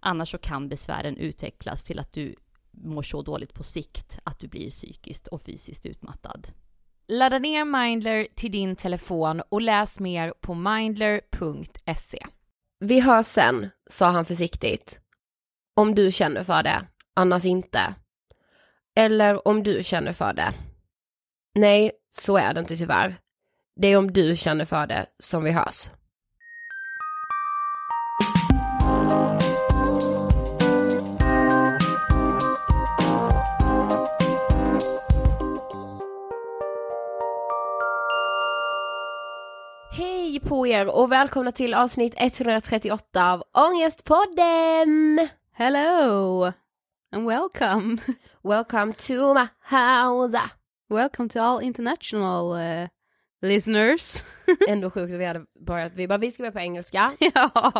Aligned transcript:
Annars 0.00 0.30
så 0.30 0.38
kan 0.38 0.68
besvären 0.68 1.16
utvecklas 1.16 1.82
till 1.82 1.98
att 1.98 2.12
du 2.12 2.34
mår 2.70 3.02
så 3.02 3.22
dåligt 3.22 3.54
på 3.54 3.62
sikt 3.62 4.18
att 4.24 4.40
du 4.40 4.48
blir 4.48 4.70
psykiskt 4.70 5.26
och 5.26 5.42
fysiskt 5.42 5.86
utmattad. 5.86 6.48
Ladda 7.08 7.38
ner 7.38 7.64
Mindler 7.64 8.26
till 8.34 8.52
din 8.52 8.76
telefon 8.76 9.42
och 9.48 9.60
läs 9.60 10.00
mer 10.00 10.34
på 10.40 10.54
mindler.se. 10.54 12.26
Vi 12.80 13.00
hörs 13.00 13.26
sen, 13.26 13.70
sa 13.90 14.08
han 14.08 14.24
försiktigt. 14.24 14.98
Om 15.76 15.94
du 15.94 16.12
känner 16.12 16.44
för 16.44 16.62
det, 16.62 16.86
annars 17.14 17.44
inte. 17.44 17.94
Eller 18.96 19.48
om 19.48 19.62
du 19.62 19.82
känner 19.82 20.12
för 20.12 20.32
det. 20.32 20.54
Nej, 21.54 21.92
så 22.20 22.36
är 22.36 22.54
det 22.54 22.60
inte 22.60 22.76
tyvärr. 22.76 23.16
Det 23.76 23.88
är 23.88 23.96
om 23.96 24.12
du 24.12 24.36
känner 24.36 24.64
för 24.64 24.86
det 24.86 25.06
som 25.18 25.44
vi 25.44 25.50
hörs. 25.50 25.90
Hej 40.40 40.48
på 40.48 40.66
er 40.66 40.86
och 40.86 41.12
välkomna 41.12 41.52
till 41.52 41.74
avsnitt 41.74 42.14
138 42.16 43.32
av 43.32 43.42
Ångestpodden! 43.52 45.28
Hello 45.52 46.44
and 47.12 47.26
welcome. 47.26 47.98
Welcome 48.42 48.94
to 48.94 49.34
my 49.34 49.46
house! 49.76 50.38
Welcome 50.88 51.28
to 51.28 51.40
all 51.40 51.62
international 51.62 52.52
uh, 52.52 52.88
listeners. 53.42 54.24
Ändå 54.68 54.90
sjukt 54.90 55.14
att 55.14 55.20
vi 55.20 55.24
hade 55.24 55.44
börjat, 55.66 55.92
vi 55.94 56.08
bara 56.08 56.18
vi 56.18 56.30
ska 56.30 56.42
börja 56.42 56.52
på 56.52 56.58
engelska. 56.58 57.12
ja. 57.34 57.72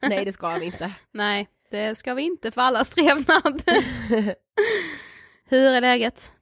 Nej 0.00 0.24
det 0.24 0.32
ska 0.32 0.48
vi 0.48 0.66
inte. 0.66 0.92
nej, 1.12 1.48
det 1.70 1.98
ska 1.98 2.14
vi 2.14 2.22
inte 2.22 2.50
för 2.50 2.60
allas 2.60 2.90
trevnad. 2.90 3.62
Hur 5.48 5.72
är 5.72 5.80
läget? 5.80 6.32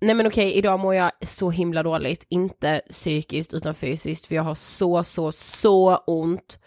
Nej 0.00 0.14
men 0.14 0.26
okej, 0.26 0.52
idag 0.52 0.80
mår 0.80 0.94
jag 0.94 1.10
så 1.20 1.50
himla 1.50 1.82
dåligt. 1.82 2.26
Inte 2.28 2.82
psykiskt 2.90 3.54
utan 3.54 3.74
fysiskt 3.74 4.26
för 4.26 4.34
jag 4.34 4.42
har 4.42 4.54
så, 4.54 5.04
så, 5.04 5.32
så 5.32 5.96
ont 5.96 6.58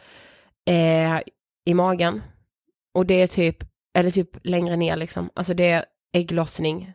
eh, 0.70 1.20
i 1.66 1.74
magen. 1.74 2.22
Och 2.94 3.06
det 3.06 3.22
är 3.22 3.28
typ, 3.28 3.58
eller 3.98 4.12
typ 4.12 4.30
längre 4.44 4.76
ner 4.76 4.96
liksom. 4.96 5.30
Alltså 5.34 5.54
det 5.54 5.70
är 5.70 5.86
ägglossning. 6.14 6.94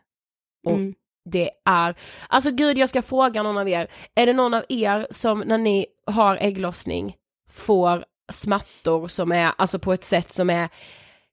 Och 0.65 0.73
Mm. 0.73 0.93
det 1.29 1.49
är, 1.65 1.95
alltså 2.29 2.51
gud 2.51 2.77
jag 2.77 2.89
ska 2.89 3.01
fråga 3.01 3.43
någon 3.43 3.57
av 3.57 3.69
er, 3.69 3.87
är 4.15 4.25
det 4.25 4.33
någon 4.33 4.53
av 4.53 4.63
er 4.69 5.07
som 5.11 5.39
när 5.39 5.57
ni 5.57 5.85
har 6.05 6.37
ägglossning 6.41 7.15
får 7.49 8.05
smärtor 8.31 9.07
som 9.07 9.31
är, 9.31 9.51
alltså 9.57 9.79
på 9.79 9.93
ett 9.93 10.03
sätt 10.03 10.31
som 10.31 10.49
är 10.49 10.69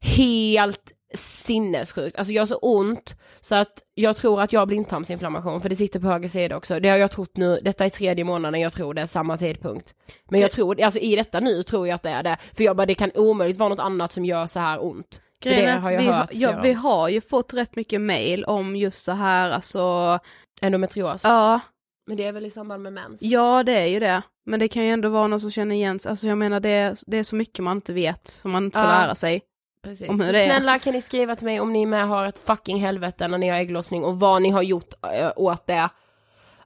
helt 0.00 0.92
sinnessjukt. 1.14 2.16
Alltså 2.16 2.32
jag 2.32 2.42
har 2.42 2.46
så 2.46 2.56
ont 2.56 3.16
så 3.40 3.54
att 3.54 3.82
jag 3.94 4.16
tror 4.16 4.40
att 4.40 4.52
jag 4.52 4.60
har 4.60 4.66
blindtarmsinflammation 4.66 5.60
för 5.60 5.68
det 5.68 5.76
sitter 5.76 6.00
på 6.00 6.06
höger 6.06 6.28
sida 6.28 6.56
också. 6.56 6.80
Det 6.80 6.88
har 6.88 6.96
jag 6.96 7.10
trott 7.10 7.36
nu, 7.36 7.60
detta 7.62 7.84
är 7.84 7.88
tredje 7.90 8.24
månaden 8.24 8.60
jag 8.60 8.72
tror 8.72 8.94
det 8.94 9.02
är 9.02 9.06
samma 9.06 9.36
tidpunkt. 9.36 9.94
Men 10.30 10.40
jag 10.40 10.50
tror, 10.50 10.80
alltså 10.82 11.00
i 11.00 11.16
detta 11.16 11.40
nu 11.40 11.62
tror 11.62 11.88
jag 11.88 11.94
att 11.94 12.02
det 12.02 12.10
är 12.10 12.22
det. 12.22 12.36
För 12.56 12.64
jag 12.64 12.76
bara, 12.76 12.86
det 12.86 12.94
kan 12.94 13.10
omöjligt 13.14 13.58
vara 13.58 13.68
något 13.68 13.78
annat 13.80 14.12
som 14.12 14.24
gör 14.24 14.46
så 14.46 14.60
här 14.60 14.84
ont. 14.84 15.20
Grejen 15.42 15.82
har 15.82 15.90
jag 15.92 15.98
vi, 16.00 16.06
hört 16.06 16.28
ja, 16.32 16.60
vi 16.62 16.72
har 16.72 17.08
ju 17.08 17.20
fått 17.20 17.54
rätt 17.54 17.76
mycket 17.76 18.00
mail 18.00 18.44
om 18.44 18.76
just 18.76 19.04
så 19.04 19.12
här, 19.12 19.50
alltså, 19.50 20.18
Endometrios. 20.60 21.20
ja, 21.24 21.60
Men 22.06 22.16
det 22.16 22.24
är 22.24 22.32
väl 22.32 22.46
i 22.46 22.50
samband 22.50 22.82
med 22.82 22.92
mens? 22.92 23.22
ja 23.22 23.62
det 23.62 23.72
är 23.72 23.86
ju 23.86 24.00
det. 24.00 24.22
Men 24.46 24.60
det 24.60 24.68
kan 24.68 24.84
ju 24.84 24.90
ändå 24.90 25.08
vara 25.08 25.26
någon 25.26 25.40
som 25.40 25.50
känner 25.50 25.74
igen 25.74 25.98
sig, 25.98 26.10
alltså 26.10 26.26
jag 26.28 26.38
menar 26.38 26.60
det, 26.60 26.68
är- 26.68 26.96
det 27.06 27.16
är 27.16 27.22
så 27.22 27.36
mycket 27.36 27.64
man 27.64 27.76
inte 27.76 27.92
vet, 27.92 28.26
som 28.28 28.50
man 28.50 28.64
inte 28.64 28.78
får 28.78 28.88
Ja. 28.88 28.92
lära 29.00 29.14
sig. 29.14 29.42
Precis. 29.86 30.08
Om 30.08 30.20
hur 30.20 30.32
det 30.32 30.40
är. 30.44 30.46
snälla 30.46 30.78
kan 30.78 30.92
ni 30.92 31.02
skriva 31.02 31.36
till 31.36 31.44
mig 31.44 31.60
om 31.60 31.72
ni 31.72 31.86
med 31.86 32.08
har 32.08 32.26
ett 32.26 32.38
fucking 32.38 32.80
helvete 32.80 33.28
när 33.28 33.38
ni 33.38 33.48
har 33.48 33.56
ägglossning 33.56 34.04
och 34.04 34.20
vad 34.20 34.42
ni 34.42 34.50
har 34.50 34.62
gjort 34.62 34.94
äh, 35.14 35.30
åt 35.36 35.66
det. 35.66 35.88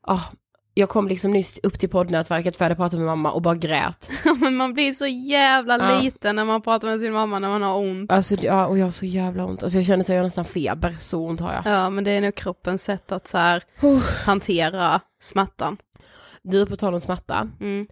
Ah, 0.03 0.21
jag 0.75 0.89
kom 0.89 1.09
liksom 1.09 1.31
nyss 1.31 1.59
upp 1.63 1.79
till 1.79 1.89
poddnätverket 1.89 2.57
för 2.57 2.65
jag 2.65 2.69
hade 2.69 2.77
pratat 2.77 2.99
med 2.99 3.07
mamma 3.07 3.33
och 3.33 3.43
bara 3.43 3.55
grät. 3.55 4.11
Men 4.41 4.57
man 4.57 4.75
blir 4.75 4.93
så 4.93 5.07
jävla 5.07 5.79
Ja. 5.79 6.01
liten 6.01 6.37
när 6.37 6.45
man 6.45 6.63
pratar 6.63 6.89
med 6.89 7.01
sin 7.01 7.13
mamma 7.13 7.39
när 7.39 7.49
man 7.49 7.63
har 7.63 7.79
ont. 7.79 8.13
Alltså 8.13 8.35
ja, 8.35 8.67
och 8.67 8.79
jag 8.79 8.87
har 8.87 8.91
så 8.91 9.07
jävla 9.07 9.45
ont. 9.45 9.63
Alltså 9.63 9.79
jag 9.79 9.87
känner 9.87 10.01
att 10.05 10.09
jag 10.09 10.17
har 10.17 10.23
nästan 10.25 10.45
feber, 10.45 10.97
så 11.01 11.21
ont 11.27 11.41
har 11.41 11.53
jag. 11.53 11.67
Ja, 11.75 11.91
men 11.91 12.05
det 12.05 12.11
är 12.11 12.21
nog 12.21 12.35
kroppens 12.35 12.85
sätt 12.85 13.13
att 13.13 13.29
så 13.29 13.39
här 13.39 13.63
hantera 14.27 15.01
smärtan. 15.21 15.77
Du, 16.43 16.67
på 16.67 16.77
tal 16.77 16.95
om 16.95 17.01
smärta. 17.01 17.49
Mm. 17.61 17.87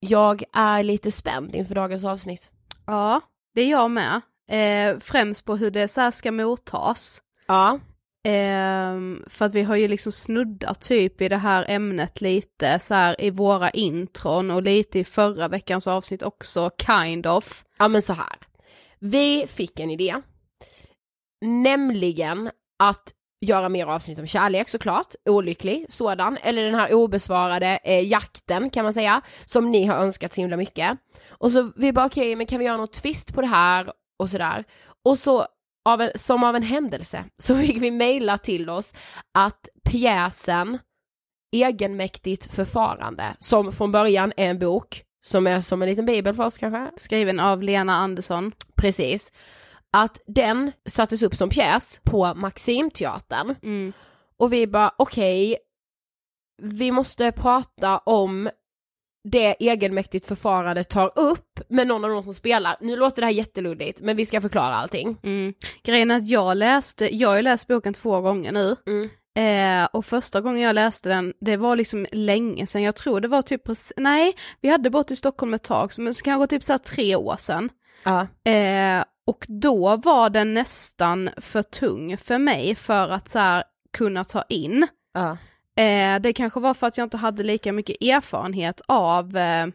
Jag 0.00 0.42
är 0.52 0.82
lite 0.82 1.10
spänd 1.10 1.54
inför 1.54 1.74
dagens 1.74 2.04
avsnitt. 2.04 2.50
Ja, 2.86 3.20
det 3.54 3.60
är 3.62 3.70
jag 3.70 3.90
med. 3.90 4.20
Eh, 4.52 4.98
främst 5.00 5.44
på 5.44 5.56
hur 5.56 5.70
det 5.70 5.88
så 5.88 6.00
här 6.00 6.10
ska 6.10 6.32
mottas. 6.32 7.22
Ja. 7.46 7.78
Ehm, 8.24 9.24
för 9.26 9.44
att 9.44 9.54
vi 9.54 9.62
har 9.62 9.76
ju 9.76 9.88
liksom 9.88 10.12
snuddat 10.12 10.80
typ 10.80 11.20
i 11.20 11.28
det 11.28 11.36
här 11.36 11.64
ämnet 11.68 12.20
lite 12.20 12.78
så 12.78 12.94
här 12.94 13.20
i 13.20 13.30
våra 13.30 13.70
intron 13.70 14.50
och 14.50 14.62
lite 14.62 14.98
i 14.98 15.04
förra 15.04 15.48
veckans 15.48 15.86
avsnitt 15.86 16.22
också, 16.22 16.70
kind 16.86 17.26
of. 17.26 17.64
Ja 17.78 17.88
men 17.88 18.02
så 18.02 18.12
här. 18.12 18.36
Vi 18.98 19.46
fick 19.48 19.80
en 19.80 19.90
idé. 19.90 20.16
Nämligen 21.44 22.50
att 22.78 23.12
göra 23.46 23.68
mer 23.68 23.86
avsnitt 23.86 24.18
om 24.18 24.26
kärlek 24.26 24.68
såklart, 24.68 25.14
olycklig 25.28 25.86
sådan, 25.88 26.38
eller 26.42 26.62
den 26.62 26.74
här 26.74 26.94
obesvarade 26.94 27.78
eh, 27.84 28.08
jakten 28.08 28.70
kan 28.70 28.84
man 28.84 28.92
säga, 28.92 29.22
som 29.44 29.70
ni 29.70 29.84
har 29.84 29.96
önskat 29.96 30.32
så 30.32 30.40
himla 30.40 30.56
mycket. 30.56 30.98
Och 31.28 31.52
så 31.52 31.72
vi 31.76 31.92
bara 31.92 32.06
okej, 32.06 32.36
men 32.36 32.46
kan 32.46 32.58
vi 32.58 32.64
göra 32.64 32.76
något 32.76 32.92
twist 32.92 33.34
på 33.34 33.40
det 33.40 33.46
här 33.46 33.92
och 34.22 34.30
sådär. 34.30 34.64
Och 35.04 35.18
så 35.18 35.46
av 35.84 36.00
en, 36.00 36.10
som 36.14 36.44
av 36.44 36.56
en 36.56 36.62
händelse 36.62 37.24
så 37.38 37.56
fick 37.56 37.82
vi 37.82 37.90
mejla 37.90 38.38
till 38.38 38.70
oss 38.70 38.94
att 39.34 39.68
pjäsen 39.84 40.78
Egenmäktigt 41.54 42.54
förfarande, 42.54 43.36
som 43.38 43.72
från 43.72 43.92
början 43.92 44.32
är 44.36 44.50
en 44.50 44.58
bok, 44.58 45.02
som 45.24 45.46
är 45.46 45.60
som 45.60 45.82
en 45.82 45.88
liten 45.88 46.06
bibel 46.06 46.34
för 46.34 46.46
oss 46.46 46.58
kanske, 46.58 46.90
Skriven 46.96 47.40
av 47.40 47.62
Lena 47.62 47.96
Andersson. 47.96 48.52
Precis. 48.76 49.32
Att 49.90 50.20
den 50.26 50.72
sattes 50.88 51.22
upp 51.22 51.34
som 51.34 51.48
pjäs 51.48 52.00
på 52.04 52.34
Maximteatern. 52.34 53.54
Mm. 53.62 53.92
Och 54.36 54.52
vi 54.52 54.66
bara 54.66 54.92
okej, 54.98 55.56
vi 56.62 56.92
måste 56.92 57.32
prata 57.32 57.98
om 57.98 58.50
det 59.24 59.56
egenmäktigt 59.58 60.26
förfarande 60.26 60.84
tar 60.84 61.12
upp 61.18 61.60
med 61.68 61.86
någon 61.86 62.04
av 62.04 62.10
de 62.10 62.22
som 62.22 62.34
spelar. 62.34 62.76
Nu 62.80 62.96
låter 62.96 63.22
det 63.22 63.26
här 63.26 63.32
jätteluddigt 63.32 64.00
men 64.00 64.16
vi 64.16 64.26
ska 64.26 64.40
förklara 64.40 64.74
allting. 64.74 65.16
Mm. 65.22 65.54
Grejen 65.82 66.10
är 66.10 66.16
att 66.16 66.28
jag 66.28 66.56
läste, 66.56 67.16
jag 67.16 67.28
har 67.28 67.36
ju 67.36 67.42
läst 67.42 67.68
boken 67.68 67.94
två 67.94 68.20
gånger 68.20 68.52
nu. 68.52 68.76
Mm. 68.86 69.10
Eh, 69.34 69.88
och 69.92 70.04
första 70.04 70.40
gången 70.40 70.62
jag 70.62 70.74
läste 70.74 71.08
den, 71.08 71.32
det 71.40 71.56
var 71.56 71.76
liksom 71.76 72.06
länge 72.12 72.66
sedan, 72.66 72.82
jag 72.82 72.96
tror 72.96 73.20
det 73.20 73.28
var 73.28 73.42
typ, 73.42 73.62
nej, 73.96 74.34
vi 74.60 74.68
hade 74.68 74.90
bott 74.90 75.10
i 75.10 75.16
Stockholm 75.16 75.54
ett 75.54 75.62
tag, 75.62 75.90
men 75.98 76.14
så 76.14 76.22
kanske 76.22 76.46
typ 76.46 76.62
så 76.62 76.72
här 76.72 76.78
tre 76.78 77.16
år 77.16 77.36
sedan. 77.38 77.68
Ja. 78.04 78.50
Eh, 78.50 79.04
och 79.26 79.46
då 79.48 79.96
var 79.96 80.30
den 80.30 80.54
nästan 80.54 81.30
för 81.36 81.62
tung 81.62 82.16
för 82.16 82.38
mig 82.38 82.74
för 82.74 83.08
att 83.08 83.28
så 83.28 83.38
här, 83.38 83.64
kunna 83.92 84.24
ta 84.24 84.42
in. 84.48 84.86
Ja. 85.14 85.36
Eh, 85.80 86.20
det 86.20 86.32
kanske 86.32 86.60
var 86.60 86.74
för 86.74 86.86
att 86.86 86.98
jag 86.98 87.04
inte 87.06 87.16
hade 87.16 87.42
lika 87.42 87.72
mycket 87.72 88.02
erfarenhet 88.02 88.80
av 88.88 89.36
eh, 89.36 89.66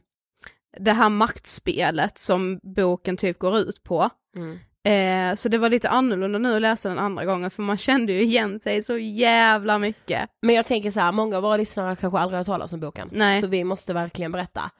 det 0.79 0.91
här 0.91 1.09
maktspelet 1.09 2.17
som 2.17 2.59
boken 2.63 3.17
typ 3.17 3.39
går 3.39 3.57
ut 3.57 3.83
på. 3.83 4.09
Mm. 4.35 4.59
Eh, 4.87 5.35
så 5.35 5.49
det 5.49 5.57
var 5.57 5.69
lite 5.69 5.89
annorlunda 5.89 6.39
nu 6.39 6.55
att 6.55 6.61
läsa 6.61 6.89
den 6.89 6.99
andra 6.99 7.25
gången 7.25 7.51
för 7.51 7.63
man 7.63 7.77
kände 7.77 8.13
ju 8.13 8.21
igen 8.23 8.59
sig 8.59 8.83
så 8.83 8.97
jävla 8.97 9.79
mycket. 9.79 10.29
Men 10.41 10.55
jag 10.55 10.65
tänker 10.65 10.91
så 10.91 10.99
här, 10.99 11.11
många 11.11 11.37
av 11.37 11.43
våra 11.43 11.57
lyssnare 11.57 11.95
kanske 11.95 12.19
aldrig 12.19 12.39
har 12.39 12.43
talas 12.43 12.73
om 12.73 12.79
boken. 12.79 13.09
Nej. 13.11 13.41
Så 13.41 13.47
vi 13.47 13.63
måste 13.63 13.93
verkligen 13.93 14.31
berätta. 14.31 14.71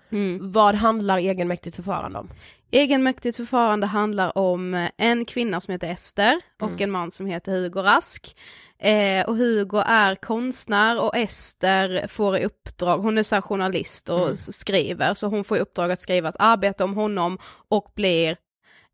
Vad 0.42 0.76
handlar 0.76 1.18
egenmäktigt 1.18 1.76
förfarande 1.76 2.20
om? 2.20 2.30
Egenmäktigt 2.72 3.38
förfarande 3.38 3.88
handlar 3.88 4.38
om 4.38 4.74
eh, 4.74 4.90
en 4.98 5.26
kvinna 5.26 5.62
som 5.62 5.72
heter 5.72 5.92
Ester 5.92 6.42
och 6.62 6.68
Mm. 6.68 6.84
en 6.84 6.92
man 6.92 7.12
som 7.12 7.26
heter 7.26 7.52
Hugo 7.52 7.80
Rask. 7.82 8.38
Eh, 8.80 9.26
och 9.26 9.38
Hugo 9.38 9.78
är 9.86 10.16
konstnär 10.16 11.00
och 11.02 11.16
Ester 11.18 12.08
får 12.08 12.38
i 12.38 12.46
uppdrag, 12.46 12.98
hon 13.00 13.18
är 13.18 13.24
så 13.24 13.42
journalist 13.42 14.10
och 14.10 14.24
Mm. 14.24 14.36
skriver, 14.38 15.14
så 15.14 15.28
hon 15.28 15.44
får 15.44 15.58
i 15.58 15.60
uppdrag 15.60 15.92
att 15.92 16.02
skriva 16.02 16.30
ett 16.30 16.36
arbete 16.40 16.84
om 16.84 16.94
honom 16.96 17.38
och 17.70 17.92
blir, 17.96 18.38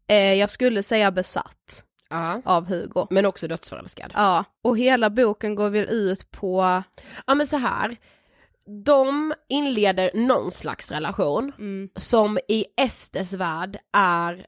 eh, 0.08 0.34
jag 0.34 0.50
skulle 0.50 0.84
säga 0.84 1.12
besatt 1.12 1.84
Ja. 2.10 2.42
av 2.46 2.66
Hugo. 2.68 3.08
Men 3.10 3.26
också 3.26 3.48
dödsförälskad. 3.48 4.12
Ja, 4.16 4.44
och 4.64 4.78
hela 4.78 5.10
boken 5.10 5.56
går 5.56 5.70
väl 5.70 5.86
ut 5.90 6.32
på, 6.32 6.84
Ja 7.28 7.36
men 7.36 7.48
så 7.48 7.58
här. 7.58 7.98
de 8.86 9.34
inleder 9.50 10.12
någon 10.14 10.52
slags 10.52 10.92
relation 10.92 11.52
Mm. 11.60 11.90
som 11.96 12.38
i 12.48 12.66
Esters 12.78 13.34
värld 13.34 13.78
är 13.98 14.46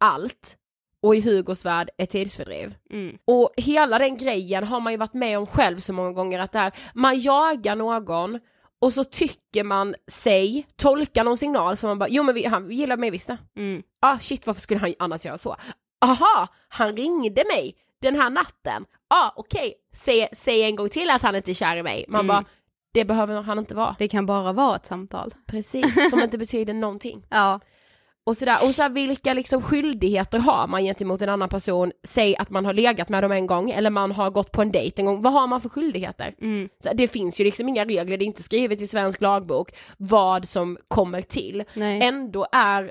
allt 0.00 0.56
och 1.02 1.16
i 1.16 1.20
Hugos 1.20 1.64
värld 1.64 1.90
är 1.98 2.06
tidsfördriv. 2.06 2.74
Mm. 2.90 3.18
Och 3.24 3.50
hela 3.56 3.98
den 3.98 4.16
grejen 4.16 4.64
har 4.64 4.80
man 4.80 4.92
ju 4.92 4.96
varit 4.96 5.14
med 5.14 5.38
om 5.38 5.46
själv 5.46 5.78
så 5.80 5.92
många 5.92 6.12
gånger 6.12 6.38
att 6.38 6.52
det 6.52 6.58
här, 6.58 6.72
man 6.94 7.18
jagar 7.20 7.76
någon 7.76 8.40
och 8.80 8.92
så 8.92 9.04
tycker 9.04 9.64
man 9.64 9.94
sig 10.10 10.66
tolka 10.76 11.22
någon 11.22 11.36
signal 11.36 11.76
som 11.76 11.88
man 11.88 11.98
bara, 11.98 12.08
jo 12.08 12.22
men 12.22 12.34
vi, 12.34 12.44
han 12.46 12.70
gillar 12.70 12.96
mig 12.96 13.10
visst. 13.10 13.30
Mm. 13.56 13.82
Ah 14.00 14.18
shit 14.18 14.46
varför 14.46 14.60
skulle 14.60 14.80
han 14.80 14.94
annars 14.98 15.24
göra 15.24 15.38
så? 15.38 15.56
Aha, 16.04 16.48
han 16.68 16.96
ringde 16.96 17.44
mig 17.44 17.74
den 18.02 18.14
här 18.14 18.30
natten. 18.30 18.84
Ah 19.08 19.30
okej, 19.36 19.74
säg, 19.94 20.28
säg 20.32 20.62
en 20.62 20.76
gång 20.76 20.88
till 20.88 21.10
att 21.10 21.22
han 21.22 21.36
inte 21.36 21.50
är 21.52 21.54
kär 21.54 21.76
i 21.76 21.82
mig. 21.82 22.04
Man 22.08 22.20
Mm. 22.20 22.26
bara, 22.28 22.44
det 22.92 23.04
behöver 23.04 23.42
han 23.42 23.58
inte 23.58 23.74
vara. 23.74 23.96
Det 23.98 24.08
kan 24.08 24.26
bara 24.26 24.52
vara 24.52 24.76
ett 24.76 24.86
samtal. 24.86 25.34
Precis, 25.46 26.10
som 26.10 26.20
inte 26.20 26.38
betyder 26.38 26.74
någonting. 26.74 27.26
Ja. 27.30 27.60
Och 28.28 28.36
sådär, 28.36 28.58
och 28.64 28.74
så 28.74 28.82
här, 28.82 28.90
vilka 28.90 29.34
liksom 29.34 29.62
skyldigheter 29.62 30.38
har 30.38 30.66
man 30.66 30.82
gentemot 30.82 31.22
en 31.22 31.28
annan 31.28 31.48
person? 31.48 31.92
Säg 32.04 32.36
att 32.36 32.50
man 32.50 32.64
har 32.64 32.72
legat 32.72 33.08
med 33.08 33.24
dem 33.24 33.32
en 33.32 33.46
gång 33.46 33.70
eller 33.70 33.90
man 33.90 34.12
har 34.12 34.30
gått 34.30 34.52
på 34.52 34.62
en 34.62 34.72
dejt 34.72 35.02
en 35.02 35.06
gång, 35.06 35.22
vad 35.22 35.32
har 35.32 35.46
man 35.46 35.60
för 35.60 35.68
skyldigheter? 35.68 36.34
Mm. 36.40 36.68
Så 36.84 36.90
det 36.94 37.08
finns 37.08 37.40
ju 37.40 37.44
liksom 37.44 37.68
inga 37.68 37.84
regler, 37.84 38.16
det 38.16 38.24
är 38.24 38.26
inte 38.26 38.42
skrivet 38.42 38.80
i 38.80 38.86
svensk 38.86 39.20
lagbok 39.20 39.70
vad 39.96 40.48
som 40.48 40.78
kommer 40.88 41.22
till. 41.22 41.64
Nej. 41.74 42.00
Ändå 42.02 42.46
är 42.52 42.90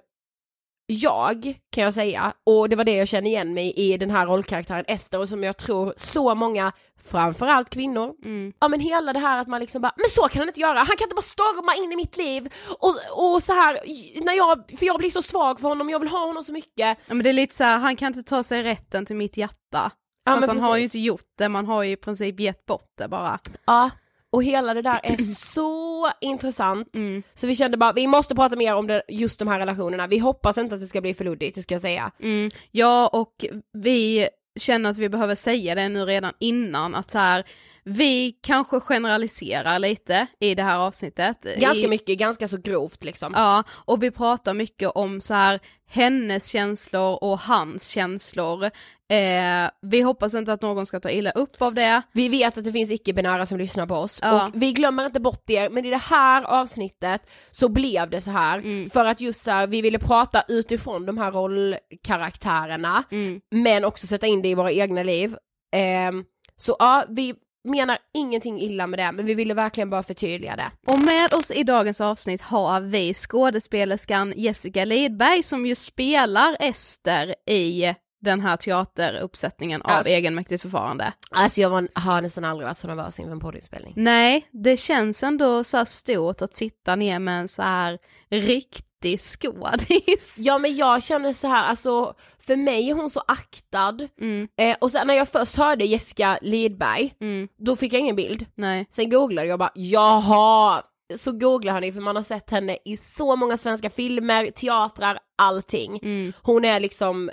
jag, 0.89 1.59
kan 1.71 1.83
jag 1.83 1.93
säga, 1.93 2.33
och 2.45 2.69
det 2.69 2.75
var 2.75 2.83
det 2.83 2.95
jag 2.95 3.07
kände 3.07 3.29
igen 3.29 3.53
mig 3.53 3.73
i 3.75 3.97
den 3.97 4.09
här 4.11 4.25
rollkaraktären 4.25 4.85
Ester 4.87 5.19
och 5.19 5.29
som 5.29 5.43
jag 5.43 5.57
tror 5.57 5.93
så 5.97 6.35
många, 6.35 6.71
framförallt 7.03 7.69
kvinnor, 7.69 8.13
Mm. 8.25 8.53
ja 8.59 8.67
men 8.67 8.79
hela 8.79 9.13
det 9.13 9.19
här 9.19 9.41
att 9.41 9.47
man 9.47 9.61
liksom 9.61 9.81
bara, 9.81 9.93
men 9.97 10.09
så 10.09 10.27
kan 10.27 10.39
han 10.39 10.47
inte 10.47 10.59
göra, 10.61 10.77
han 10.77 10.97
kan 10.97 11.05
inte 11.05 11.15
bara 11.15 11.21
storma 11.21 11.75
in 11.85 11.91
i 11.91 11.95
mitt 11.95 12.17
liv 12.17 12.53
och, 12.79 12.95
och 13.33 13.43
så 13.43 13.53
här, 13.53 13.79
när 14.25 14.33
jag, 14.33 14.63
för 14.79 14.85
jag 14.85 14.97
blir 14.97 15.09
så 15.09 15.21
svag 15.21 15.59
för 15.59 15.67
honom, 15.67 15.89
jag 15.89 15.99
vill 15.99 16.09
ha 16.09 16.25
honom 16.27 16.43
så 16.43 16.51
mycket. 16.51 16.71
Ja, 16.75 17.13
men 17.13 17.23
det 17.23 17.29
är 17.29 17.33
lite 17.33 17.55
så 17.55 17.63
här, 17.63 17.77
han 17.77 17.95
kan 17.95 18.07
inte 18.07 18.23
ta 18.23 18.43
sig 18.43 18.63
rätten 18.63 19.05
till 19.05 19.15
mitt 19.15 19.37
hjärta. 19.37 19.91
Ja, 20.25 20.39
men 20.39 20.49
han 20.49 20.59
har 20.59 20.77
ju 20.77 20.83
precis. 20.83 20.95
inte 20.95 21.05
gjort 21.07 21.31
det, 21.37 21.49
man 21.49 21.65
har 21.65 21.83
ju 21.83 21.91
i 21.91 21.95
princip 21.95 22.39
gett 22.39 22.65
bort 22.65 22.91
det 22.97 23.07
bara. 23.07 23.39
Ja, 23.65 23.89
och 24.31 24.43
hela 24.43 24.73
det 24.73 24.81
där 24.81 24.99
är 25.03 25.17
så 25.35 26.11
intressant. 26.21 26.95
Mm. 26.95 27.23
Så 27.33 27.47
vi 27.47 27.55
kände 27.55 27.77
bara, 27.77 27.93
vi 27.93 28.07
måste 28.07 28.35
prata 28.35 28.55
mer 28.55 28.75
om 28.75 28.87
det, 28.87 29.03
just 29.07 29.39
de 29.39 29.47
här 29.47 29.59
relationerna. 29.59 30.07
Vi 30.07 30.17
hoppas 30.17 30.57
inte 30.57 30.75
att 30.75 30.81
det 30.81 30.87
ska 30.87 31.01
bli 31.01 31.13
för 31.13 31.25
luddigt, 31.25 31.55
det 31.55 31.61
ska 31.61 31.75
jag 31.75 31.81
säga. 31.81 32.11
Mm. 32.19 32.51
Ja, 32.71 33.07
och 33.07 33.45
vi 33.73 34.27
känner 34.59 34.89
att 34.89 34.97
vi 34.97 35.09
behöver 35.09 35.35
säga 35.35 35.75
det 35.75 35.89
nu 35.89 36.05
redan 36.05 36.33
innan, 36.39 36.95
att 36.95 37.11
så 37.11 37.17
här, 37.17 37.43
vi 37.83 38.31
kanske 38.41 38.79
generaliserar 38.79 39.79
lite 39.79 40.27
i 40.39 40.55
det 40.55 40.63
här 40.63 40.77
avsnittet. 40.77 41.45
Ganska 41.57 41.85
I, 41.85 41.87
mycket, 41.87 42.17
ganska 42.17 42.47
så 42.47 42.57
grovt 42.57 43.03
liksom. 43.03 43.33
Ja, 43.35 43.63
och 43.69 44.03
vi 44.03 44.11
pratar 44.11 44.53
mycket 44.53 44.89
om 44.89 45.21
så 45.21 45.33
här 45.33 45.59
hennes 45.89 46.47
känslor 46.47 47.23
och 47.23 47.39
hans 47.39 47.89
känslor. 47.89 48.69
Eh, 49.09 49.69
vi 49.81 50.01
hoppas 50.01 50.35
inte 50.35 50.53
att 50.53 50.61
någon 50.61 50.85
ska 50.85 50.99
ta 50.99 51.09
illa 51.09 51.31
upp 51.31 51.61
av 51.61 51.73
det. 51.73 52.01
Vi 52.13 52.29
vet 52.29 52.57
att 52.57 52.63
det 52.63 52.71
finns 52.71 52.91
icke-binära 52.91 53.45
som 53.45 53.57
lyssnar 53.57 53.85
på 53.87 53.95
oss 53.95 54.19
Ja. 54.21 54.45
och 54.47 54.51
vi 54.61 54.71
glömmer 54.71 55.05
inte 55.05 55.19
bort 55.19 55.49
er 55.49 55.69
men 55.69 55.85
i 55.85 55.89
det 55.89 55.97
här 55.97 56.43
avsnittet 56.43 57.21
så 57.51 57.69
blev 57.69 58.09
det 58.09 58.21
så 58.21 58.31
här 58.31 58.57
Mm. 58.57 58.89
för 58.89 59.05
att 59.05 59.21
just 59.21 59.43
så 59.43 59.51
här, 59.51 59.67
vi 59.67 59.81
ville 59.81 59.99
prata 59.99 60.43
utifrån 60.47 61.05
de 61.05 61.17
här 61.17 61.31
rollkaraktärerna 61.31 63.03
Mm. 63.11 63.41
men 63.51 63.85
också 63.85 64.07
sätta 64.07 64.27
in 64.27 64.41
det 64.41 64.49
i 64.49 64.55
våra 64.55 64.71
egna 64.71 65.03
liv. 65.03 65.35
Ehm, 65.75 66.23
så 66.57 66.75
ja, 66.79 67.05
vi 67.09 67.33
menar 67.69 67.97
ingenting 68.13 68.59
illa 68.61 68.87
med 68.87 68.99
det 68.99 69.11
men 69.11 69.25
vi 69.25 69.33
ville 69.33 69.53
verkligen 69.53 69.89
bara 69.89 70.03
förtydliga 70.03 70.55
det. 70.55 70.71
Och 70.93 70.99
med 70.99 71.33
oss 71.33 71.51
i 71.51 71.63
dagens 71.63 72.01
avsnitt 72.01 72.41
har 72.41 72.81
vi 72.81 73.13
skådespelerskan 73.13 74.33
Jessica 74.37 74.85
Lidberg 74.85 75.43
som 75.43 75.65
ju 75.65 75.75
spelar 75.75 76.57
Ester 76.59 77.35
i 77.49 77.93
den 78.21 78.41
här 78.41 78.57
teateruppsättningen 78.57 79.81
av 79.81 79.91
Alltså. 79.91 80.09
egenmäktigt 80.11 80.61
förfarande. 80.61 81.13
Alltså 81.31 81.61
jag 81.61 81.69
var, 81.69 81.87
har 81.93 82.21
nästan 82.21 82.45
aldrig 82.45 82.67
varit 82.67 82.77
så 82.77 82.87
nervös 82.87 83.19
inför 83.19 83.31
en 83.31 83.39
poddinspelning. 83.39 83.93
Nej, 83.95 84.47
det 84.51 84.77
känns 84.77 85.23
ändå 85.23 85.63
så 85.63 85.77
här 85.77 85.85
stort 85.85 86.41
att 86.41 86.55
sitta 86.55 86.95
ner 86.95 87.19
med 87.19 87.39
en 87.39 87.47
så 87.47 87.61
här 87.61 87.97
riktig 88.29 89.19
skådis. 89.19 90.35
Ja 90.39 90.57
men 90.57 90.75
jag 90.75 91.03
känner 91.03 91.33
så 91.33 91.47
här, 91.47 91.63
alltså 91.69 92.13
för 92.39 92.55
mig 92.55 92.89
är 92.89 92.93
hon 92.93 93.09
så 93.09 93.23
aktad 93.27 93.97
Mm, 94.21 94.47
eh, 94.57 94.77
och 94.81 94.91
sen 94.91 95.07
när 95.07 95.13
jag 95.13 95.29
först 95.29 95.55
hörde 95.57 95.85
Jessica 95.85 96.39
Lidberg 96.41 97.13
mm, 97.21 97.47
då 97.57 97.75
fick 97.75 97.93
jag 97.93 97.99
ingen 97.99 98.15
bild. 98.15 98.45
nej. 98.55 98.87
Sen 98.89 99.09
googlade 99.09 99.47
jag 99.47 99.59
bara, 99.59 99.71
jaha! 99.75 100.83
Så 101.15 101.31
googlar 101.31 101.73
hörni 101.73 101.91
för 101.91 102.01
man 102.01 102.15
har 102.15 102.23
sett 102.23 102.49
henne 102.49 102.77
i 102.85 102.97
så 102.97 103.35
många 103.35 103.57
svenska 103.57 103.89
filmer, 103.89 104.51
teatrar, 104.51 105.19
allting. 105.37 105.99
Mm, 106.03 106.33
Hon 106.41 106.65
är 106.65 106.79
liksom 106.79 107.31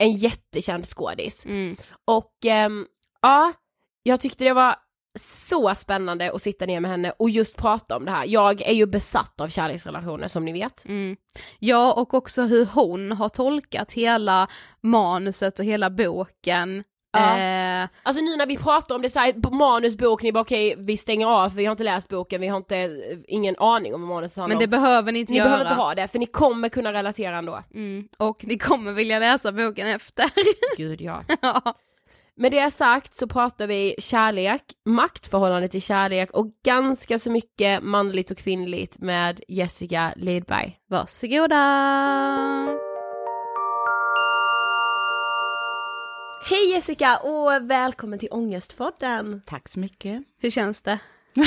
en 0.00 0.12
jättekänd 0.12 0.86
skådis. 0.86 1.46
mm. 1.46 1.76
Och 2.04 2.32
ehm, 2.44 2.86
ja, 3.22 3.52
jag 4.02 4.20
tyckte 4.20 4.44
det 4.44 4.52
var 4.52 4.76
så 5.18 5.74
spännande 5.74 6.32
att 6.32 6.42
sitta 6.42 6.66
ner 6.66 6.80
med 6.80 6.90
henne 6.90 7.12
och 7.18 7.30
just 7.30 7.56
prata 7.56 7.96
om 7.96 8.04
det 8.04 8.10
här. 8.10 8.26
Jag 8.26 8.62
är 8.62 8.72
ju 8.72 8.86
besatt 8.86 9.40
av 9.40 9.48
kärleksrelationer 9.48 10.28
som 10.28 10.44
ni 10.44 10.52
vet. 10.52 10.84
Mm. 10.84 11.16
Ja, 11.58 11.92
och 11.92 12.14
också 12.14 12.42
hur 12.42 12.66
hon 12.66 13.12
har 13.12 13.28
tolkat 13.28 13.92
hela 13.92 14.48
manuset 14.80 15.58
och 15.58 15.64
hela 15.64 15.90
boken. 15.90 16.84
Ja. 17.12 17.38
Eh, 17.38 17.88
Alltså 18.02 18.22
nu 18.22 18.36
när 18.36 18.46
vi 18.46 18.56
pratar 18.56 18.94
om 18.94 19.02
det 19.02 19.10
så 19.10 19.18
här, 19.18 19.32
på 19.32 19.50
manus, 19.50 19.96
bok, 19.96 20.22
ni 20.22 20.32
bara 20.32 20.40
okej 20.40 20.74
vi 20.78 20.96
stänger 20.96 21.26
av 21.26 21.48
för 21.50 21.56
vi 21.56 21.64
har 21.64 21.72
inte 21.72 21.84
läst 21.84 22.08
boken, 22.08 22.40
vi 22.40 22.48
har 22.48 22.56
inte, 22.56 22.76
eh, 22.76 22.90
ingen 23.28 23.56
aning 23.58 23.94
om 23.94 24.00
vad 24.00 24.08
manus 24.08 24.36
handlar 24.36 24.48
men 24.48 24.56
om. 24.56 24.60
det 24.60 24.66
behöver 24.68 25.12
ni 25.12 25.18
inte 25.18 25.32
Ni 25.32 25.38
göra. 25.38 25.48
behöver 25.48 25.64
inte 25.70 25.82
ha 25.82 25.94
det 25.94 26.08
för 26.08 26.18
ni 26.18 26.26
kommer 26.26 26.68
kunna 26.68 26.92
relatera 26.92 27.38
ändå. 27.38 27.62
Mm. 27.74 28.08
Och 28.18 28.44
ni 28.46 28.58
kommer 28.58 28.92
vilja 28.92 29.18
läsa 29.18 29.52
boken 29.52 29.86
efter. 29.88 30.30
Gud 30.76 31.00
ja. 31.00 31.22
ja. 31.42 31.62
Med 32.36 32.52
det 32.52 32.70
sagt 32.70 33.14
så 33.14 33.26
pratar 33.26 33.66
vi 33.66 33.94
kärlek, 33.98 34.62
maktförhållande 34.84 35.68
till 35.68 35.82
kärlek 35.82 36.30
och 36.30 36.46
ganska 36.64 37.18
så 37.18 37.30
mycket 37.30 37.82
manligt 37.82 38.30
och 38.30 38.38
kvinnligt 38.38 38.98
med 38.98 39.40
Jessica 39.48 40.12
Lidberg. 40.16 40.76
Varsågoda! 40.90 41.60
Hej 46.42 46.70
Jessica 46.70 47.18
och 47.18 47.70
välkommen 47.70 48.18
till 48.18 48.28
Ångestpodden! 48.30 49.42
Tack 49.46 49.68
så 49.68 49.78
mycket. 49.78 50.22
Hur 50.40 50.50
känns 50.50 50.82
det? 50.82 50.98
Ja, 51.34 51.44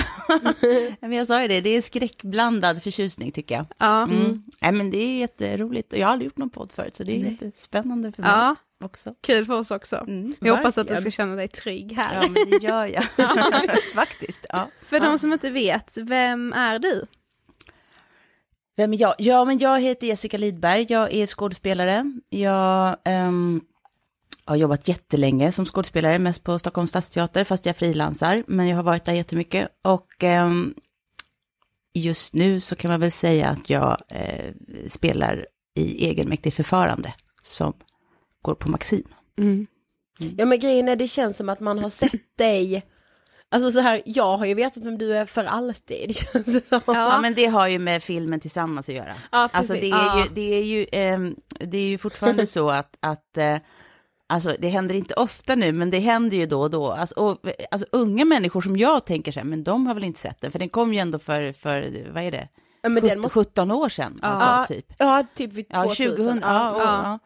Men 1.00 1.14
jag 1.14 1.28
sa 1.28 1.42
ju 1.42 1.48
det, 1.48 1.62
det 1.62 1.70
är 1.70 1.82
skräckblandad 1.82 2.84
förtjusning 2.84 3.32
tycker 3.32 3.56
jag. 3.56 3.66
Ja. 3.78 4.04
Mm. 4.04 4.44
Nej, 4.62 4.72
men 4.72 4.92
det 4.92 4.98
är 4.98 5.20
jätteroligt 5.20 5.94
och 5.94 6.00
jag 6.00 6.08
har 6.08 6.12
aldrig 6.14 6.26
gjort 6.26 6.38
någon 6.38 6.50
podd 6.50 6.72
förut 6.72 6.96
så 6.96 7.04
det 7.04 7.12
är 7.16 7.20
jättespännande 7.32 8.12
för 8.12 8.22
mig 8.22 8.32
ja, 8.32 8.56
också. 8.84 9.16
kul 9.22 9.46
för 9.46 9.54
oss 9.54 9.72
också. 9.72 9.96
Mm, 9.96 10.36
Vi 10.40 10.50
hoppas 10.50 10.78
att 10.78 10.88
du 10.88 10.96
ska 10.98 11.12
känna 11.12 11.36
dig 11.36 11.48
trygg 11.48 11.94
här. 11.94 12.22
Ja, 12.22 12.30
men 12.30 12.50
det 12.50 12.64
gör 12.68 12.86
jag 12.86 13.04
faktiskt. 13.94 14.46
Ja. 14.50 14.68
För 14.82 15.00
de 15.00 15.20
som 15.20 15.34
inte 15.34 15.50
vet, 15.50 15.98
vem 15.98 16.54
är 16.54 16.80
du? 16.80 17.06
Vem 18.76 18.94
är 18.94 19.02
jag? 19.02 19.16
Ja, 19.18 19.46
men 19.46 19.58
jag 19.58 19.80
heter 19.82 20.08
Jessica 20.08 20.38
Lidberg, 20.38 20.86
jag 20.90 21.14
är 21.14 21.28
skådespelare. 21.28 22.12
Jag 22.30 22.98
har 24.46 24.56
jobbat 24.56 24.88
jättelänge 24.88 25.52
som 25.52 25.66
skådespelare, 25.66 26.20
mest 26.20 26.44
på 26.44 26.60
Stockholms 26.60 26.90
stadsteater, 26.90 27.44
fast 27.44 27.66
jag 27.66 27.78
frilansar, 27.78 28.44
men 28.48 28.68
jag 28.68 28.76
har 28.76 28.84
varit 28.84 29.06
där 29.06 29.14
jättemycket. 29.14 29.68
Och 29.82 30.24
ehm, 30.24 30.74
just 31.94 32.34
nu 32.34 32.60
så 32.60 32.76
kan 32.76 32.92
man 32.92 33.00
väl 33.00 33.12
säga 33.12 33.48
att 33.50 33.70
jag 33.70 33.98
eh, 34.10 34.54
spelar 34.90 35.46
i 35.76 36.06
egenmäktigt 36.10 36.56
förfarande 36.56 37.14
som 37.44 37.74
går 38.42 38.56
på 38.56 38.70
Maxim. 38.70 39.04
Ja 40.38 40.46
men 40.46 40.60
grejen 40.60 40.88
är 40.90 40.96
det 40.96 41.08
känns 41.08 41.38
som 41.38 41.50
att 41.50 41.60
man 41.60 41.80
har 41.80 41.90
sett 41.90 42.12
dig 42.38 42.84
Alltså 43.50 43.72
så 43.72 43.80
här, 43.80 44.02
jag 44.06 44.38
har 44.38 44.46
ju 44.46 44.54
vetat 44.54 44.84
vem 44.84 44.98
du 44.98 45.18
är 45.18 45.26
för 45.26 45.46
alltid. 45.46 46.16
Som. 46.70 46.82
Ja. 46.86 47.20
men 47.22 47.34
det 47.34 47.46
har 47.46 47.68
ju 47.68 47.80
med 47.80 48.04
filmen 48.04 48.40
tillsammans 48.40 48.90
att 48.90 48.96
göra. 48.96 49.14
Ja, 49.32 49.50
Alltså 49.54 49.74
precis. 49.74 49.92
det 49.92 49.98
är 49.98 50.06
Ja. 50.06 50.20
ju, 50.20 50.34
det 50.34 50.56
är 50.56 50.64
ju, 50.64 50.86
ehm, 50.92 51.36
det 51.60 51.78
är 51.78 51.88
ju 51.88 51.98
fortfarande 51.98 52.46
så 52.48 52.70
att, 52.70 52.96
att 53.00 53.38
eh, 53.38 53.58
alltså 54.34 54.56
det 54.60 54.70
händer 54.70 54.96
inte 54.96 55.14
ofta 55.14 55.56
nu, 55.56 55.72
men 55.72 55.90
det 55.90 56.00
händer 56.00 56.38
ju 56.38 56.46
då 56.46 56.62
och 56.62 56.70
då. 56.70 56.92
Alltså, 56.92 57.16
och, 57.16 57.38
alltså 57.72 57.88
unga 57.92 58.26
människor 58.26 58.62
som 58.62 58.78
jag 58.78 59.06
tänker 59.06 59.32
så 59.32 59.40
här, 59.40 59.48
men 59.48 59.64
de 59.64 59.88
har 59.88 59.94
väl 59.94 60.04
inte 60.04 60.20
sett 60.20 60.42
den, 60.42 60.52
för 60.52 60.60
den 60.60 60.70
kom 60.70 60.94
ju 60.94 61.00
ändå 61.00 61.20
för, 61.20 61.54
för 61.54 62.08
vad 62.14 62.24
är 62.24 62.32
det, 62.32 62.48
Ja, 62.82 62.90
men 62.90 63.04
den 63.04 63.10
17, 63.10 63.22
måste... 63.22 63.40
17 63.40 63.72
år 63.72 63.90
sedan, 63.90 64.20
alltså, 64.22 64.46
Ja, 64.46 64.66
typ. 64.68 64.86
ja, 64.98 65.26
typ 65.36 65.54
vid 65.54 65.66
Ja, 65.70 65.84
2000. 65.84 66.10
2000, 66.10 66.40
ja, 66.44 66.72
och, 66.72 66.82
ja. 66.82 67.02
ja. 67.04 67.20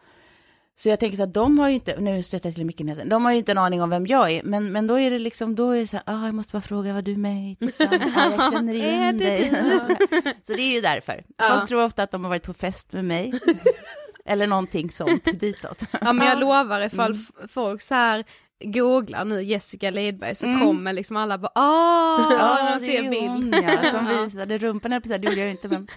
Så 0.76 0.88
jag 0.88 1.00
tänker 1.00 1.22
att 1.22 1.34
de 1.34 1.58
har 1.58 1.68
ju 1.68 1.74
inte, 1.74 2.00
nu 2.00 2.22
stöter 2.22 2.48
jag 2.48 2.54
till 2.54 2.66
mycket 2.66 3.10
de 3.10 3.24
har 3.24 3.32
ju 3.32 3.38
inte 3.38 3.52
en 3.52 3.58
aning 3.58 3.82
om 3.82 3.90
vem 3.90 4.06
jag 4.06 4.30
är, 4.30 4.42
men, 4.42 4.72
men 4.72 4.86
då 4.86 4.98
är 4.98 5.10
det 5.10 5.18
liksom, 5.18 5.54
då 5.54 5.70
är 5.70 5.80
det 5.80 5.86
så 5.86 5.96
här, 5.96 6.02
ah, 6.06 6.24
jag 6.24 6.34
måste 6.34 6.52
bara 6.52 6.62
fråga 6.62 6.94
vad 6.94 7.04
du 7.04 7.16
med 7.16 7.56
ah, 7.60 8.30
jag 8.30 8.52
känner 8.52 8.74
igen 8.74 9.18
dig. 9.18 9.50
så 10.42 10.52
det 10.52 10.62
är 10.62 10.74
ju 10.74 10.80
därför. 10.80 11.24
Folk 11.50 11.68
tror 11.68 11.84
ofta 11.84 12.02
att 12.02 12.10
de 12.10 12.24
har 12.24 12.28
varit 12.28 12.42
på 12.42 12.54
fest 12.54 12.92
med 12.92 13.04
mig, 13.04 13.40
eller 14.24 14.46
någonting 14.46 14.90
sånt 14.90 15.24
ditåt. 15.40 15.82
Ja 16.00 16.12
men 16.12 16.26
jag 16.26 16.38
lovar 16.40 16.80
ifall 16.80 17.12
Mm. 17.12 17.48
folk 17.48 17.82
så 17.82 17.94
här 17.94 18.24
googlar 18.64 19.24
nu 19.24 19.42
Jessica 19.42 19.90
Lidberg 19.90 20.34
så 20.34 20.46
Mm. 20.46 20.60
kommer 20.60 20.92
liksom 20.92 21.16
alla 21.16 21.38
bara 21.38 21.52
åh, 21.54 22.26
Ja, 22.38 22.58
man 22.70 22.78
det 22.78 22.84
ser 22.86 23.10
bild. 23.10 23.28
hon 23.28 23.52
ja, 23.52 23.90
som 23.90 24.06
visade 24.24 24.58
rumpan, 24.58 24.90
precis, 25.02 25.18
det 25.18 25.26
gjorde 25.28 25.36
jag 25.40 25.46
ju 25.46 25.50
inte 25.50 25.68
men. 25.68 25.88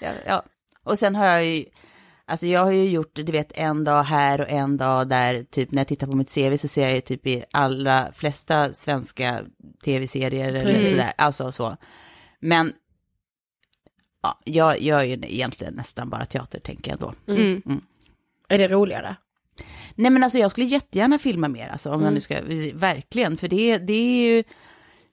Ja, 0.00 0.10
ja. 0.26 0.42
Och 0.84 0.98
sen 0.98 1.14
har 1.14 1.26
jag 1.26 1.44
ju, 1.44 1.64
alltså 2.26 2.46
jag 2.46 2.64
har 2.64 2.70
ju 2.72 2.90
gjort, 2.90 3.10
du 3.14 3.32
vet, 3.32 3.58
en 3.58 3.84
dag 3.84 4.02
här 4.02 4.40
och 4.40 4.48
en 4.50 4.76
dag 4.76 5.08
där, 5.08 5.42
typ 5.44 5.70
när 5.72 5.80
jag 5.80 5.88
tittar 5.88 6.06
på 6.06 6.16
mitt 6.16 6.34
CV 6.34 6.56
så 6.56 6.68
ser 6.68 6.82
jag 6.82 6.94
ju 6.94 7.00
typ 7.00 7.26
i 7.26 7.44
allra 7.52 8.12
flesta 8.12 8.74
svenska 8.74 9.40
tv-serier 9.84 10.52
eller 10.54 10.84
sådär, 10.84 11.12
alltså 11.18 11.52
så. 11.52 11.76
Men 12.40 12.72
ja, 14.22 14.38
jag 14.44 14.80
gör 14.80 15.02
ju 15.02 15.12
egentligen 15.12 15.74
nästan 15.74 16.10
bara 16.10 16.26
teater, 16.26 16.60
tänker 16.60 16.90
jag 16.90 16.98
då. 17.00 17.14
Mm. 17.32 17.62
Är 18.48 18.58
det 18.58 18.68
roligare? 18.68 19.16
Nej 19.94 20.10
men 20.10 20.22
alltså 20.24 20.38
jag 20.38 20.50
skulle 20.50 20.66
jättegärna 20.66 21.18
filma 21.18 21.48
mer, 21.48 21.68
alltså, 21.68 21.88
om 21.88 21.94
Mm. 21.94 22.04
man 22.04 22.14
nu 22.14 22.20
ska, 22.20 22.34
verkligen, 22.74 23.36
för 23.36 23.48
det, 23.48 23.78
det 23.78 23.92
är 23.92 24.26
ju, 24.26 24.44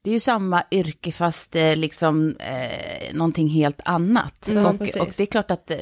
det 0.01 0.09
är 0.09 0.13
ju 0.13 0.19
samma 0.19 0.63
yrke 0.71 1.11
fast 1.11 1.55
eh, 1.55 1.75
liksom 1.75 2.35
eh, 2.39 3.15
någonting 3.15 3.47
helt 3.49 3.81
annat. 3.85 4.49
Ja, 4.53 4.69
och, 4.69 4.81
och 4.81 5.13
det 5.17 5.19
är 5.19 5.25
klart 5.25 5.51
att 5.51 5.71
eh, 5.71 5.77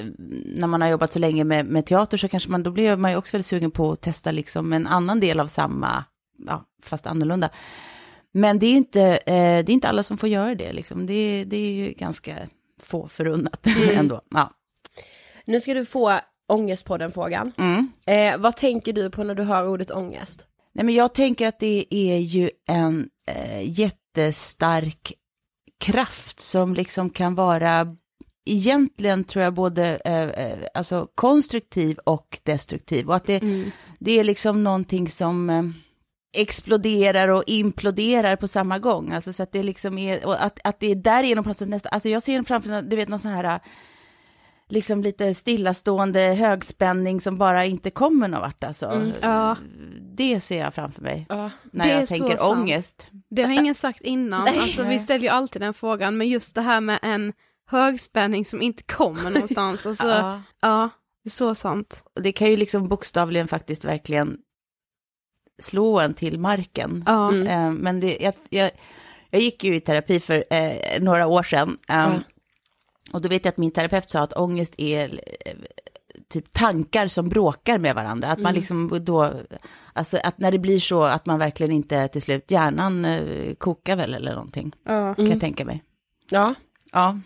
när 0.46 0.68
man 0.68 0.82
har 0.82 0.89
jobbat 0.89 1.12
så 1.13 1.20
länge 1.20 1.44
med, 1.44 1.65
med 1.65 1.86
teater 1.86 2.18
så 2.18 2.27
kanske 2.27 2.50
man, 2.50 2.63
då 2.63 2.72
blir 2.72 2.96
man 2.96 3.12
ju 3.12 3.18
också 3.18 3.32
väldigt 3.38 3.46
sugen 3.48 3.72
på 3.72 3.92
att 3.92 4.01
testa 4.01 4.32
liksom 4.32 4.74
en 4.74 4.88
annan 4.88 5.20
del 5.20 5.39
av 5.39 5.48
samma, 5.48 6.03
ja, 6.48 6.65
fast 6.84 7.08
annorlunda. 7.08 7.50
Men 8.32 8.60
det 8.60 8.65
är 8.65 8.72
ju 8.72 8.77
inte, 8.77 9.01
eh, 9.01 9.34
det 9.65 9.70
är 9.70 9.70
inte 9.70 9.89
alla 9.89 10.03
som 10.03 10.18
får 10.18 10.30
göra 10.30 10.56
det 10.56 10.74
liksom, 10.74 11.06
det, 11.06 11.44
det 11.44 11.58
är 11.58 11.74
ju 11.74 11.92
ganska 11.94 12.38
få 12.86 13.08
förunnat 13.08 13.66
Mm. 13.68 13.90
ändå. 13.98 14.22
Ja. 14.30 14.52
Nu 15.46 15.60
ska 15.60 15.74
du 15.74 15.86
få 15.86 16.20
Ångestpodden-frågan. 16.48 17.52
Mm. 17.58 17.92
Eh, 18.06 18.38
vad 18.42 18.58
tänker 18.58 18.94
du 18.94 19.10
på 19.10 19.24
när 19.24 19.36
du 19.36 19.44
hör 19.44 19.68
ordet 19.68 19.92
ångest? 19.92 20.46
Nej, 20.74 20.86
men 20.86 20.96
jag 20.96 21.13
tänker 21.13 21.48
att 21.48 21.60
det 21.60 21.86
är 21.90 22.18
ju 22.18 22.50
en 22.70 23.10
eh, 23.28 23.80
jättestark 23.80 25.13
kraft 25.80 26.40
som 26.40 26.74
liksom 26.74 27.10
kan 27.10 27.36
vara 27.36 27.96
egentligen 28.46 29.24
tror 29.24 29.44
jag 29.44 29.54
både 29.54 30.02
eh, 30.06 30.24
eh, 30.24 30.58
alltså 30.74 31.08
konstruktiv 31.16 31.98
och 31.98 32.40
destruktiv 32.44 33.08
och 33.08 33.16
att 33.16 33.25
det, 33.25 33.42
det 34.00 34.20
är 34.20 34.24
liksom 34.24 34.63
någonting 34.63 35.10
som 35.10 35.50
eh, 35.50 35.63
exploderar 36.34 37.28
och 37.28 37.44
imploderar 37.48 38.36
på 38.36 38.48
samma 38.48 38.80
gång. 38.80 39.12
Alltså 39.12 39.34
så 39.34 39.44
att 39.44 39.52
det 39.52 39.63
liksom 39.63 39.98
är, 39.98 40.25
och 40.25 40.44
att, 40.46 40.60
att 40.63 40.80
det 40.80 40.92
är 40.92 40.96
därigenom 40.96 41.44
på 41.44 41.50
något 41.50 41.58
sätt 41.58 41.70
nästan, 41.70 41.90
alltså 41.94 42.10
jag 42.10 42.24
ser 42.24 42.44
framför 42.44 42.70
mig, 42.70 42.84
du 42.84 42.96
vet 42.96 43.10
någon 43.10 43.20
sån 43.20 43.32
här 43.32 43.60
liksom 44.70 45.04
lite 45.04 45.34
stillastående 45.34 46.20
högspänning 46.20 47.22
som 47.22 47.38
bara 47.38 47.66
inte 47.66 47.90
kommer 47.92 48.28
någon 48.28 48.42
vart 48.42 48.63
alltså. 48.63 49.12
Ja. 49.22 49.58
Det 50.18 50.40
ser 50.40 50.60
jag 50.60 50.74
framför 50.74 51.02
mig 51.02 51.25
Ja. 51.30 51.50
när 51.72 51.86
Det 51.86 51.92
jag 51.92 52.08
tänker 52.08 52.38
sant. 52.38 52.58
ångest. 52.58 53.08
Det 53.30 53.44
har 53.44 53.52
ingen 53.52 53.75
sagt 53.75 54.02
innan, 54.02 54.44
Nej. 54.46 54.60
alltså 54.60 54.84
vi 54.84 55.00
ställer 55.00 55.24
ju 55.24 55.30
alltid 55.30 55.62
den 55.62 55.74
frågan, 55.74 56.18
men 56.18 56.30
just 56.30 56.56
det 56.56 56.62
här 56.62 56.82
med 56.82 57.00
en 57.02 57.34
högspänning 57.70 58.46
som 58.46 58.62
inte 58.62 58.84
kommer 58.84 59.30
någonstans, 59.30 59.86
alltså, 59.86 60.08
ja. 60.08 60.42
Ja. 60.62 60.90
det 61.24 61.28
är 61.28 61.32
så 61.32 61.56
sant. 61.56 62.04
Det 62.22 62.32
kan 62.32 62.50
ju 62.50 62.58
liksom 62.58 62.88
bokstavligen 62.88 63.48
faktiskt 63.48 63.86
verkligen 63.86 64.38
slå 65.62 66.00
en 66.00 66.13
till 66.13 66.39
marken. 66.39 67.03
Ja, 67.07 67.29
Mm. 67.31 67.48
Eh, 67.48 67.72
Men 67.72 68.00
det, 68.00 68.17
jag, 68.22 68.33
jag, 68.50 68.72
jag 69.29 69.41
gick 69.41 69.63
ju 69.63 69.75
i 69.75 69.79
terapi 69.79 70.19
för 70.19 70.43
eh, 70.50 70.75
några 71.01 71.27
år 71.27 71.43
sedan. 71.43 71.77
eh, 71.89 72.13
Och 73.12 73.22
då 73.22 73.29
vet 73.29 73.45
jag 73.45 73.51
att 73.51 73.57
min 73.57 73.72
terapeut 73.72 74.10
sa 74.10 74.19
att 74.22 74.33
ångest 74.38 74.74
är 74.77 75.19
eh, 75.45 75.53
typ 76.29 76.51
tankar 76.51 77.07
som 77.07 77.29
bråkar 77.29 77.77
med 77.77 77.95
varandra. 77.95 78.27
Att 78.27 78.39
man 78.39 78.53
liksom 78.53 79.00
då, 79.05 79.33
alltså 79.93 80.17
att 80.24 80.38
när 80.38 80.51
det 80.51 80.60
blir 80.60 80.79
så 80.79 81.03
att 81.03 81.25
man 81.25 81.39
verkligen 81.39 81.72
inte 81.72 82.07
till 82.07 82.22
slut, 82.22 82.51
hjärnan 82.51 83.05
eh, 83.05 83.53
kokar 83.55 83.95
väl 83.95 84.13
eller 84.13 84.33
någonting, 84.33 84.72
ja. 84.86 85.15
kan 85.15 85.25
jag 85.29 85.39
tänka 85.39 85.65
mig. 85.65 85.83
Ja. 86.29 86.55
Ja, 86.91 87.19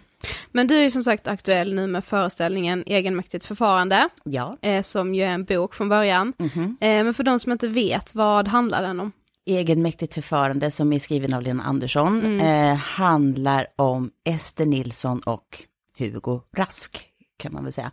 Men 0.52 0.68
du 0.68 0.76
är 0.76 0.82
ju 0.82 0.92
som 0.92 1.04
sagt 1.04 1.28
aktuell 1.28 1.74
nu 1.74 1.88
med 1.88 2.06
föreställningen 2.06 2.84
Egenmäktigt 2.86 3.46
förfarande, 3.46 4.10
ja. 4.24 4.58
eh, 4.62 4.82
som 4.82 5.16
ju 5.16 5.24
är 5.24 5.30
en 5.32 5.44
bok 5.44 5.76
från 5.76 5.90
början. 5.90 6.34
Mhm. 6.38 6.78
Eh, 6.82 7.04
men 7.04 7.14
för 7.14 7.24
de 7.24 7.40
som 7.40 7.52
inte 7.52 7.68
vet, 7.68 8.16
vad 8.16 8.48
handlar 8.48 8.82
den 8.82 9.00
om? 9.00 9.12
Egenmäktigt 9.46 10.14
förfarande 10.14 10.72
som 10.72 10.94
är 10.94 11.00
skriven 11.00 11.34
av 11.34 11.42
Lena 11.42 11.64
Andersson 11.64 12.42
eh, 12.42 12.76
handlar 12.76 13.68
om 13.76 14.12
Ester 14.24 14.66
Nilsson 14.66 15.20
och 15.20 15.64
Hugo 15.98 16.42
Rask, 16.58 17.06
kan 17.38 17.54
man 17.54 17.64
väl 17.64 17.74
säga. 17.74 17.92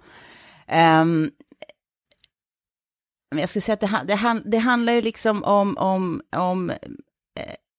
Men 3.31 3.41
jag 3.41 3.49
skulle 3.49 3.63
säga 3.63 3.75
att 3.75 3.81
det, 3.81 4.15
det, 4.15 4.43
det 4.45 4.59
handlar 4.59 4.93
ju 4.93 5.03
liksom 5.03 5.45
om, 5.45 5.79
om, 5.79 6.23
om 6.37 6.71
eh, 6.71 6.77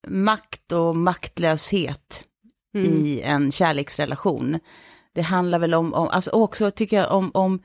makt 0.08 0.72
och 0.72 0.96
maktlöshet 0.96 2.26
Mm. 2.76 3.06
i 3.06 3.22
en 3.22 3.52
kärleksrelation. 3.52 4.60
Det 5.14 5.22
handlar 5.22 5.60
väl 5.60 5.74
om, 5.74 5.94
om 5.94 6.08
alltså 6.08 6.32
också 6.32 6.72
tycker 6.72 6.98
jag 6.98 7.12
om, 7.12 7.32
om 7.34 7.60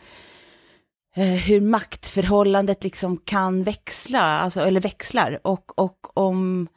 eh, 1.16 1.24
hur 1.24 1.60
maktförhållandet 1.60 2.84
liksom 2.84 3.16
kan 3.16 3.62
växla, 3.62 4.20
alltså, 4.20 4.60
eller 4.60 4.80
växlar, 4.80 5.40
och, 5.44 5.78
och 5.78 6.18
om... 6.18 6.68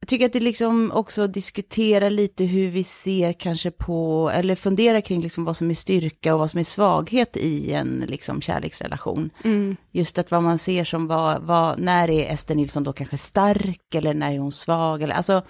Jag 0.00 0.08
tycker 0.08 0.26
att 0.26 0.32
det 0.32 0.40
liksom 0.40 0.92
också 0.94 1.26
diskuterar 1.26 2.10
lite 2.10 2.44
hur 2.44 2.70
vi 2.70 2.84
ser 2.84 3.32
kanske 3.32 3.70
på, 3.70 4.30
eller 4.34 4.54
funderar 4.54 5.00
kring 5.00 5.20
liksom 5.20 5.44
vad 5.44 5.56
som 5.56 5.70
är 5.70 5.74
styrka 5.74 6.34
och 6.34 6.40
vad 6.40 6.50
som 6.50 6.60
är 6.60 6.64
svaghet 6.64 7.36
i 7.36 7.72
en 7.72 8.04
liksom 8.08 8.40
kärleksrelation. 8.40 9.30
Mm. 9.44 9.76
Just 9.90 10.18
att 10.18 10.30
vad 10.30 10.42
man 10.42 10.58
ser 10.58 10.84
som 10.84 11.06
vad, 11.06 11.42
vad, 11.42 11.80
när 11.80 12.10
är 12.10 12.32
Ester 12.32 12.54
Nilsson 12.54 12.84
då 12.84 12.92
kanske 12.92 13.16
stark 13.16 13.94
eller 13.94 14.14
när 14.14 14.32
är 14.32 14.38
hon 14.38 14.52
svag 14.52 15.02
eller 15.02 15.14
alltså. 15.14 15.42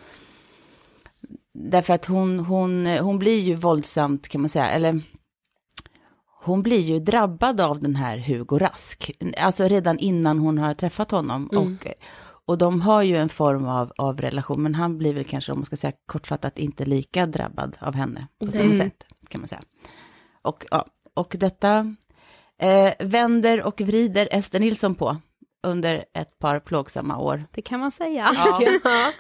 Därför 1.60 1.94
att 1.94 2.04
hon, 2.04 2.40
hon, 2.40 2.86
hon 2.86 3.18
blir 3.18 3.40
ju 3.40 3.54
våldsamt 3.54 4.28
kan 4.28 4.40
man 4.40 4.50
säga, 4.50 4.70
eller 4.70 5.02
hon 6.44 6.62
blir 6.62 6.80
ju 6.80 6.98
drabbad 7.00 7.60
av 7.60 7.80
den 7.80 7.96
här 7.96 8.18
Hugo 8.18 8.58
Rask, 8.58 9.10
alltså 9.40 9.64
redan 9.64 9.98
innan 9.98 10.38
hon 10.38 10.58
har 10.58 10.74
träffat 10.74 11.10
honom. 11.10 11.46
Och, 11.46 11.86
och 12.46 12.58
de 12.58 12.80
har 12.80 13.02
ju 13.02 13.16
en 13.16 13.28
form 13.28 13.66
av, 13.66 13.92
av 13.98 14.20
relation, 14.20 14.62
men 14.62 14.74
han 14.74 14.98
blir 14.98 15.14
väl 15.14 15.24
kanske, 15.24 15.52
om 15.52 15.58
man 15.58 15.64
ska 15.64 15.76
säga 15.76 15.92
kortfattat, 16.06 16.58
inte 16.58 16.84
lika 16.84 17.26
drabbad 17.26 17.76
av 17.80 17.94
henne 17.94 18.26
på 18.40 18.52
samma 18.52 18.74
sätt, 18.74 19.04
kan 19.28 19.40
man 19.40 19.48
säga. 19.48 19.62
Och, 20.42 20.66
ja, 20.70 20.84
och 21.14 21.36
detta 21.38 21.94
eh, 22.58 22.92
vänder 22.98 23.62
och 23.62 23.80
vrider 23.80 24.28
Ester 24.32 24.60
Nilsson 24.60 24.94
på 24.94 25.16
under 25.66 26.04
ett 26.14 26.38
par 26.38 26.60
plågsamma 26.60 27.18
år. 27.18 27.44
Det 27.50 27.62
kan 27.62 27.80
man 27.80 27.90
säga. 27.90 28.30
Ja, 28.34 28.60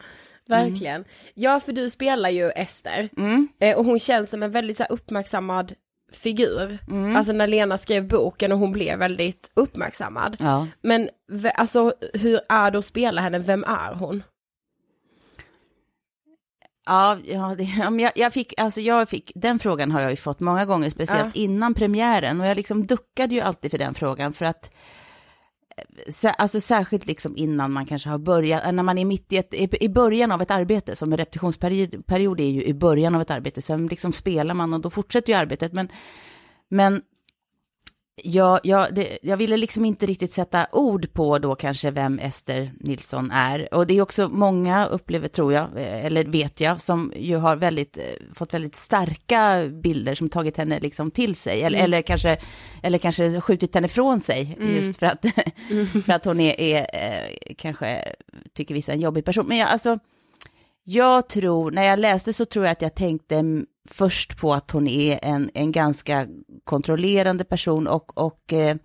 verkligen. 0.48 1.04
Ja, 1.34 1.60
för 1.60 1.72
du 1.72 1.90
spelar 1.90 2.30
ju 2.30 2.48
Ester. 2.48 3.08
Mm. 3.16 3.48
Eh, 3.60 3.78
och 3.78 3.84
hon 3.84 3.98
känns 3.98 4.30
som 4.30 4.42
en 4.42 4.50
väldigt 4.50 4.76
så 4.76 4.82
här, 4.82 4.92
uppmärksammad 4.92 5.74
figur. 6.12 6.78
Mm. 6.88 7.16
Alltså 7.16 7.32
när 7.32 7.46
Lena 7.46 7.78
skrev 7.78 8.08
boken 8.08 8.52
och 8.52 8.58
hon 8.58 8.72
blev 8.72 8.98
väldigt 8.98 9.50
uppmärksammad. 9.54 10.36
Ja. 10.40 10.66
Men 10.82 11.08
alltså 11.54 11.92
hur 12.14 12.40
är 12.48 12.70
det 12.70 12.78
att 12.78 12.84
spela 12.84 13.20
henne? 13.20 13.38
Vem 13.38 13.64
är 13.64 13.94
hon? 13.94 14.22
Ja, 16.88 17.18
ja, 17.24 17.54
det, 17.58 17.64
ja, 17.78 18.00
jag, 18.00 18.12
jag 18.14 18.32
fick, 18.32 18.60
alltså 18.60 18.80
jag 18.80 19.08
fick, 19.08 19.32
den 19.34 19.58
frågan 19.58 19.90
har 19.90 20.00
jag 20.00 20.10
ju 20.10 20.16
fått 20.16 20.40
många 20.40 20.64
gånger, 20.64 20.90
speciellt 20.90 21.36
innan 21.36 21.74
premiären, 21.74 22.40
och 22.40 22.46
jag 22.46 22.56
liksom 22.56 22.86
duckade 22.86 23.34
ju 23.34 23.40
alltid 23.40 23.70
för 23.70 23.78
den 23.78 23.94
frågan, 23.94 24.32
för 24.32 24.44
att, 24.44 24.70
alltså 26.38 26.60
särskilt 26.60 27.06
liksom 27.06 27.36
innan 27.36 27.72
man 27.72 27.86
kanske 27.86 28.08
har 28.08 28.18
börjat, 28.18 28.74
när 28.74 28.82
man 28.82 28.98
är 28.98 29.04
mitt 29.04 29.32
i 29.32 29.36
ett, 29.36 29.54
i, 29.82 29.88
början 29.88 30.32
av 30.32 30.42
ett 30.42 30.50
arbete, 30.50 30.96
som 30.96 31.12
en 31.12 31.18
repetitionsperiod 31.18 32.40
är 32.40 32.50
ju 32.50 32.64
i 32.64 32.74
början 32.74 33.14
av 33.14 33.22
ett 33.22 33.30
arbete, 33.30 33.62
sen 33.62 33.86
liksom 33.86 34.12
spelar 34.12 34.54
man 34.54 34.74
och 34.74 34.80
då 34.80 34.90
fortsätter 34.90 35.32
ju 35.32 35.38
arbetet, 35.38 35.72
men, 35.72 35.88
men 36.68 37.02
jag, 38.24 38.60
jag, 38.62 38.94
det, 38.94 39.18
jag 39.22 39.36
ville 39.36 39.56
liksom 39.56 39.84
inte 39.84 40.06
riktigt 40.06 40.32
sätta 40.32 40.66
ord 40.72 41.12
på 41.12 41.38
då 41.38 41.54
kanske 41.54 41.90
vem 41.90 42.18
Ester 42.18 42.70
Nilsson 42.80 43.30
är. 43.30 43.74
Och 43.74 43.86
det 43.86 43.98
är 43.98 44.02
också 44.02 44.28
många 44.28 44.86
upplever, 44.86 45.28
tror 45.28 45.52
jag, 45.52 45.64
eh, 45.76 46.04
eller 46.06 46.24
vet 46.24 46.60
jag, 46.60 46.80
som 46.80 47.12
ju 47.16 47.36
har 47.36 47.56
väldigt, 47.56 47.98
eh, 47.98 48.04
fått 48.34 48.54
väldigt 48.54 48.74
starka 48.74 49.68
bilder 49.82 50.14
som 50.14 50.28
tagit 50.28 50.56
henne 50.56 50.80
liksom 50.80 51.10
till 51.10 51.34
sig. 51.34 51.62
Eller, 51.62 51.84
eller, 51.84 52.02
kanske, 52.02 52.38
eller 52.82 52.98
kanske 52.98 53.40
skjutit 53.40 53.74
henne 53.74 53.88
från 53.88 54.20
sig, 54.20 54.58
just 54.60 54.98
för 54.98 55.06
att, 55.06 55.24
för 56.04 56.12
att 56.12 56.24
hon 56.24 56.40
är, 56.40 56.60
är 56.60 56.80
eh, 56.92 57.54
kanske, 57.58 58.04
tycker 58.54 58.74
vissa, 58.74 58.92
en 58.92 59.00
jobbig 59.00 59.24
person. 59.24 59.46
Men 59.48 59.58
jag, 59.58 59.68
alltså, 59.68 59.98
jag 60.90 61.28
tror, 61.28 61.70
när 61.70 61.82
jag 61.82 61.98
läste 61.98 62.32
så 62.32 62.44
tror 62.44 62.64
jag 62.64 62.72
att 62.72 62.82
jag 62.82 62.94
tänkte 62.94 63.64
först 63.88 64.40
på 64.40 64.54
att 64.54 64.70
hon 64.70 64.88
är 64.88 65.18
en, 65.22 65.50
en 65.54 65.72
ganska 65.72 66.26
kontrollerande 66.64 67.44
person 67.44 67.86
och, 67.86 68.18
och, 68.18 68.52
eh, 68.52 68.76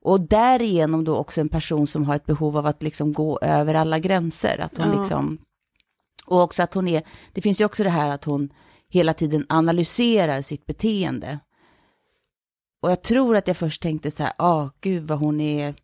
och 0.00 0.20
därigenom 0.20 1.04
då 1.04 1.16
också 1.16 1.40
en 1.40 1.48
person 1.48 1.86
som 1.86 2.04
har 2.04 2.16
ett 2.16 2.26
behov 2.26 2.56
av 2.56 2.66
att 2.66 2.82
liksom 2.82 3.12
gå 3.12 3.38
över 3.42 3.74
alla 3.74 3.98
gränser. 3.98 4.58
Att 4.58 4.78
hon 4.78 4.92
Ja. 4.92 4.98
liksom, 4.98 5.38
och 6.26 6.42
också 6.42 6.62
att 6.62 6.74
hon 6.74 6.88
är, 6.88 7.02
det 7.32 7.40
finns 7.40 7.60
ju 7.60 7.64
också 7.64 7.82
det 7.82 7.90
här 7.90 8.08
att 8.08 8.24
hon 8.24 8.50
hela 8.88 9.14
tiden 9.14 9.46
analyserar 9.48 10.42
sitt 10.42 10.66
beteende. 10.66 11.38
Och 12.82 12.90
jag 12.90 13.02
tror 13.02 13.36
att 13.36 13.48
jag 13.48 13.56
först 13.56 13.82
tänkte 13.82 14.10
så 14.10 14.22
här, 14.22 14.32
ah, 14.38 14.68
gud 14.80 15.02
vad 15.02 15.18
hon 15.18 15.40
är, 15.40 15.74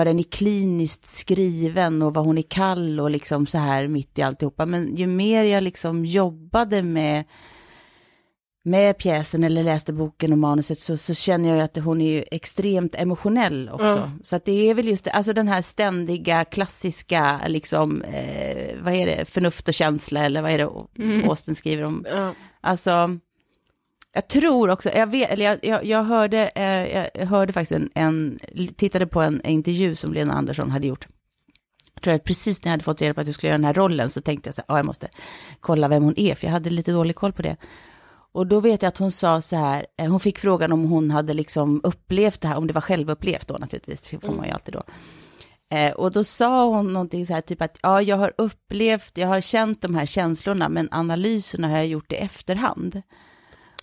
vad 0.00 0.06
den 0.06 0.18
är 0.18 0.22
kliniskt 0.22 1.06
skriven 1.06 2.02
och 2.02 2.14
vad 2.14 2.24
hon 2.24 2.38
är 2.38 2.42
kall 2.42 3.00
och 3.00 3.10
liksom 3.10 3.46
så 3.46 3.58
här 3.58 3.88
mitt 3.88 4.18
i 4.18 4.22
alltihopa. 4.22 4.66
Men 4.66 4.96
ju 4.96 5.06
mer 5.06 5.44
jag 5.44 5.62
liksom 5.62 6.04
jobbade 6.04 6.82
med, 6.82 7.24
med 8.64 8.98
pjäsen 8.98 9.44
eller 9.44 9.64
läste 9.64 9.92
boken 9.92 10.32
och 10.32 10.38
manuset 10.38 10.80
så, 10.80 10.96
så 10.96 11.14
känner 11.14 11.48
jag 11.48 11.58
ju 11.58 11.64
att 11.64 11.76
hon 11.76 12.00
är 12.00 12.10
ju 12.10 12.24
extremt 12.30 12.94
emotionell 12.94 13.68
också. 13.72 13.84
Ja. 13.84 14.10
Så 14.22 14.36
att 14.36 14.44
det 14.44 14.70
är 14.70 14.74
väl 14.74 14.88
just 14.88 15.04
det, 15.04 15.10
alltså 15.10 15.32
den 15.32 15.48
här 15.48 15.62
ständiga 15.62 16.44
klassiska, 16.44 17.40
liksom, 17.46 18.02
eh, 18.02 18.76
vad 18.82 18.94
är 18.94 19.06
det, 19.06 19.24
förnuft 19.24 19.68
och 19.68 19.74
känsla 19.74 20.24
eller 20.24 20.42
vad 20.42 20.50
är 20.50 20.58
det 20.58 21.28
Austen 21.28 21.54
skriver 21.54 21.82
om? 21.82 22.06
Ja. 22.10 22.34
Alltså, 22.60 23.18
jag 24.12 24.28
tror 24.28 24.70
också, 24.70 24.90
jag, 24.90 25.06
vet, 25.06 25.30
eller 25.30 25.44
jag, 25.44 25.58
jag, 25.62 25.84
jag, 25.84 26.04
hörde, 26.04 26.48
eh, 26.48 27.08
jag 27.14 27.26
hörde 27.26 27.52
faktiskt 27.52 27.72
en, 27.72 27.90
en, 27.94 28.38
tittade 28.76 29.06
på 29.06 29.20
en 29.20 29.46
intervju 29.46 29.94
som 29.94 30.14
Lena 30.14 30.34
Andersson 30.34 30.70
hade 30.70 30.86
gjort. 30.86 31.06
Jag 31.94 32.02
tror 32.02 32.14
att 32.14 32.24
precis 32.24 32.64
när 32.64 32.70
jag 32.70 32.72
hade 32.72 32.84
fått 32.84 33.00
reda 33.00 33.14
på 33.14 33.20
att 33.20 33.26
jag 33.26 33.34
skulle 33.34 33.48
göra 33.48 33.58
den 33.58 33.64
här 33.64 33.74
rollen 33.74 34.10
så 34.10 34.20
tänkte 34.20 34.48
jag 34.48 34.54
så 34.54 34.60
här, 34.60 34.74
ja, 34.74 34.78
jag 34.78 34.86
måste 34.86 35.08
kolla 35.60 35.88
vem 35.88 36.02
hon 36.02 36.18
är, 36.18 36.34
för 36.34 36.46
jag 36.46 36.52
hade 36.52 36.70
lite 36.70 36.92
dålig 36.92 37.16
koll 37.16 37.32
på 37.32 37.42
det. 37.42 37.56
Och 38.32 38.46
då 38.46 38.60
vet 38.60 38.82
jag 38.82 38.88
att 38.88 38.98
hon 38.98 39.12
sa 39.12 39.40
så 39.40 39.56
här, 39.56 39.86
eh, 39.96 40.10
hon 40.10 40.20
fick 40.20 40.38
frågan 40.38 40.72
om 40.72 40.84
hon 40.84 41.10
hade 41.10 41.34
liksom 41.34 41.80
upplevt 41.84 42.40
det 42.40 42.48
här, 42.48 42.56
om 42.56 42.66
det 42.66 42.72
var 42.72 42.80
självupplevt 42.80 43.48
då 43.48 43.54
naturligtvis, 43.54 44.00
det 44.00 44.18
får 44.26 44.32
man 44.32 44.46
ju 44.46 44.52
alltid 44.52 44.74
då. 44.74 44.82
Eh, 45.76 45.92
och 45.92 46.12
då 46.12 46.24
sa 46.24 46.64
hon 46.64 46.92
någonting 46.92 47.26
så 47.26 47.34
här, 47.34 47.40
typ 47.40 47.62
att 47.62 47.78
ja, 47.82 48.02
jag 48.02 48.16
har 48.16 48.32
upplevt, 48.38 49.18
jag 49.18 49.28
har 49.28 49.40
känt 49.40 49.82
de 49.82 49.94
här 49.94 50.06
känslorna, 50.06 50.68
men 50.68 50.88
analyserna 50.90 51.68
har 51.68 51.76
jag 51.76 51.86
gjort 51.86 52.12
i 52.12 52.14
efterhand. 52.14 53.02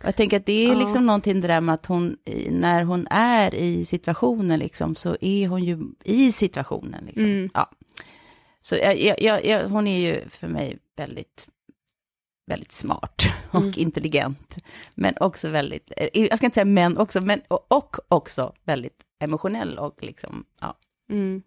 Jag 0.03 0.15
tänker 0.15 0.38
att 0.38 0.45
det 0.45 0.65
är 0.65 0.73
Ja. 0.73 0.79
liksom 0.79 1.05
någonting 1.05 1.41
det 1.41 1.47
där 1.47 1.62
med 1.62 1.73
att 1.73 1.86
hon, 1.86 2.17
när 2.49 2.83
hon 2.83 3.07
är 3.10 3.55
i 3.55 3.86
situationen 3.86 4.60
liksom, 4.60 4.95
så 4.95 5.17
är 5.21 5.47
hon 5.47 5.63
ju 5.63 5.79
i 6.03 6.31
situationen 6.31 7.05
liksom. 7.05 7.25
Mm. 7.25 7.49
Ja. 7.53 7.69
Så 8.62 8.75
jag, 8.75 9.21
jag, 9.21 9.45
jag, 9.45 9.69
hon 9.69 9.88
är 9.88 9.99
ju 9.99 10.29
för 10.29 10.47
mig 10.47 10.77
väldigt, 10.97 11.47
väldigt 12.47 12.71
smart 12.71 13.21
och 13.51 13.62
Mm. 13.62 13.73
intelligent. 13.77 14.55
Men 14.95 15.13
också 15.19 15.49
väldigt, 15.49 15.91
eh, 15.97 16.07
jag 16.13 16.38
ska 16.38 16.45
inte 16.45 16.55
säga 16.55 16.65
men 16.65 16.97
också, 16.97 17.21
men 17.21 17.41
och, 17.47 17.65
och 17.71 17.95
också 18.07 18.53
väldigt 18.63 19.01
emotionell 19.19 19.77
och 19.77 20.03
liksom, 20.03 20.45
ja. 20.62 20.77
Mm. 21.12 21.41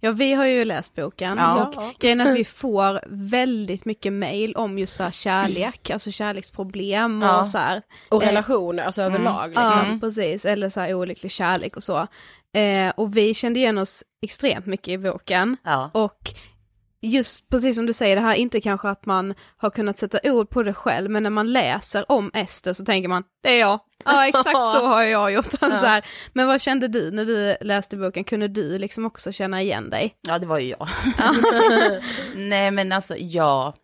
Ja, 0.00 0.12
vi 0.12 0.32
har 0.32 0.44
ju 0.44 0.64
läst 0.64 0.94
boken 0.94 1.38
Ja. 1.38 1.66
och 1.66 1.94
grejen 2.00 2.20
är 2.20 2.30
att 2.30 2.36
vi 2.38 2.44
får 2.62 3.00
väldigt 3.08 3.84
mycket 3.84 4.12
mail 4.12 4.54
om 4.56 4.78
just 4.78 4.96
så 4.96 5.10
kärlek, 5.10 5.90
alltså 5.90 6.10
kärleksproblem 6.10 7.22
och 7.22 7.28
Ja. 7.28 7.44
så 7.44 7.58
här. 7.58 7.82
Och 8.08 8.22
Eh, 8.22 8.26
relationer, 8.26 8.82
alltså 8.84 9.02
överlag. 9.02 9.48
Liksom. 9.50 9.64
Ja, 9.66 9.98
precis, 10.00 10.44
eller 10.44 10.68
så 10.68 10.80
här 10.80 10.94
olycklig 10.94 11.32
kärlek 11.32 11.76
och 11.76 11.82
så. 11.84 12.06
Eh, 12.56 12.92
och 12.96 13.16
vi 13.16 13.34
kände 13.34 13.58
igen 13.60 13.78
oss 13.78 14.02
extremt 14.22 14.66
mycket 14.66 14.88
i 14.88 14.98
boken. 14.98 15.56
ja. 15.64 15.90
Och 15.94 16.18
just 17.02 17.48
precis 17.48 17.76
som 17.76 17.86
du 17.86 17.92
säger, 17.92 18.16
det 18.16 18.22
här 18.22 18.34
är 18.34 18.38
inte 18.38 18.60
kanske 18.60 18.88
att 18.88 19.06
man 19.06 19.34
har 19.56 19.70
kunnat 19.70 19.98
sätta 19.98 20.18
ord 20.32 20.50
på 20.50 20.62
det 20.62 20.74
själv, 20.74 21.10
men 21.10 21.22
när 21.22 21.30
man 21.30 21.52
läser 21.52 22.12
om 22.12 22.30
Ester 22.34 22.72
så 22.72 22.84
tänker 22.84 23.08
man, 23.08 23.24
det 23.42 23.48
är 23.54 23.60
jag. 23.60 23.80
Ja, 24.04 24.26
exakt 24.28 24.50
så 24.50 24.86
har 24.86 25.02
jag 25.02 25.32
gjort. 25.32 25.52
Så 25.60 25.66
här. 25.66 26.06
Men 26.32 26.46
vad 26.46 26.60
kände 26.60 26.88
du 26.88 27.10
när 27.10 27.24
du 27.24 27.56
läste 27.60 27.96
boken? 27.96 28.24
Kunde 28.24 28.48
du 28.48 28.78
liksom 28.78 29.04
också 29.04 29.32
känna 29.32 29.62
igen 29.62 29.90
dig? 29.90 30.14
Ja, 30.28 30.38
det 30.38 30.46
var 30.46 30.58
ju 30.58 30.68
jag. 30.68 30.88
Nej, 32.34 32.70
men 32.70 32.92
alltså, 32.92 33.16
ja. 33.16 33.74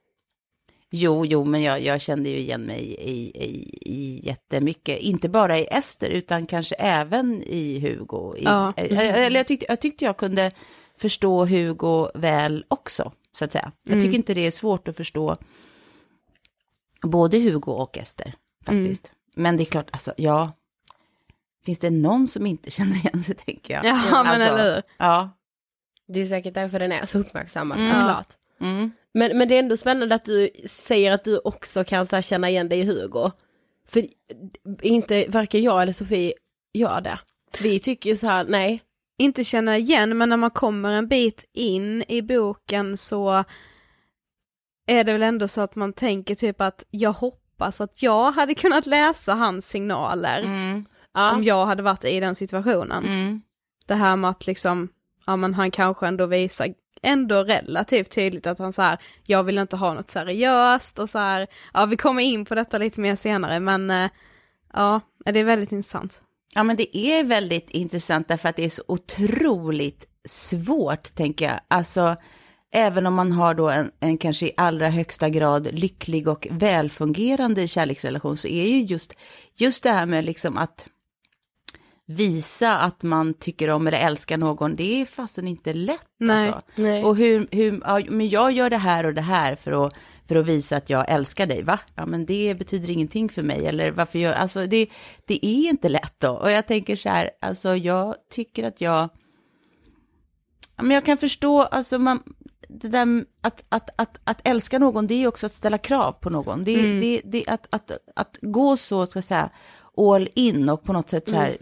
Jo, 0.90 1.26
jo, 1.26 1.44
men 1.44 1.62
jag, 1.62 1.80
jag 1.82 2.00
kände 2.00 2.28
ju 2.28 2.36
igen 2.36 2.62
mig 2.62 2.80
i, 3.00 3.44
i, 3.44 3.78
i 3.92 4.20
jättemycket. 4.26 4.98
Inte 4.98 5.28
bara 5.28 5.58
i 5.58 5.66
Ester, 5.70 6.08
utan 6.08 6.46
kanske 6.46 6.74
även 6.74 7.42
i 7.42 7.80
Hugo. 7.80 8.36
I, 8.36 8.44
Ja. 8.44 8.72
Eller 8.76 9.40
jag 9.40 9.46
tyckte, 9.46 9.66
jag 9.68 9.80
tyckte 9.80 10.04
jag 10.04 10.16
kunde 10.16 10.50
förstå 10.98 11.44
Hugo 11.44 12.08
väl 12.14 12.64
också, 12.68 13.12
så 13.32 13.44
att 13.44 13.52
säga. 13.52 13.72
Jag 13.82 13.92
tycker 13.94 14.06
Mm. 14.06 14.14
inte 14.14 14.34
det 14.34 14.46
är 14.46 14.50
svårt 14.50 14.88
att 14.88 14.96
förstå 14.96 15.36
både 17.02 17.38
Hugo 17.38 17.72
och 17.72 17.98
Ester, 17.98 18.34
faktiskt. 18.64 19.12
Men 19.36 19.56
det 19.56 19.62
är 19.62 19.64
klart, 19.64 19.88
alltså, 19.92 20.14
ja. 20.16 20.52
Finns 21.64 21.78
det 21.78 21.90
någon 21.90 22.28
som 22.28 22.46
inte 22.46 22.70
känner 22.76 22.96
igen 22.96 23.22
sig, 23.22 23.34
tänker 23.34 23.74
jag. 23.74 23.84
Ja, 23.86 23.94
men 24.10 24.14
Alltså, 24.26 24.48
eller 24.48 24.74
hur? 24.74 24.82
Ja. 24.98 25.30
Det 26.08 26.20
är 26.20 26.26
säkert 26.26 26.54
därför 26.54 26.78
den 26.78 26.92
är 26.92 27.04
så 27.04 27.18
uppmärksammad 27.18 27.78
Mm. 27.78 27.90
såklart. 27.90 28.28
Mm. 28.60 28.90
Men, 29.14 29.38
men 29.38 29.48
det 29.48 29.54
är 29.54 29.58
ändå 29.58 29.76
spännande 29.76 30.14
att 30.14 30.24
du 30.24 30.50
säger 30.66 31.10
att 31.12 31.24
du 31.24 31.38
också 31.38 31.84
kan 31.84 32.06
så 32.06 32.16
här, 32.16 32.22
känna 32.22 32.50
igen 32.50 32.68
dig 32.68 32.78
i 32.80 32.84
Hugo. 32.84 33.30
För 33.88 34.06
inte 34.82 35.26
varken 35.28 35.62
jag 35.62 35.82
eller 35.82 35.92
Sofie 35.92 36.32
gör 36.72 37.00
det. 37.00 37.18
Vi 37.60 37.78
tycker 37.78 38.10
ju 38.10 38.16
så 38.16 38.26
här, 38.26 38.44
nej. 38.48 38.80
Inte 39.18 39.44
känna 39.44 39.76
igen, 39.78 40.18
men 40.18 40.28
när 40.28 40.36
man 40.36 40.50
kommer 40.50 40.92
en 40.92 41.08
bit 41.08 41.50
in 41.52 42.04
i 42.08 42.22
boken 42.22 42.96
så 42.96 43.44
är 44.86 45.04
det 45.04 45.12
väl 45.12 45.22
ändå 45.22 45.48
så 45.48 45.60
att 45.60 45.76
man 45.76 45.92
tänker 45.92 46.34
typ 46.34 46.60
att 46.60 46.84
jag 46.90 47.12
hoppas 47.12 47.80
att 47.80 48.02
jag 48.02 48.32
hade 48.32 48.54
kunnat 48.54 48.86
läsa 48.86 49.34
hans 49.34 49.68
signaler 49.68 50.42
Mm. 50.42 50.84
Ja. 51.14 51.32
om 51.34 51.44
jag 51.44 51.66
hade 51.66 51.82
varit 51.82 52.04
i 52.04 52.20
den 52.20 52.34
situationen. 52.34 53.04
Mm. 53.04 53.42
Det 53.86 53.94
här 53.94 54.16
med 54.16 54.30
att 54.30 54.46
liksom, 54.46 54.88
ja 55.26 55.36
men 55.36 55.54
han 55.54 55.70
kanske 55.70 56.06
ändå 56.06 56.26
visar 56.26 56.68
ändå 57.02 57.42
relativt 57.44 58.10
tydligt 58.10 58.46
att 58.46 58.58
han 58.58 58.72
så 58.72 58.82
här, 58.82 58.98
jag 59.22 59.42
vill 59.44 59.58
inte 59.58 59.76
ha 59.76 59.94
något 59.94 60.10
seriöst 60.10 60.98
och 60.98 61.10
så 61.10 61.18
här, 61.18 61.46
ja 61.74 61.86
vi 61.86 61.96
kommer 61.96 62.22
in 62.22 62.44
på 62.44 62.54
detta 62.54 62.78
lite 62.78 63.00
mer 63.00 63.16
senare 63.16 63.60
men 63.60 63.90
eh, 63.90 64.10
ja, 64.72 65.00
det 65.24 65.40
är 65.40 65.44
väldigt 65.44 65.72
intressant. 65.72 66.22
Ja, 66.56 66.62
men 66.62 66.76
det 66.76 66.96
är 66.96 67.24
väldigt 67.24 67.70
intressant 67.70 68.28
därför 68.28 68.48
att 68.48 68.56
det 68.56 68.64
är 68.64 68.68
så 68.68 68.82
otroligt 68.88 70.06
svårt, 70.28 71.14
tänker 71.14 71.44
jag. 71.44 71.60
Alltså, 71.68 72.16
även 72.72 73.06
om 73.06 73.14
man 73.14 73.32
har 73.32 73.54
då 73.54 73.70
en, 73.70 73.90
en 74.00 74.18
kanske 74.18 74.46
i 74.46 74.52
allra 74.56 74.88
högsta 74.88 75.28
grad 75.28 75.68
lycklig 75.72 76.28
och 76.28 76.48
välfungerande 76.50 77.68
kärleksrelation 77.68 78.36
så 78.36 78.48
är 78.48 78.68
ju 78.68 78.82
just, 78.82 79.14
just 79.54 79.82
det 79.82 79.90
här 79.90 80.06
med 80.06 80.24
liksom 80.24 80.58
att 80.58 80.86
visa 82.06 82.78
att 82.78 83.02
man 83.02 83.34
tycker 83.34 83.70
om 83.70 83.86
eller 83.86 84.06
älskar 84.06 84.38
någon, 84.38 84.76
det 84.76 85.00
är 85.00 85.06
fasen 85.06 85.48
inte 85.48 85.74
lätt. 85.74 86.08
Nej. 86.18 86.46
Alltså. 86.46 86.62
Nej. 86.74 87.04
Och 87.04 87.16
hur, 87.16 87.48
hur 87.50 87.80
ja, 87.84 88.00
men 88.08 88.28
jag 88.28 88.52
gör 88.52 88.70
det 88.70 88.76
här 88.76 89.06
och 89.06 89.14
det 89.14 89.20
här 89.20 89.56
för 89.56 89.86
att, 89.86 89.94
för 90.28 90.36
att 90.36 90.46
visa 90.46 90.76
att 90.76 90.90
jag 90.90 91.10
älskar 91.10 91.46
dig, 91.46 91.62
va? 91.62 91.80
Ja, 91.94 92.06
men 92.06 92.26
det 92.26 92.58
betyder 92.58 92.90
ingenting 92.90 93.28
för 93.28 93.42
mig, 93.42 93.66
eller 93.66 93.90
varför 93.90 94.18
gör, 94.18 94.32
alltså 94.32 94.66
det, 94.66 94.88
det 95.26 95.46
är 95.46 95.68
inte 95.68 95.88
lätt 95.88 96.14
då. 96.18 96.30
Och 96.30 96.50
jag 96.50 96.66
tänker 96.66 96.96
så 96.96 97.08
här, 97.08 97.30
alltså 97.40 97.76
jag 97.76 98.14
tycker 98.30 98.64
att 98.64 98.80
jag, 98.80 99.08
ja, 100.76 100.82
men 100.82 100.90
jag 100.90 101.04
kan 101.04 101.18
förstå, 101.18 101.62
alltså 101.62 101.98
man, 101.98 102.22
det 102.68 102.88
där 102.88 103.24
att, 103.40 103.64
att, 103.68 103.90
att, 103.96 104.20
att 104.24 104.48
älska 104.48 104.78
någon, 104.78 105.06
det 105.06 105.14
är 105.14 105.18
ju 105.18 105.26
också 105.26 105.46
att 105.46 105.54
ställa 105.54 105.78
krav 105.78 106.12
på 106.12 106.30
någon. 106.30 106.64
Det, 106.64 106.80
Mm. 106.80 107.00
det, 107.00 107.20
det, 107.24 107.44
att, 107.48 107.66
att, 107.70 107.90
att 108.16 108.38
gå 108.40 108.76
så, 108.76 109.06
ska 109.06 109.16
jag 109.16 109.24
säga, 109.24 109.50
all 109.96 110.28
in 110.34 110.68
och 110.68 110.84
på 110.84 110.92
något 110.92 111.10
sätt 111.10 111.28
så 111.28 111.34
här 111.34 111.58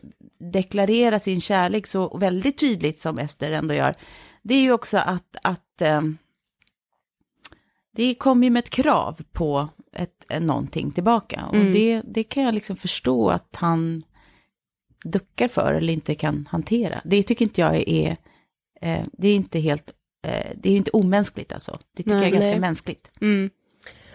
deklarera 0.53 1.21
sin 1.21 1.41
kärlek 1.41 1.87
så 1.87 2.19
väldigt 2.19 2.59
tydligt 2.59 2.99
som 2.99 3.19
Ester 3.19 3.53
ändå 3.53 3.75
gör. 3.75 3.95
Det 4.43 4.55
är 4.55 4.61
ju 4.61 4.73
också 4.73 4.99
att, 4.99 5.37
att 5.43 5.83
ehm, 5.83 6.19
det 7.95 8.15
kommer 8.15 8.45
ju 8.47 8.51
med 8.51 8.61
ett 8.61 8.71
krav 8.71 9.21
på 9.33 9.69
ett, 9.93 10.25
någonting 10.41 10.91
tillbaka. 10.91 11.45
Och 11.49 11.55
Mm. 11.55 11.73
det, 11.73 12.03
det 12.05 12.25
kan 12.25 12.43
jag 12.43 12.55
liksom 12.55 12.77
förstå 12.77 13.29
att 13.29 13.57
han 13.57 14.03
duckar 15.05 15.49
för 15.49 15.75
eller 15.75 15.93
inte 15.93 16.15
kan 16.15 16.49
hantera. 16.51 17.01
Det 17.05 17.23
tycker 17.23 17.45
inte 17.45 17.61
jag 17.61 17.89
är, 17.89 18.17
eh, 18.81 19.01
det 19.13 19.29
är 19.29 19.35
inte 19.37 19.59
helt, 19.61 19.91
eh, 20.27 20.51
det 20.57 20.71
är 20.71 20.77
inte 20.77 20.91
omänskligt 20.91 21.53
alltså. 21.53 21.79
Det 21.97 22.03
tycker 22.03 22.15
Nej, 22.15 22.23
jag 22.23 22.29
är 22.29 22.33
ganska 22.33 22.51
nej. 22.51 22.61
mänskligt. 22.61 23.11
Mm. 23.21 23.51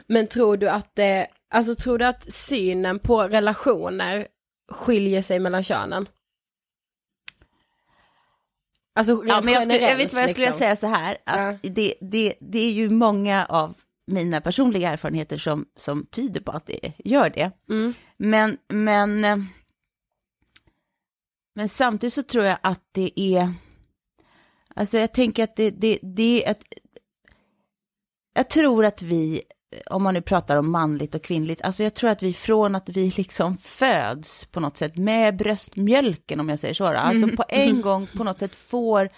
Men 0.07 0.27
tror 0.27 0.57
du 0.57 0.69
att 0.69 0.95
det, 0.95 1.27
alltså 1.49 1.75
tror 1.75 1.97
du 1.97 2.05
att 2.05 2.33
synen 2.33 2.99
på 2.99 3.23
relationer 3.23 4.27
skiljer 4.71 5.21
sig 5.21 5.39
mellan 5.39 5.63
könen? 5.63 6.07
Alltså 8.99 9.23
Ja, 9.27 9.41
men 9.41 9.53
jag, 9.53 9.63
skulle, 9.63 9.79
jag 9.79 9.97
vet 9.97 10.13
vad 10.13 10.23
jag 10.23 10.29
skulle 10.29 10.45
liksom. 10.45 10.59
säga 10.59 10.75
så 10.75 10.87
här, 10.87 11.17
att 11.25 11.59
det, 11.61 11.93
det, 12.01 12.33
det 12.39 12.59
är 12.59 12.71
ju 12.71 12.89
många 12.89 13.45
av 13.45 13.73
mina 14.07 14.41
personliga 14.41 14.89
erfarenheter 14.89 15.37
som, 15.37 15.65
som 15.75 16.05
tyder 16.05 16.41
på 16.41 16.51
att 16.51 16.65
det 16.65 16.93
gör 16.97 17.29
det. 17.29 17.51
Mm. 17.69 17.93
Men, 18.17 18.57
men, 18.67 19.21
men 21.55 21.69
samtidigt 21.69 22.13
så 22.13 22.23
tror 22.23 22.45
jag 22.45 22.57
att 22.61 22.81
det 22.91 23.19
är, 23.19 23.53
alltså 24.75 24.97
jag 24.97 25.13
tänker 25.13 25.43
att 25.43 25.55
det, 25.55 25.69
det, 25.69 25.99
det 26.01 26.45
är 26.45 26.51
ett, 26.51 26.63
jag 28.33 28.49
tror 28.49 28.85
att 28.85 29.01
vi, 29.01 29.41
om 29.85 30.03
man 30.03 30.13
nu 30.13 30.21
pratar 30.21 30.57
om 30.57 30.71
manligt 30.71 31.15
och 31.15 31.23
kvinnligt, 31.23 31.61
alltså 31.61 31.83
jag 31.83 31.93
tror 31.93 32.09
att 32.09 32.23
vi 32.23 32.33
från 32.33 32.75
att 32.75 32.89
vi 32.89 33.13
liksom 33.17 33.57
föds 33.61 34.45
på 34.45 34.59
något 34.59 34.77
sätt 34.77 34.97
med 34.97 35.35
bröstmjölken, 35.35 36.39
om 36.39 36.49
jag 36.49 36.59
säger 36.59 36.73
så, 36.73 36.85
alltså 36.85 37.35
på 37.35 37.43
en 37.49 37.81
gång 37.81 38.07
på 38.17 38.23
något 38.23 38.39
sätt 38.39 38.55
får 38.55 39.03
eh, 39.03 39.09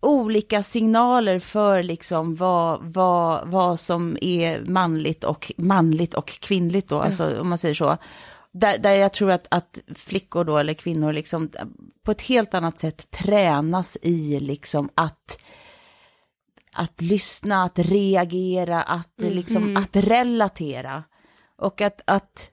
olika 0.00 0.62
signaler 0.62 1.38
för 1.38 1.82
liksom 1.82 2.36
vad, 2.36 2.80
vad, 2.82 3.48
vad 3.48 3.80
som 3.80 4.18
är 4.20 4.60
manligt 4.60 5.24
och 5.24 5.52
manligt 5.56 6.14
och 6.14 6.28
kvinnligt 6.28 6.88
då, 6.88 7.00
alltså 7.00 7.40
om 7.40 7.48
man 7.48 7.58
säger 7.58 7.74
så. 7.74 7.96
där, 8.52 8.78
där 8.78 8.92
jag 8.92 9.12
tror 9.12 9.30
att, 9.30 9.46
att 9.50 9.80
flickor 9.94 10.44
då, 10.44 10.58
eller 10.58 10.74
kvinnor, 10.74 11.12
liksom 11.12 11.50
på 12.04 12.10
ett 12.10 12.22
helt 12.22 12.54
annat 12.54 12.78
sätt 12.78 13.10
tränas 13.10 13.96
i 14.02 14.40
liksom 14.40 14.88
att 14.94 15.38
att 16.76 17.00
lyssna, 17.00 17.64
att 17.64 17.78
reagera, 17.78 18.82
att, 18.82 19.12
liksom, 19.16 19.76
att 19.76 19.96
relatera. 19.96 21.04
Och 21.58 21.80
att, 21.80 22.00
att 22.04 22.50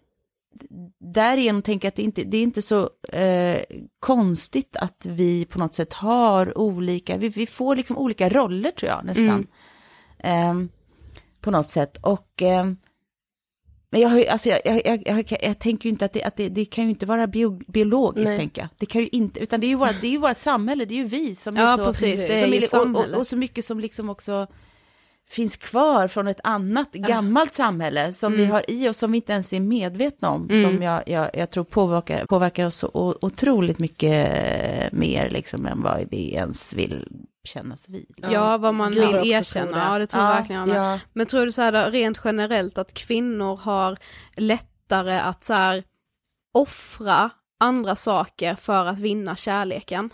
därigenom 0.99 1.61
tänker 1.61 1.85
jag 1.85 1.89
att 1.89 1.95
det 1.95 2.01
inte 2.01 2.23
det 2.23 2.37
är 2.37 2.43
inte 2.43 2.61
så 2.61 2.89
eh, 3.13 3.61
konstigt 3.99 4.75
att 4.75 5.05
vi 5.09 5.45
på 5.45 5.59
något 5.59 5.75
sätt 5.75 5.93
har 5.93 6.57
olika, 6.57 7.17
vi, 7.17 7.29
vi 7.29 7.47
får 7.47 7.75
liksom 7.75 7.97
olika 7.97 8.29
roller 8.29 8.71
tror 8.71 8.91
jag 8.91 9.05
nästan. 9.05 9.47
Eh, 10.19 10.53
på 11.41 11.51
något 11.51 11.69
sätt. 11.69 11.97
Och 11.97 12.41
eh, 12.41 12.65
men 13.93 14.01
jag, 14.01 14.09
har 14.09 14.25
alltså 14.25 14.49
jag, 14.49 14.61
jag, 14.65 15.03
jag, 15.05 15.37
jag, 15.41 15.59
tänker 15.59 15.85
ju 15.85 15.89
inte 15.89 16.05
att 16.05 16.13
det, 16.13 16.23
att 16.23 16.37
det, 16.37 16.49
det 16.49 16.65
kan 16.65 16.83
ju 16.83 16.89
inte 16.89 17.05
vara 17.05 17.27
bio, 17.27 17.61
biologiskt, 17.67 18.29
Nej. 18.29 18.37
tänker 18.39 18.61
jag. 18.61 18.69
Det 18.77 18.85
kan 18.85 19.01
ju 19.01 19.07
inte, 19.11 19.39
utan 19.39 19.59
det 19.59 19.67
är 19.67 19.69
ju 19.69 19.75
vårt, 19.75 20.01
det 20.01 20.07
är 20.07 20.11
ju 20.11 20.17
vårt 20.17 20.37
samhälle, 20.37 20.85
det 20.85 20.93
är 20.93 20.97
ju 20.97 21.03
vi 21.03 21.35
som 21.35 21.55
Ja, 21.55 21.73
är 21.73 21.77
så... 21.77 21.85
precis, 21.85 22.21
det 22.21 22.33
är 22.33 22.41
som 22.41 22.53
ju 22.53 22.93
och, 22.93 23.05
och, 23.05 23.17
och 23.19 23.27
så 23.27 23.37
mycket 23.37 23.65
som 23.65 23.79
liksom 23.79 24.09
också 24.09 24.47
finns 25.29 25.57
kvar 25.57 26.07
från 26.07 26.27
ett 26.27 26.39
annat 26.43 26.91
gammalt 26.91 27.53
samhälle 27.53 28.13
som 28.13 28.33
vi 28.33 28.45
har 28.45 28.65
i 28.67 28.89
oss, 28.89 28.97
som 28.97 29.11
vi 29.11 29.17
inte 29.17 29.33
ens 29.33 29.53
är 29.53 29.59
medvetna 29.59 30.29
om, 30.29 30.49
som 30.49 30.81
jag, 30.81 31.03
jag, 31.07 31.29
jag 31.33 31.49
tror 31.49 31.63
påverkar, 31.63 32.25
påverkar 32.25 32.65
oss 32.65 32.75
så 32.75 33.17
otroligt 33.21 33.79
mycket 33.79 34.29
mer 34.93 35.29
liksom 35.29 35.65
än 35.65 35.81
vad 35.81 36.05
vi 36.11 36.33
ens 36.33 36.73
vill 36.73 37.07
kännas 37.47 37.89
vid. 37.89 38.13
Ja, 38.31 38.57
vad 38.57 38.75
man 38.75 38.91
Gud, 38.91 39.07
vill 39.07 39.15
också 39.15 39.25
erkänna, 39.27 39.71
det. 39.71 39.77
ja 39.93 39.99
det 39.99 40.07
tror 40.07 40.23
jag 40.23 40.31
Ja, 40.31 40.35
verkligen 40.39 40.67
jag. 40.67 40.77
Ja. 40.93 40.99
Men 41.13 41.25
tror 41.25 41.45
du 41.45 41.51
så 41.51 41.61
här 41.61 41.71
då, 41.71 41.79
rent 41.91 42.21
generellt 42.23 42.77
att 42.77 42.93
kvinnor 42.93 43.55
har 43.57 43.97
lättare 44.35 45.19
att 45.19 45.43
så 45.43 45.53
här 45.53 45.83
offra 46.53 47.29
andra 47.59 47.95
saker 47.95 48.55
för 48.55 48.85
att 48.85 48.99
vinna 48.99 49.35
kärleken? 49.35 50.09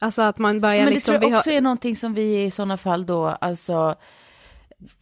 Alltså 0.00 0.22
att 0.22 0.38
man 0.38 0.60
börjar 0.60 0.76
Men 0.78 0.86
det 0.86 0.94
liksom... 0.94 1.12
tror 1.12 1.22
jag 1.22 1.28
vi 1.28 1.32
har- 1.32 1.38
också 1.40 1.50
är 1.50 1.60
någonting 1.60 1.96
som 1.96 2.14
vi 2.14 2.42
i 2.44 2.50
sådana 2.50 2.76
fall 2.76 3.06
då, 3.06 3.26
alltså, 3.26 3.94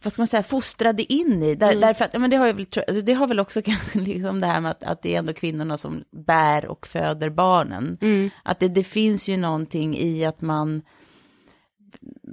vad 0.03 0.13
ska 0.13 0.21
man 0.21 0.27
säga, 0.27 0.43
fostrade 0.43 1.13
in 1.13 1.43
i. 1.43 1.55
Där, 1.55 1.75
Därför 1.81 2.05
att, 2.05 2.13
ja, 2.13 2.19
men 2.19 2.29
det 2.29 2.37
har, 2.37 2.47
jag 2.47 2.53
väl, 2.53 3.05
det 3.05 3.13
har 3.13 3.27
väl 3.27 3.39
också 3.39 3.61
kanske 3.65 3.99
liksom 3.99 4.39
det 4.41 4.47
här 4.47 4.59
med 4.59 4.71
att, 4.71 4.83
att 4.83 5.01
det 5.01 5.15
är 5.15 5.19
ändå 5.19 5.33
kvinnorna 5.33 5.77
som 5.77 6.03
bär 6.11 6.65
och 6.65 6.87
föder 6.87 7.29
barnen. 7.29 7.97
Mm. 8.01 8.29
Att 8.43 8.59
det, 8.59 8.67
det 8.67 8.83
finns 8.83 9.27
ju 9.27 9.37
någonting 9.37 9.97
i 9.97 10.25
att 10.25 10.41
man, 10.41 10.81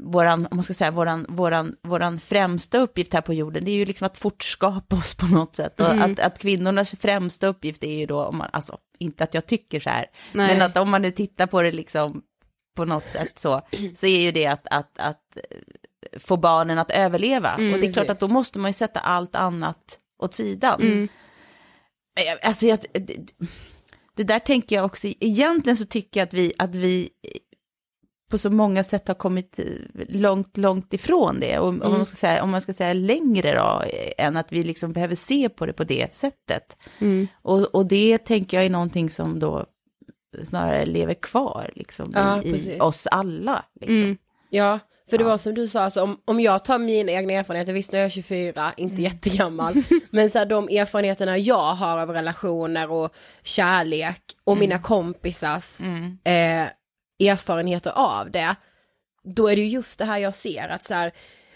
våran, 0.05 0.47
om 0.51 0.57
man 0.57 0.65
ska 0.65 0.75
säga, 0.75 0.91
våran, 0.91 1.27
våran, 1.29 1.77
våran 1.83 2.21
främsta 2.21 2.79
uppgift 2.79 3.13
här 3.13 3.21
på 3.21 3.35
jorden, 3.35 3.65
det 3.65 3.71
är 3.71 3.77
ju 3.77 3.85
liksom 3.85 4.07
att 4.07 4.19
fortskapa 4.19 4.97
oss 4.97 5.15
på 5.15 5.27
något 5.27 5.57
sätt. 5.57 5.81
Och 5.81 5.91
Mm. 5.91 6.13
att, 6.13 6.21
att 6.21 6.39
kvinnornas 6.39 6.95
främsta 7.01 7.47
uppgift 7.47 7.85
är 7.85 7.99
ju 7.99 8.07
då, 8.07 8.25
om 8.25 8.37
man, 8.37 8.49
alltså 8.53 8.79
inte 8.99 9.25
att 9.25 9.35
jag 9.35 9.47
tycker 9.47 9.81
så 9.81 9.91
här, 9.91 10.07
Nej. 10.33 10.49
men 10.49 10.63
att 10.63 10.77
om 10.77 10.91
man 10.91 11.03
nu 11.03 11.11
tittar 11.11 11.47
på 11.47 11.63
det 11.63 11.73
liksom 11.73 12.23
på 12.77 12.85
något 12.85 13.11
sätt 13.11 13.39
så, 13.39 13.61
så 13.95 14.07
är 14.07 14.21
ju 14.21 14.33
det 14.33 14.47
att, 14.47 14.67
att, 14.71 14.99
att 14.99 15.39
få 16.21 16.37
barnen 16.37 16.79
att 16.79 16.91
överleva. 16.91 17.51
Mm, 17.55 17.75
och 17.75 17.81
det 17.81 17.87
är 17.87 17.93
klart 17.93 18.07
precis. 18.07 18.23
att 18.23 18.29
då 18.29 18.35
måste 18.35 18.59
man 18.59 18.69
ju 18.69 18.73
sätta 18.73 19.01
allt 19.01 19.37
annat 19.37 19.99
åt 20.23 20.35
sidan. 20.35 20.81
Mm. 20.83 21.09
Alltså, 22.43 22.67
jag, 22.67 22.79
det, 22.93 23.17
det 24.17 24.25
där 24.25 24.39
tänker 24.39 24.77
jag 24.77 24.85
också, 24.85 25.07
egentligen 25.21 25.77
så 25.77 25.87
tycker 25.87 26.21
jag 26.21 26.27
att 26.27 26.35
vi, 26.35 26.53
att 26.59 26.75
vi 26.75 27.09
på 28.33 28.39
så 28.39 28.51
många 28.51 28.85
sätt 28.85 29.09
har 29.09 29.15
kommit 29.15 29.59
långt, 30.09 30.57
långt 30.57 30.95
ifrån 30.95 31.41
det. 31.41 31.59
Och, 31.59 31.69
om, 31.69 31.79
man 31.79 32.07
ska 32.07 32.17
säga, 32.17 32.43
om 32.43 32.51
man 32.51 32.61
ska 32.61 32.73
säga 32.73 32.93
längre 32.93 33.55
då, 33.55 33.83
än 34.19 34.37
att 34.37 34.53
vi 34.53 34.65
liksom 34.65 34.93
behöver 34.93 35.15
se 35.15 35.49
på 35.49 35.67
det 35.67 35.73
på 35.73 35.85
det 35.85 36.15
sättet. 36.15 36.77
Mm. 37.01 37.29
Och, 37.43 37.75
och 37.75 37.87
det 37.87 38.19
tänker 38.19 38.57
jag 38.57 38.67
är 38.67 38.71
någonting 38.71 39.11
som 39.11 39.39
då 39.39 39.67
snarare 40.45 40.87
lever 40.87 41.15
kvar 41.15 41.71
liksom, 41.75 42.13
Ja, 42.15 42.43
i, 42.43 42.49
i 42.77 42.81
oss 42.81 43.07
alla. 43.11 43.65
Liksom. 43.81 43.97
Mm. 44.05 44.17
Ja, 44.51 44.79
för 45.11 45.19
det 45.19 45.25
var 45.25 45.39
som 45.39 45.55
du 45.55 45.69
sa, 45.69 45.83
alltså, 45.83 46.03
om, 46.03 46.21
om 46.25 46.41
jag 46.41 46.65
tar 46.65 46.79
mina 46.79 47.13
egna 47.13 47.33
erfarenheter, 47.33 47.73
visst 47.73 47.93
nu 47.93 47.99
är 47.99 48.03
jag 48.03 48.13
24, 48.13 48.73
inte 48.77 48.93
Mm. 48.93 49.05
jättegammal, 49.05 49.75
men 50.11 50.31
så 50.31 50.39
här, 50.39 50.47
de 50.47 50.69
erfarenheterna 50.69 51.39
jag 51.39 51.75
har 51.75 51.99
av 51.99 52.11
relationer 52.11 52.91
och 52.91 53.13
kärlek 53.43 54.23
och 54.45 54.57
mina 54.59 54.75
Mm. 54.75 54.83
kompisars 54.83 55.81
eh, 56.25 56.67
erfarenheter 57.29 57.91
av 57.95 58.31
det, 58.31 58.57
då 59.25 59.49
är 59.49 59.57
det 59.57 59.63
ju 59.63 59.69
just 59.69 59.99
det 59.99 60.05
här 60.05 60.19
jag 60.19 60.35
ser, 60.35 60.69
att 60.69 60.83
så 60.83 60.95
här, 60.95 61.13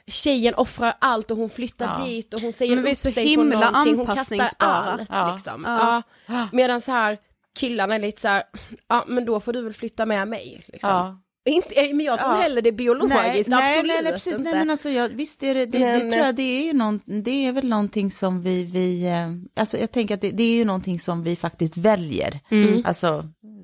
tjejen 0.06 0.54
offrar 0.54 0.96
allt 0.98 1.30
och 1.30 1.36
hon 1.36 1.50
flyttar 1.50 1.96
Ja. 1.98 2.04
dit 2.06 2.34
och 2.34 2.40
hon 2.40 2.52
säger 2.52 2.90
upp 2.90 2.96
sig 2.96 3.26
himla 3.28 3.60
från 3.60 3.72
någonting, 3.72 3.96
hon 3.96 4.06
kastar 4.06 4.48
allt 4.58 5.08
Ja. 5.12 5.32
liksom. 5.32 5.64
Ja. 5.66 6.02
Ja. 6.26 6.48
Medan 6.52 6.80
så 6.80 6.92
här, 6.92 7.18
killarna 7.58 7.94
är 7.94 7.98
lite 7.98 8.20
så 8.20 8.28
här, 8.28 8.42
ja 8.88 9.04
men 9.08 9.24
då 9.24 9.40
får 9.40 9.52
du 9.52 9.62
väl 9.62 9.72
flytta 9.72 10.06
med 10.06 10.28
mig. 10.28 10.64
Liksom. 10.68 10.90
Ja. 10.90 11.20
Inte, 11.48 11.74
eh, 11.74 11.94
men 11.94 12.06
jag 12.06 12.18
tror 12.20 12.30
Ja. 12.32 12.36
heller 12.40 12.62
det 12.62 12.68
är 12.70 12.72
biologiskt, 12.72 13.48
nej, 13.48 13.74
absolut 13.76 13.86
nej, 13.94 14.02
nej, 14.02 14.12
precis. 14.12 14.32
inte. 14.32 14.42
Nej, 14.50 14.54
men 14.58 14.70
alltså, 14.70 14.90
jag, 14.90 15.08
visst 15.08 15.42
är 15.42 15.54
det, 15.54 15.66
det, 15.66 15.78
Men- 15.78 16.00
det 16.00 16.10
tror 16.10 16.26
jag, 16.26 16.34
det 16.34 16.42
är 16.60 16.64
ju 16.66 16.72
någon, 16.72 17.00
det 17.04 17.46
är 17.46 17.52
väl 17.52 17.68
någonting 17.68 18.10
som 18.10 18.42
vi, 18.42 18.64
vi 18.64 19.06
eh, 19.06 19.60
alltså 19.60 19.78
jag 19.78 19.90
tänker 19.92 20.14
att 20.14 20.20
det, 20.20 20.30
det 20.30 20.42
är 20.42 20.54
ju 20.54 20.64
någonting 20.64 21.00
som 21.00 21.22
vi 21.22 21.36
faktiskt 21.36 21.76
väljer. 21.76 22.40
Mm. 22.50 22.82
Alltså, 22.86 23.06
eh, 23.08 23.55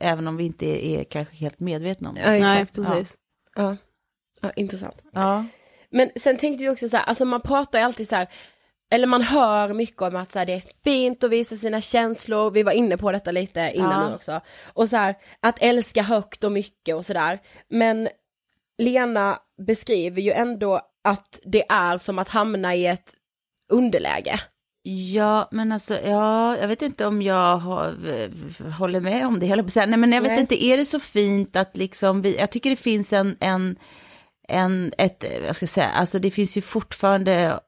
även 0.00 0.28
om 0.28 0.36
vi 0.36 0.44
inte 0.44 0.66
är, 0.66 1.00
är 1.00 1.04
kanske 1.04 1.36
helt 1.36 1.60
medvetna 1.60 2.08
om 2.08 2.14
det. 2.14 2.20
Ja, 2.20 2.30
Nej, 2.30 2.62
exakt. 2.62 2.74
precis. 2.74 3.16
Ja. 3.56 3.76
ja, 4.40 4.50
intressant. 4.52 5.02
Ja. 5.12 5.44
Men 5.90 6.10
sen 6.16 6.36
tänkte 6.36 6.64
vi 6.64 6.70
också 6.70 6.88
så 6.88 6.96
här, 6.96 7.04
alltså 7.04 7.24
man 7.24 7.40
pratar 7.40 7.78
ju 7.78 7.84
alltid 7.84 8.08
så 8.08 8.16
här, 8.16 8.28
eller 8.92 9.06
man 9.06 9.22
hör 9.22 9.74
mycket 9.74 10.02
om 10.02 10.16
att 10.16 10.32
så 10.32 10.38
här, 10.38 10.46
det 10.46 10.52
är 10.52 10.62
fint 10.84 11.24
att 11.24 11.30
visa 11.30 11.56
sina 11.56 11.80
känslor, 11.80 12.50
vi 12.50 12.62
var 12.62 12.72
inne 12.72 12.96
på 12.96 13.12
detta 13.12 13.30
lite 13.30 13.72
innan 13.74 14.02
Ja. 14.02 14.08
nu 14.08 14.14
också. 14.14 14.40
Och 14.72 14.88
så 14.88 14.96
här, 14.96 15.14
att 15.40 15.62
älska 15.62 16.02
högt 16.02 16.44
och 16.44 16.52
mycket 16.52 16.94
och 16.94 17.06
sådär. 17.06 17.40
Men 17.68 18.08
Lena 18.78 19.38
beskriver 19.66 20.20
ju 20.22 20.30
ändå 20.30 20.80
att 21.04 21.40
det 21.44 21.64
är 21.68 21.98
som 21.98 22.18
att 22.18 22.28
hamna 22.28 22.74
i 22.74 22.86
ett 22.86 23.14
underläge. 23.72 24.40
Ja, 24.86 25.48
men 25.50 25.72
alltså, 25.72 26.00
ja, 26.00 26.56
jag 26.56 26.68
vet 26.68 26.82
inte 26.82 27.06
om 27.06 27.22
jag 27.22 27.56
har, 27.56 27.94
håller 28.78 29.00
med 29.00 29.26
om 29.26 29.40
det, 29.40 29.52
att 29.52 29.72
säga. 29.72 29.86
Nej, 29.86 29.98
men 29.98 30.12
jag 30.12 30.20
vet 30.20 30.30
Nej. 30.30 30.40
inte, 30.40 30.64
är 30.64 30.76
det 30.76 30.84
så 30.84 31.00
fint 31.00 31.56
att 31.56 31.76
liksom, 31.76 32.22
vi, 32.22 32.36
jag 32.36 32.50
tycker 32.50 32.70
det 32.70 32.76
finns 32.76 33.12
en, 33.12 33.36
en, 33.40 33.76
en, 34.48 34.92
ett, 34.98 35.24
jag 35.46 35.56
ska 35.56 35.66
säga, 35.66 35.88
alltså 35.88 36.18
det 36.18 36.30
finns 36.30 36.56
ju 36.56 36.60
fortfarande 36.60 37.60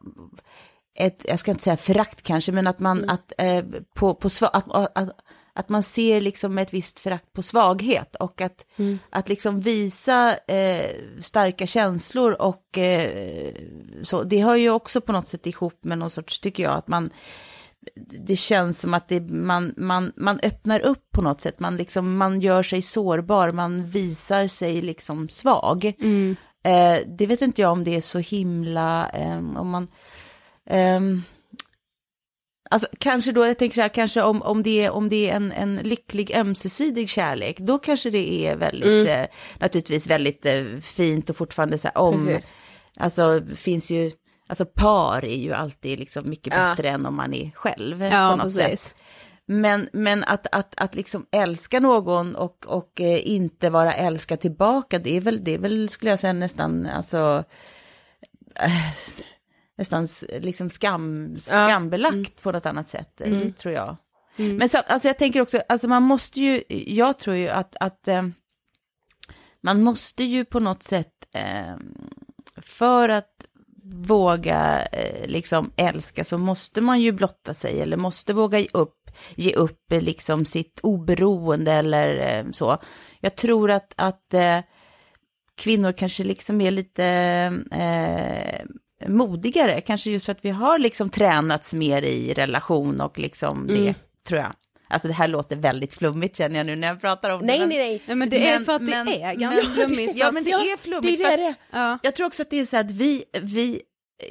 ett, 0.98 1.26
jag 1.28 1.38
ska 1.38 1.50
inte 1.50 1.62
säga 1.62 1.76
förakt 1.76 2.22
kanske, 2.22 2.52
men 2.52 2.66
att 2.66 2.78
man, 2.78 3.10
att, 3.10 3.32
eh, 3.38 3.64
på, 3.94 4.14
på 4.14 4.30
sva, 4.30 4.46
att, 4.46 4.98
att, 4.98 5.10
att 5.56 5.68
man 5.68 5.82
ser 5.82 6.20
liksom 6.20 6.58
ett 6.58 6.74
visst 6.74 6.98
förakt 6.98 7.32
på 7.32 7.42
svaghet 7.42 8.16
och 8.16 8.40
att, 8.40 8.66
att 9.10 9.28
liksom 9.28 9.60
visa 9.60 10.36
eh, 10.48 10.90
starka 11.20 11.66
känslor 11.66 12.42
och 12.42 12.78
eh, 12.78 13.52
så, 14.02 14.22
det 14.22 14.40
har 14.40 14.56
ju 14.56 14.70
också 14.70 15.00
på 15.00 15.12
något 15.12 15.28
sätt 15.28 15.46
ihop 15.46 15.84
med 15.84 15.98
någon 15.98 16.10
sorts, 16.10 16.40
tycker 16.40 16.62
jag, 16.62 16.72
att 16.72 16.88
man, 16.88 17.10
det 17.96 18.36
känns 18.36 18.78
som 18.78 18.94
att 18.94 19.08
det, 19.08 19.20
man, 19.20 19.74
man, 19.76 20.12
man 20.16 20.40
öppnar 20.42 20.80
upp 20.80 21.04
på 21.12 21.22
något 21.22 21.40
sätt, 21.40 21.60
man, 21.60 21.76
liksom, 21.76 22.16
man 22.16 22.40
gör 22.40 22.62
sig 22.62 22.82
sårbar, 22.82 23.52
man 23.52 23.86
visar 23.86 24.46
sig 24.46 24.82
liksom 24.82 25.28
svag. 25.28 25.92
Eh, 26.64 26.98
det 27.06 27.26
vet 27.26 27.42
inte 27.42 27.62
jag 27.62 27.72
om 27.72 27.84
det 27.84 27.96
är 27.96 28.00
så 28.00 28.18
himla, 28.18 29.10
eh, 29.10 29.38
om 29.38 29.70
man, 29.70 29.88
ehm, 30.66 31.22
Alltså 32.70 32.88
kanske 32.98 33.32
då, 33.32 33.46
jag 33.46 33.58
tänker 33.58 33.74
så 33.74 33.80
här, 33.80 33.88
kanske 33.88 34.22
om, 34.22 34.42
om 34.42 34.62
det 34.62 34.84
är, 34.84 34.90
om 34.90 35.08
det 35.08 35.30
är 35.30 35.36
en, 35.36 35.52
en 35.52 35.76
lycklig 35.76 36.36
ömsesidig 36.36 37.10
kärlek, 37.10 37.58
då 37.58 37.78
kanske 37.78 38.10
det 38.10 38.46
är 38.46 38.56
väldigt, 38.56 39.08
eh, 39.08 39.24
naturligtvis 39.58 40.06
väldigt 40.06 40.46
eh, 40.46 40.64
fint 40.82 41.30
och 41.30 41.36
fortfarande 41.36 41.78
så 41.78 41.88
här 41.88 41.98
om, 41.98 42.26
Precis. 42.26 42.50
alltså 43.00 43.40
finns 43.56 43.90
ju, 43.90 44.10
alltså 44.48 44.64
par 44.64 45.24
är 45.24 45.36
ju 45.38 45.52
alltid 45.52 45.98
liksom 45.98 46.28
mycket 46.30 46.52
Ja. 46.56 46.74
bättre 46.76 46.88
än 46.88 47.06
om 47.06 47.14
man 47.16 47.34
är 47.34 47.50
själv 47.54 48.02
Ja, 48.02 48.30
på 48.30 48.36
något 48.44 48.56
precis. 48.56 48.80
sätt. 48.82 48.96
Men, 49.48 49.88
men 49.92 50.24
att, 50.24 50.46
att, 50.52 50.74
att 50.76 50.94
liksom 50.94 51.26
älska 51.32 51.80
någon 51.80 52.36
och, 52.36 52.64
och 52.68 53.00
eh, 53.00 53.28
inte 53.28 53.70
vara 53.70 53.92
älskad 53.92 54.40
tillbaka, 54.40 54.98
det 54.98 55.16
är 55.16 55.20
väl, 55.20 55.44
det 55.44 55.54
är 55.54 55.58
väl 55.58 55.88
skulle 55.88 56.10
jag 56.10 56.18
säga 56.18 56.32
nästan, 56.32 56.86
alltså, 56.86 57.44
eh, 58.54 58.70
nästan 59.78 60.08
liksom 60.40 60.70
skam, 60.70 61.36
skambelagt 61.40 62.42
på 62.42 62.52
något 62.52 62.66
annat 62.66 62.88
sätt, 62.88 63.20
eh, 63.20 63.30
tror 63.52 63.74
jag. 63.74 63.96
Men 64.58 64.68
så, 64.68 64.78
alltså 64.78 65.08
jag 65.08 65.18
tänker 65.18 65.40
också, 65.40 65.60
alltså 65.68 65.88
man 65.88 66.02
måste 66.02 66.40
ju, 66.40 66.62
jag 66.68 67.18
tror 67.18 67.36
ju 67.36 67.48
att, 67.48 67.76
att 67.80 68.08
eh, 68.08 68.22
man 69.62 69.82
måste 69.82 70.24
ju 70.24 70.44
på 70.44 70.60
något 70.60 70.82
sätt, 70.82 71.12
eh, 71.34 71.76
för 72.62 73.08
att 73.08 73.30
våga 73.94 74.82
eh, 74.92 75.26
liksom 75.28 75.72
älska 75.76 76.24
så 76.24 76.38
måste 76.38 76.80
man 76.80 77.00
ju 77.00 77.12
blotta 77.12 77.54
sig 77.54 77.80
eller 77.80 77.96
måste 77.96 78.32
våga 78.34 78.58
ge 78.58 78.68
upp, 78.72 79.10
ge 79.34 79.54
upp 79.54 79.92
eh, 79.92 80.00
liksom 80.00 80.44
sitt 80.44 80.80
oberoende 80.82 81.72
eller 81.72 82.38
eh, 82.38 82.50
så. 82.52 82.76
Jag 83.20 83.36
tror 83.36 83.70
att, 83.70 83.92
att 83.96 84.34
kvinnor 85.56 85.92
kanske 85.92 86.24
liksom 86.24 86.60
är 86.60 86.70
lite, 86.70 87.04
modigare, 89.06 89.80
kanske 89.80 90.10
just 90.10 90.24
för 90.26 90.32
att 90.32 90.44
vi 90.44 90.50
har 90.50 90.78
liksom 90.78 91.10
tränats 91.10 91.72
mer 91.74 92.02
i 92.02 92.32
relation 92.34 93.00
och 93.00 93.18
liksom 93.18 93.66
det, 93.66 93.76
Mm. 93.78 93.94
tror 94.28 94.40
jag. 94.40 94.52
Alltså 94.88 95.08
det 95.08 95.14
här 95.14 95.28
låter 95.28 95.56
väldigt 95.56 95.94
flummigt 95.94 96.36
känner 96.36 96.56
jag 96.56 96.66
nu 96.66 96.76
när 96.76 96.88
jag 96.88 97.00
pratar 97.00 97.30
om 97.30 97.40
Nej, 97.46 97.58
det. 97.58 97.66
nej, 97.66 97.78
nej. 97.78 98.02
Nej 98.06 98.16
men 98.16 98.30
det 98.30 98.48
är 98.48 98.60
för 98.60 98.72
att 98.72 98.86
det 98.86 98.92
är 99.22 99.34
ganska 99.34 99.62
flummigt. 99.62 100.12
för 100.12 100.18
Ja 100.20 100.30
men 100.32 100.44
det 100.44 100.50
är 100.50 100.76
flummigt. 100.76 101.18
det 101.18 101.24
är 101.24 101.36
det. 101.36 101.54
ja. 101.72 101.98
jag 102.02 102.14
tror 102.14 102.26
också 102.26 102.42
att 102.42 102.50
det 102.50 102.60
är 102.60 102.66
så 102.66 102.76
att 102.76 102.90
vi, 102.90 103.24
vi, 103.42 103.80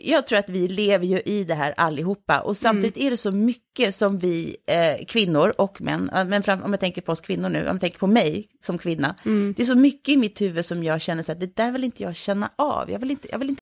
jag 0.04 0.28
tror 0.28 0.40
att 0.40 0.50
vi 0.50 0.68
lever 0.68 1.06
ju 1.06 1.20
i 1.26 1.44
det 1.44 1.54
här 1.54 1.74
allihopa 1.78 2.40
och 2.40 2.58
samtidigt 2.58 2.98
är 2.98 3.12
det 3.12 3.18
så 3.18 3.32
mycket 3.32 3.96
som 3.96 4.20
vi 4.20 4.56
eh, 4.68 5.06
kvinnor 5.06 5.54
och 5.58 5.82
män, 5.82 6.10
men 6.28 6.44
fram, 6.44 6.64
om 6.64 6.74
jag 6.74 6.80
tänker 6.80 7.02
på 7.02 7.12
oss 7.12 7.22
kvinnor 7.22 7.50
nu, 7.50 7.60
om 7.60 7.66
jag 7.66 7.82
tänker 7.82 8.00
på 8.00 8.08
mig 8.08 8.48
som 8.66 8.78
kvinna, 8.78 9.16
det 9.56 9.60
är 9.64 9.66
så 9.66 9.76
mycket 9.76 10.10
i 10.10 10.18
mitt 10.18 10.42
huvud 10.42 10.66
som 10.66 10.84
jag 10.84 11.02
känner 11.02 11.24
så 11.24 11.32
att 11.32 11.40
det 11.40 11.56
där 11.56 11.72
vill 11.72 11.84
inte 11.84 12.04
jag 12.04 12.16
känna 12.16 12.50
av, 12.56 12.92
jag 12.92 13.00
vill 13.00 13.12
inte, 13.12 13.28
jag 13.32 13.40
vill 13.40 13.50
inte 13.50 13.62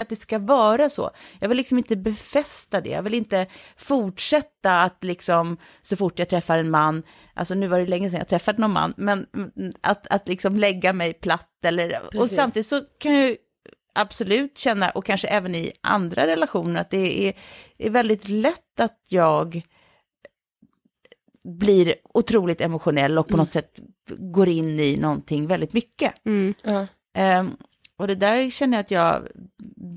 Att 0.00 0.08
det 0.08 0.16
ska 0.16 0.38
vara 0.38 0.90
så. 0.90 1.10
Jag 1.40 1.48
vill 1.48 1.56
liksom 1.56 1.78
inte 1.78 1.96
befästa 1.96 2.80
det, 2.80 2.90
jag 2.90 3.02
vill 3.02 3.14
inte 3.14 3.46
fortsätta 3.76 4.82
att 4.82 5.04
liksom 5.04 5.56
så 5.82 5.96
fort 5.96 6.18
jag 6.18 6.28
träffar 6.28 6.58
en 6.58 6.70
man, 6.70 7.02
alltså 7.34 7.54
nu 7.54 7.66
var 7.68 7.78
det 7.78 7.86
länge 7.86 8.10
sedan 8.10 8.18
jag 8.18 8.28
träffade 8.28 8.60
någon 8.60 8.72
man, 8.72 8.94
men 8.96 9.26
mm, 9.36 9.72
att, 9.80 10.06
att 10.06 10.28
liksom 10.28 10.56
lägga 10.56 10.92
mig 10.92 11.12
platt 11.12 11.64
eller, 11.64 12.00
och 12.04 12.10
Precis. 12.10 12.36
samtidigt 12.36 12.66
så 12.66 12.82
kan 12.98 13.14
jag 13.14 13.28
ju 13.28 13.36
absolut 13.94 14.58
känna, 14.58 14.90
och 14.90 15.04
kanske 15.04 15.28
även 15.28 15.54
i 15.54 15.72
andra 15.80 16.26
relationer, 16.26 16.80
att 16.80 16.90
det 16.90 17.28
är, 17.28 17.34
är 17.78 17.90
väldigt 17.90 18.28
lätt 18.28 18.80
att 18.80 18.98
jag 19.08 19.62
blir 21.44 21.94
otroligt 22.14 22.60
emotionell 22.60 23.18
och 23.18 23.28
på 23.28 23.36
något 23.36 23.50
sätt 23.50 23.80
går 24.18 24.48
in 24.48 24.80
i 24.80 24.96
någonting 24.96 25.46
väldigt 25.46 25.72
mycket. 25.72 26.26
Mm. 26.26 26.54
Ja. 26.62 26.86
Ehm, 27.14 27.56
och 27.98 28.06
det 28.06 28.14
där 28.14 28.50
känner 28.50 28.76
jag 28.78 28.80
att 28.84 28.90
jag 28.90 29.22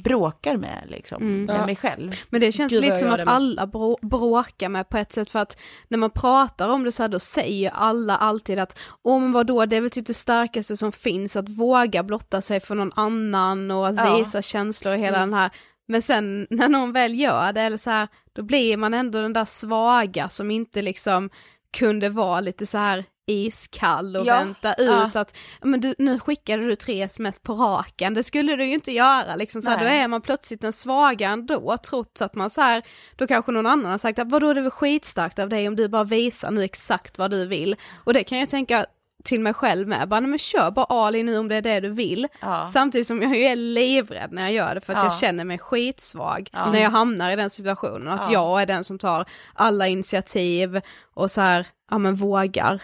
bråkar 0.03 0.55
med, 0.57 0.83
liksom, 0.87 1.21
Mm. 1.23 1.45
med 1.45 1.55
Ja. 1.55 1.65
mig 1.65 1.75
själv. 1.75 2.11
Men 2.29 2.41
det 2.41 2.51
känns 2.51 2.71
Gud, 2.71 2.81
vad 2.81 2.89
lite 2.89 2.99
som 2.99 3.09
att 3.13 3.27
alla 3.27 3.65
brå- 3.65 3.99
bråkar 4.07 4.69
med 4.69 4.89
på 4.89 4.97
ett 4.97 5.11
sätt 5.11 5.31
för 5.31 5.39
att 5.39 5.59
när 5.87 5.97
man 5.97 6.09
pratar 6.11 6.69
om 6.69 6.83
det 6.83 6.91
så 6.91 7.03
här 7.03 7.07
då 7.09 7.19
säger 7.19 7.71
alla 7.71 8.17
alltid 8.17 8.59
att 8.59 8.77
åh 9.03 9.19
men 9.21 9.31
vadå 9.31 9.65
det 9.65 9.75
är 9.75 9.81
väl 9.81 9.89
typ 9.91 10.07
det 10.07 10.13
starkaste 10.13 10.77
som 10.77 10.91
finns 10.91 11.35
att 11.35 11.49
våga 11.49 12.03
blotta 12.03 12.41
sig 12.41 12.59
för 12.59 12.75
någon 12.75 12.91
annan 12.95 13.71
och 13.71 13.87
att 13.87 13.95
Ja. 13.95 14.17
visa 14.17 14.41
känslor 14.41 14.93
och 14.93 14.99
hela 14.99 15.17
Mm. 15.17 15.29
den 15.29 15.39
här 15.39 15.51
men 15.87 16.01
sen 16.01 16.47
när 16.49 16.69
någon 16.69 16.91
väl 16.91 17.19
gör 17.19 17.53
det 17.53 17.61
eller 17.61 17.77
så 17.77 17.89
här 17.89 18.07
då 18.33 18.43
blir 18.43 18.77
man 18.77 18.93
ändå 18.93 19.21
den 19.21 19.33
där 19.33 19.45
svaga 19.45 20.29
som 20.29 20.51
inte 20.51 20.81
liksom 20.81 21.29
kunde 21.77 22.09
vara 22.09 22.39
lite 22.41 22.65
så 22.65 22.77
här 22.77 23.05
iskall 23.31 24.15
och 24.15 24.25
Ja, 24.25 24.35
vänta 24.37 24.73
ja. 24.77 25.07
ut 25.07 25.15
att 25.15 25.35
"Ja, 25.61 25.67
men 25.67 25.81
du, 25.81 25.95
nu 25.97 26.19
skickade 26.19 26.67
du 26.67 26.75
tre 26.75 27.01
sms 27.03 27.39
på 27.39 27.53
raken, 27.53 28.13
det 28.13 28.23
skulle 28.23 28.55
du 28.55 28.65
ju 28.65 28.73
inte 28.73 28.91
göra 28.91 29.35
liksom 29.35 29.61
så 29.61 29.69
här, 29.69 29.79
då 29.79 29.85
är 29.85 30.07
man 30.07 30.21
plötsligt 30.21 30.61
den 30.61 30.73
svaga 30.73 31.29
ändå 31.29 31.77
trots 31.89 32.21
att 32.21 32.35
man 32.35 32.49
så 32.49 32.61
här, 32.61 32.83
då 33.15 33.27
kanske 33.27 33.51
någon 33.51 33.65
annan 33.67 33.91
har 33.91 33.97
sagt 33.97 34.19
att 34.19 34.31
vadå 34.31 34.53
det 34.53 34.59
är 34.59 34.63
väl 34.63 34.71
skitstarkt 34.71 35.39
av 35.39 35.49
dig 35.49 35.67
om 35.67 35.75
du 35.75 35.87
bara 35.87 36.03
visar 36.03 36.51
nu 36.51 36.63
exakt 36.63 37.17
vad 37.17 37.31
du 37.31 37.45
vill 37.47 37.75
och 38.03 38.13
det 38.13 38.23
kan 38.23 38.39
jag 38.39 38.49
tänka 38.49 38.85
till 39.23 39.39
mig 39.39 39.53
själv 39.53 39.87
med, 39.87 40.07
bara 40.09 40.21
men 40.21 40.39
kör 40.39 40.71
bara 40.71 40.85
all 40.85 41.15
in 41.15 41.25
nu 41.25 41.37
om 41.37 41.47
det 41.47 41.55
är 41.55 41.61
det 41.61 41.79
du 41.79 41.89
vill. 41.89 42.27
Ja. 42.41 42.69
Samtidigt 42.73 43.07
som 43.07 43.21
jag 43.21 43.35
ju 43.37 43.43
är 43.43 43.55
livrädd 43.55 44.31
när 44.31 44.41
jag 44.41 44.51
gör 44.51 44.75
det 44.75 44.81
för 44.81 44.93
att 44.93 44.99
Ja. 44.99 45.05
jag 45.05 45.13
känner 45.19 45.45
mig 45.45 45.57
skitsvag 45.57 46.49
Ja. 46.53 46.71
när 46.71 46.81
jag 46.81 46.89
hamnar 46.89 47.31
i 47.31 47.35
den 47.35 47.49
situationen, 47.49 48.07
att 48.07 48.21
Ja. 48.27 48.33
jag 48.33 48.61
är 48.61 48.65
den 48.65 48.83
som 48.83 48.99
tar 48.99 49.25
alla 49.53 49.87
initiativ 49.87 50.81
och 51.13 51.31
så 51.31 51.41
här, 51.41 51.67
ja 51.91 51.97
men 51.97 52.15
vågar. 52.15 52.81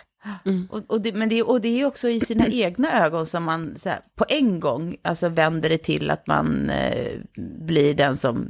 Och, 0.69 0.81
och, 0.87 1.01
det, 1.01 1.13
men 1.13 1.29
det, 1.29 1.43
och 1.43 1.61
det 1.61 1.81
är 1.81 1.85
också 1.85 2.09
i 2.09 2.19
sina 2.19 2.47
egna 2.51 3.05
ögon 3.05 3.25
som 3.25 3.43
man 3.43 3.75
här, 3.85 3.99
på 4.15 4.25
en 4.29 4.59
gång 4.59 4.95
alltså, 5.01 5.29
vänder 5.29 5.69
det 5.69 5.77
till 5.77 6.09
att 6.09 6.27
man 6.27 6.69
eh, 6.69 7.19
blir 7.59 7.93
den 7.93 8.17
som 8.17 8.47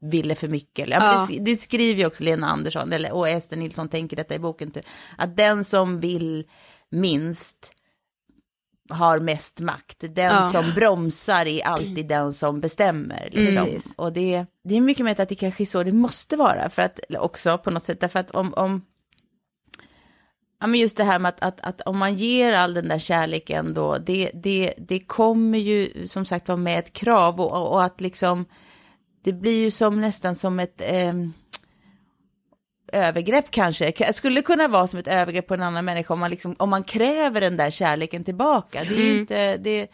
ville 0.00 0.34
för 0.34 0.48
mycket. 0.48 0.86
Eller, 0.86 0.96
ja. 0.96 1.26
Det, 1.30 1.38
det 1.38 1.56
skriver 1.56 2.00
ju 2.00 2.06
också 2.06 2.24
Lena 2.24 2.48
Andersson, 2.48 2.92
eller, 2.92 3.12
och 3.12 3.28
Ester 3.28 3.56
Nilsson 3.56 3.88
tänker 3.88 4.16
detta 4.16 4.34
i 4.34 4.38
boken, 4.38 4.70
typ, 4.70 4.84
att 5.16 5.36
den 5.36 5.64
som 5.64 6.00
vill 6.00 6.44
minst 6.90 7.72
har 8.90 9.20
mest 9.20 9.60
makt. 9.60 10.00
Den 10.00 10.34
Ja. 10.34 10.50
som 10.52 10.72
bromsar 10.74 11.46
är 11.46 11.66
alltid 11.66 12.06
den 12.08 12.32
som 12.32 12.60
bestämmer. 12.60 13.28
Liksom. 13.32 13.64
Precis. 13.64 13.94
Och 13.96 14.12
det, 14.12 14.46
det 14.64 14.76
är 14.76 14.80
mycket 14.80 15.04
mer 15.04 15.20
att 15.20 15.28
det 15.28 15.34
kanske 15.34 15.62
är 15.62 15.66
så 15.66 15.82
det 15.82 15.92
måste 15.92 16.36
vara, 16.36 16.70
för 16.70 16.82
att, 16.82 17.00
också 17.18 17.58
på 17.58 17.70
något 17.70 17.84
sätt, 17.84 18.00
därför 18.00 18.18
att 18.18 18.30
om, 18.30 18.54
om 18.54 18.82
Ja, 20.60 20.66
men 20.66 20.80
just 20.80 20.96
det 20.96 21.04
här 21.04 21.18
med 21.18 21.28
att, 21.28 21.40
att, 21.42 21.60
att 21.60 21.80
om 21.80 21.98
man 21.98 22.14
ger 22.14 22.52
all 22.52 22.74
den 22.74 22.88
där 22.88 22.98
kärleken 22.98 23.74
då, 23.74 23.98
det, 23.98 24.30
det, 24.34 24.74
det 24.78 25.00
kommer 25.00 25.58
ju 25.58 26.06
som 26.06 26.24
sagt 26.24 26.48
vara 26.48 26.56
med 26.56 26.78
ett 26.78 26.92
krav 26.92 27.40
och, 27.40 27.72
och 27.72 27.84
att 27.84 28.00
liksom, 28.00 28.44
det 29.24 29.32
blir 29.32 29.60
ju 29.64 29.70
som 29.70 30.00
nästan 30.00 30.34
som 30.34 30.60
ett 30.60 30.82
ehm, 30.84 31.32
övergrepp 32.92 33.50
kanske, 33.50 33.92
K- 33.92 34.12
skulle 34.12 34.42
kunna 34.42 34.68
vara 34.68 34.86
som 34.86 34.98
ett 34.98 35.08
övergrepp 35.08 35.46
på 35.46 35.54
en 35.54 35.62
annan 35.62 35.84
människa 35.84 36.14
om 36.14 36.20
man, 36.20 36.30
liksom, 36.30 36.54
om 36.58 36.70
man 36.70 36.84
kräver 36.84 37.40
den 37.40 37.56
där 37.56 37.70
kärleken 37.70 38.24
tillbaka. 38.24 38.84
Det 38.84 38.94
är 38.94 38.98
ju 38.98 39.08
Mm. 39.10 39.20
inte, 39.20 39.56
det, 39.56 39.88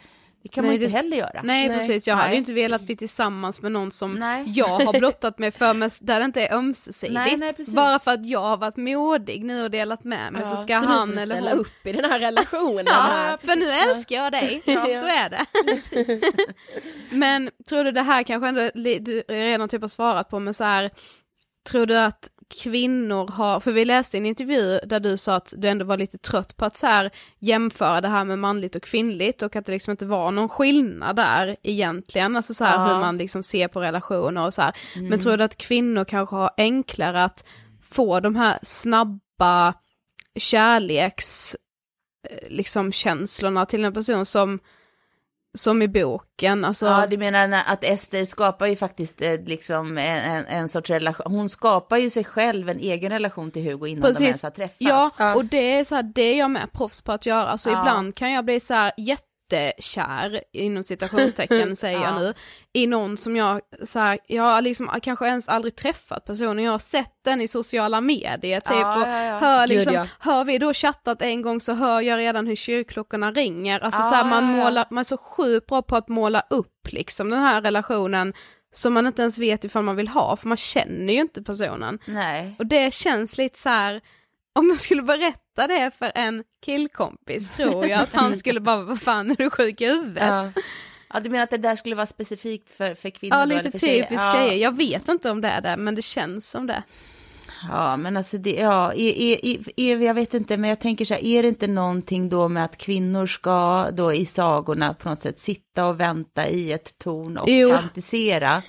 det 0.45 0.49
kan 0.49 0.65
man 0.65 0.75
Nej, 0.75 0.83
inte 0.83 0.93
det- 0.93 0.97
heller 0.97 1.17
göra. 1.17 1.41
Nej, 1.43 1.69
Nej. 1.69 1.79
precis, 1.79 2.07
jag 2.07 2.15
hade 2.15 2.27
Nej. 2.29 2.35
ju 2.35 2.39
inte 2.39 2.53
velat 2.53 2.83
bli 2.83 2.97
tillsammans 2.97 3.63
med 3.63 3.73
någon 3.73 3.91
som 3.91 4.13
Nej. 4.15 4.45
jag 4.47 4.67
har 4.79 4.93
blottat 4.99 5.39
mig 5.39 5.51
för, 5.51 5.75
men 5.75 5.91
där 6.01 6.19
det 6.21 6.25
inte 6.25 6.47
är 6.47 6.55
ömsesidigt. 6.55 7.15
Nej, 7.15 7.37
nej, 7.37 7.53
precis. 7.53 7.75
Bara 7.75 7.99
för 7.99 8.11
att 8.11 8.27
jag 8.27 8.41
har 8.41 8.57
varit 8.57 8.77
modig 8.77 9.45
nu 9.45 9.63
och 9.63 9.71
delat 9.71 10.05
med 10.05 10.33
mig 10.33 10.47
så 10.47 10.57
ska 10.57 10.81
så 10.81 10.87
han 10.87 11.19
eller 11.19 11.35
ställa 11.35 11.51
hon... 11.51 11.59
upp 11.61 11.87
i 11.87 11.93
den 11.93 12.05
här 12.11 12.19
relationen. 12.21 12.85
Ja, 12.89 12.93
här. 12.93 13.37
för 13.37 13.57
nu 13.57 13.71
älskar 13.71 14.17
jag 14.17 14.33
dig, 14.33 14.63
så 14.65 15.07
är 15.07 15.31
det. 15.31 15.47
men 17.11 17.51
tror 17.69 17.85
du 17.85 17.91
det 17.91 18.03
här 18.03 18.23
kanske 18.23 18.49
ändå, 18.49 18.71
du 19.01 19.21
redan 19.29 19.69
typ 19.69 19.81
har 19.81 19.89
svarat 19.89 20.29
på, 20.31 20.39
men 20.39 20.55
så 20.55 20.65
här, 20.65 20.91
tror 21.71 21.87
du 21.87 21.99
att 21.99 22.29
kvinnor 22.49 23.29
har, 23.29 23.61
för 23.61 23.73
vi 23.73 23.85
läste 23.85 24.17
en 24.17 24.27
intervju 24.27 24.79
där 24.85 25.01
du 25.01 25.17
sa 25.17 25.35
att 25.35 25.55
du 25.57 25.69
ändå 25.69 25.85
var 25.85 25.97
lite 25.97 26.19
trött 26.19 26.57
på 26.57 26.65
att 26.65 26.77
så 26.77 26.87
här 26.87 27.11
jämföra 27.39 28.01
det 28.01 28.09
här 28.09 28.25
med 28.25 28.39
manligt 28.39 28.75
och 28.77 28.83
kvinnligt 28.83 29.43
och 29.43 29.57
att 29.57 29.67
det 29.67 29.73
liksom 29.73 29.91
inte 29.91 30.07
var 30.07 30.31
någon 30.31 30.49
skillnad 30.49 31.17
där 31.17 31.57
egentligen, 31.63 32.37
alltså 32.37 32.55
så 32.55 32.65
här 32.65 32.79
Ja. 32.79 32.95
hur 32.95 33.01
man 33.01 33.19
liksom 33.19 33.43
ser 33.43 33.69
på 33.69 33.81
relationer 33.81 34.47
och 34.47 34.55
så 34.55 34.63
här. 34.63 34.73
Men 35.01 35.19
tror 35.19 35.37
du 35.37 35.45
att 35.45 35.57
kvinnor 35.57 36.05
kanske 36.05 36.37
har 36.37 36.51
enklare 36.57 37.25
att 37.25 37.45
få 37.83 38.21
de 38.21 38.37
här 38.37 38.59
snabba 38.63 39.75
kärleks 40.37 41.57
eh, 42.31 42.49
liksom 42.49 42.93
känslorna 42.93 43.67
till 43.67 43.85
en 43.85 43.93
person 43.93 44.27
som, 44.27 44.59
som 45.55 45.83
i 45.83 45.89
boken. 45.89 46.65
Alltså, 46.65 46.87
Ja, 46.87 47.07
du 47.07 47.19
menar 47.19 47.63
att 47.67 47.85
Ester 47.85 48.25
skapar 48.25 48.67
ju 48.67 48.77
faktiskt 48.77 49.23
eh, 49.23 49.41
liksom 49.47 49.99
en, 49.99 50.45
en, 50.47 50.69
sorts 50.69 50.91
relation, 50.91 51.33
hon 51.33 51.49
skapar 51.49 51.97
ju 51.97 52.11
sig 52.11 52.25
själv 52.25 52.69
en 52.69 52.79
egen 52.79 53.11
relation 53.13 53.51
till 53.51 53.63
Hugo 53.63 53.87
innan 53.87 54.13
de 54.13 54.25
ens 54.25 54.43
har 54.43 54.51
träffats. 54.51 54.77
Ja, 55.19 55.35
och 55.35 55.45
det 55.45 55.79
är 55.79 55.85
så 55.85 55.95
här, 55.95 56.03
det 56.03 56.23
är 56.23 56.39
jag 56.39 56.51
med 56.51 56.73
proffs 56.73 57.03
på 57.03 57.13
att 57.13 57.27
göra. 57.27 57.59
Så 57.59 57.71
Ja. 57.71 57.81
ibland 57.81 58.15
kan 58.15 58.33
jag 58.33 58.45
bli 58.45 58.61
så 58.61 58.75
här 58.75 58.93
jättekär, 59.53 60.43
inom 60.53 60.83
citationstecken 60.85 61.77
säger 61.85 62.01
jag 62.01 62.11
Ja. 62.15 62.19
nu, 62.19 62.35
i 62.73 62.87
någon 62.87 63.17
som 63.17 63.37
jag, 63.37 63.61
så 63.85 63.99
här, 63.99 64.19
jag 64.27 64.43
har 64.43 64.63
liksom 64.63 64.91
kanske 65.03 65.27
ens 65.27 65.49
aldrig 65.49 65.77
träffat 65.77 66.25
personen, 66.25 66.65
jag 66.65 66.73
har 66.73 66.79
sett 66.79 67.13
den 67.25 67.41
i 67.41 67.49
sociala 67.49 68.01
medier 68.01 68.61
typ, 68.61 68.71
Ja, 68.77 68.97
och 68.97 69.09
ja, 69.09 69.39
hör 69.39 69.67
Gud, 69.67 69.77
liksom, 69.77 69.95
ja. 69.95 70.07
hör 70.19 70.45
vi 70.45 70.59
då 70.59 70.73
chattat 70.75 71.23
en 71.23 71.43
gång 71.43 71.61
så 71.61 71.73
hör 71.73 72.01
jag 72.01 72.19
redan 72.19 72.47
hur 72.47 72.57
kyrkklockorna 72.57 73.33
ringer, 73.33 73.81
alltså 73.81 74.03
så 74.03 74.15
här, 74.15 74.25
man 74.25 74.45
ja, 74.51 74.57
ja. 74.59 74.65
målar, 74.65 74.87
man 74.91 74.99
är 74.99 75.05
så 75.05 75.17
sjukt 75.17 75.67
bra 75.67 75.83
på 75.83 75.97
att 75.97 76.09
måla 76.09 76.43
upp 76.51 76.89
liksom 76.93 77.31
den 77.31 77.43
här 77.43 77.63
relationen 77.63 78.33
som 78.73 78.95
man 78.95 79.07
inte 79.07 79.23
ens 79.23 79.39
vet 79.39 79.65
ifall 79.65 79.83
man 79.83 79.97
vill 79.97 80.09
ha, 80.09 80.37
för 80.37 80.49
man 80.49 80.57
känner 80.57 81.13
ju 81.15 81.21
inte 81.21 81.43
personen. 81.43 81.99
Nej. 82.07 82.55
Och 82.59 82.67
det 82.67 82.95
känns 82.95 83.39
lite 83.39 83.59
så 83.59 83.69
här, 83.69 84.01
om 84.53 84.69
jag 84.69 84.81
skulle 84.81 85.03
berätta 85.03 85.39
det 85.55 85.91
för 85.99 86.13
en 86.15 86.45
killkompis 86.65 87.51
tror 87.51 87.87
jag 87.87 88.01
att 88.01 88.15
han 88.15 88.37
skulle 88.37 88.61
bara, 88.61 88.83
vad 88.85 89.01
fan 89.01 89.31
är 89.31 89.35
du 89.37 89.51
sjuk 89.51 89.81
i 89.81 89.87
huvudet? 89.87 90.25
Ja, 90.27 90.45
Ja. 90.55 90.63
Ja, 91.15 91.21
du 91.21 91.31
menar 91.31 91.45
att 91.45 91.51
det 91.51 91.57
där 91.59 91.77
skulle 91.77 91.95
vara 91.95 92.07
specifikt 92.07 92.71
för, 92.71 92.95
för 92.95 93.11
kvinnor? 93.11 93.37
eller 93.37 93.57
lite 93.57 93.71
för 93.71 93.79
tjejer? 93.79 94.03
typiskt 94.03 94.25
ja. 94.25 94.33
tjejer, 94.33 94.55
jag 94.55 94.77
vet 94.77 95.09
inte 95.09 95.31
om 95.31 95.41
det 95.41 95.49
är 95.49 95.61
det, 95.61 95.77
men 95.77 95.95
det 95.95 96.03
känns 96.03 96.51
som 96.51 96.67
det. 96.67 96.83
Ja, 97.71 97.97
men 97.97 98.17
alltså 98.17 98.39
det, 98.39 98.51
ja, 98.55 98.93
är, 98.93 99.15
är, 99.45 99.59
är, 99.77 99.99
jag 99.99 100.15
vet 100.15 100.35
inte, 100.35 100.57
men 100.57 100.71
jag 100.71 100.81
tänker 100.81 101.05
så 101.05 101.15
här, 101.15 101.25
är 101.25 101.43
det 101.43 101.49
inte 101.49 101.67
någonting 101.67 102.29
då 102.29 102.49
med 102.49 102.65
att 102.65 102.77
kvinnor 102.77 103.27
ska 103.27 103.91
då 103.93 104.13
i 104.13 104.27
sagorna 104.27 104.95
på 104.95 105.09
något 105.09 105.21
sätt 105.21 105.39
sitta 105.39 105.87
och 105.87 106.01
vänta 106.01 106.49
i 106.49 106.73
ett 106.73 106.99
torn 106.99 107.37
och 107.37 107.49
Jo. 107.49 107.75
fantisera? 107.75 108.63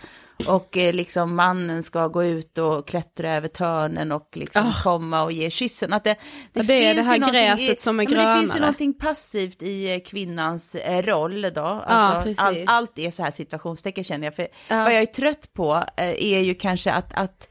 Och 0.48 0.78
eh, 0.78 0.94
liksom 0.94 1.36
mannen 1.36 1.84
ska 1.84 2.08
gå 2.08 2.24
ut 2.24 2.58
och 2.58 2.88
klättra 2.88 3.36
över 3.36 3.48
törnen 3.48 4.12
och 4.12 4.30
liksom 4.34 4.74
komma 4.84 5.24
och 5.24 5.32
ge 5.32 5.50
kyssen. 5.50 5.94
Att 5.94 6.04
det, 6.04 6.16
det, 6.54 6.60
Ja, 6.60 6.64
det 6.64 6.86
är 6.86 6.94
finns 6.94 7.08
det 7.08 7.26
här 7.26 7.32
gräset 7.32 7.78
i, 7.78 7.82
som 7.82 8.00
är 8.00 8.04
ja, 8.04 8.10
men 8.10 8.18
Det 8.18 8.40
finns 8.40 8.42
ju 8.42 8.46
grönare. 8.46 8.60
någonting 8.60 8.94
passivt 8.94 9.62
i 9.62 9.94
eh, 9.94 10.00
kvinnans 10.00 10.76
eh, 10.76 11.02
roll 11.02 11.42
då. 11.42 11.62
Alltså, 11.62 12.22
precis. 12.24 12.40
all, 12.40 12.64
allt 12.68 13.00
är 13.00 13.12
så 13.12 13.24
här 13.24 13.32
situationstecken 13.32 14.04
känner 14.04 14.28
jag. 14.28 14.36
För 14.36 14.48
vad 14.70 14.94
jag 14.94 15.02
är 15.02 15.06
trött 15.06 15.54
på 15.54 15.84
eh, 15.98 16.24
är 16.24 16.40
ju 16.40 16.54
kanske 16.54 16.92
att, 16.92 17.14
att 17.14 17.48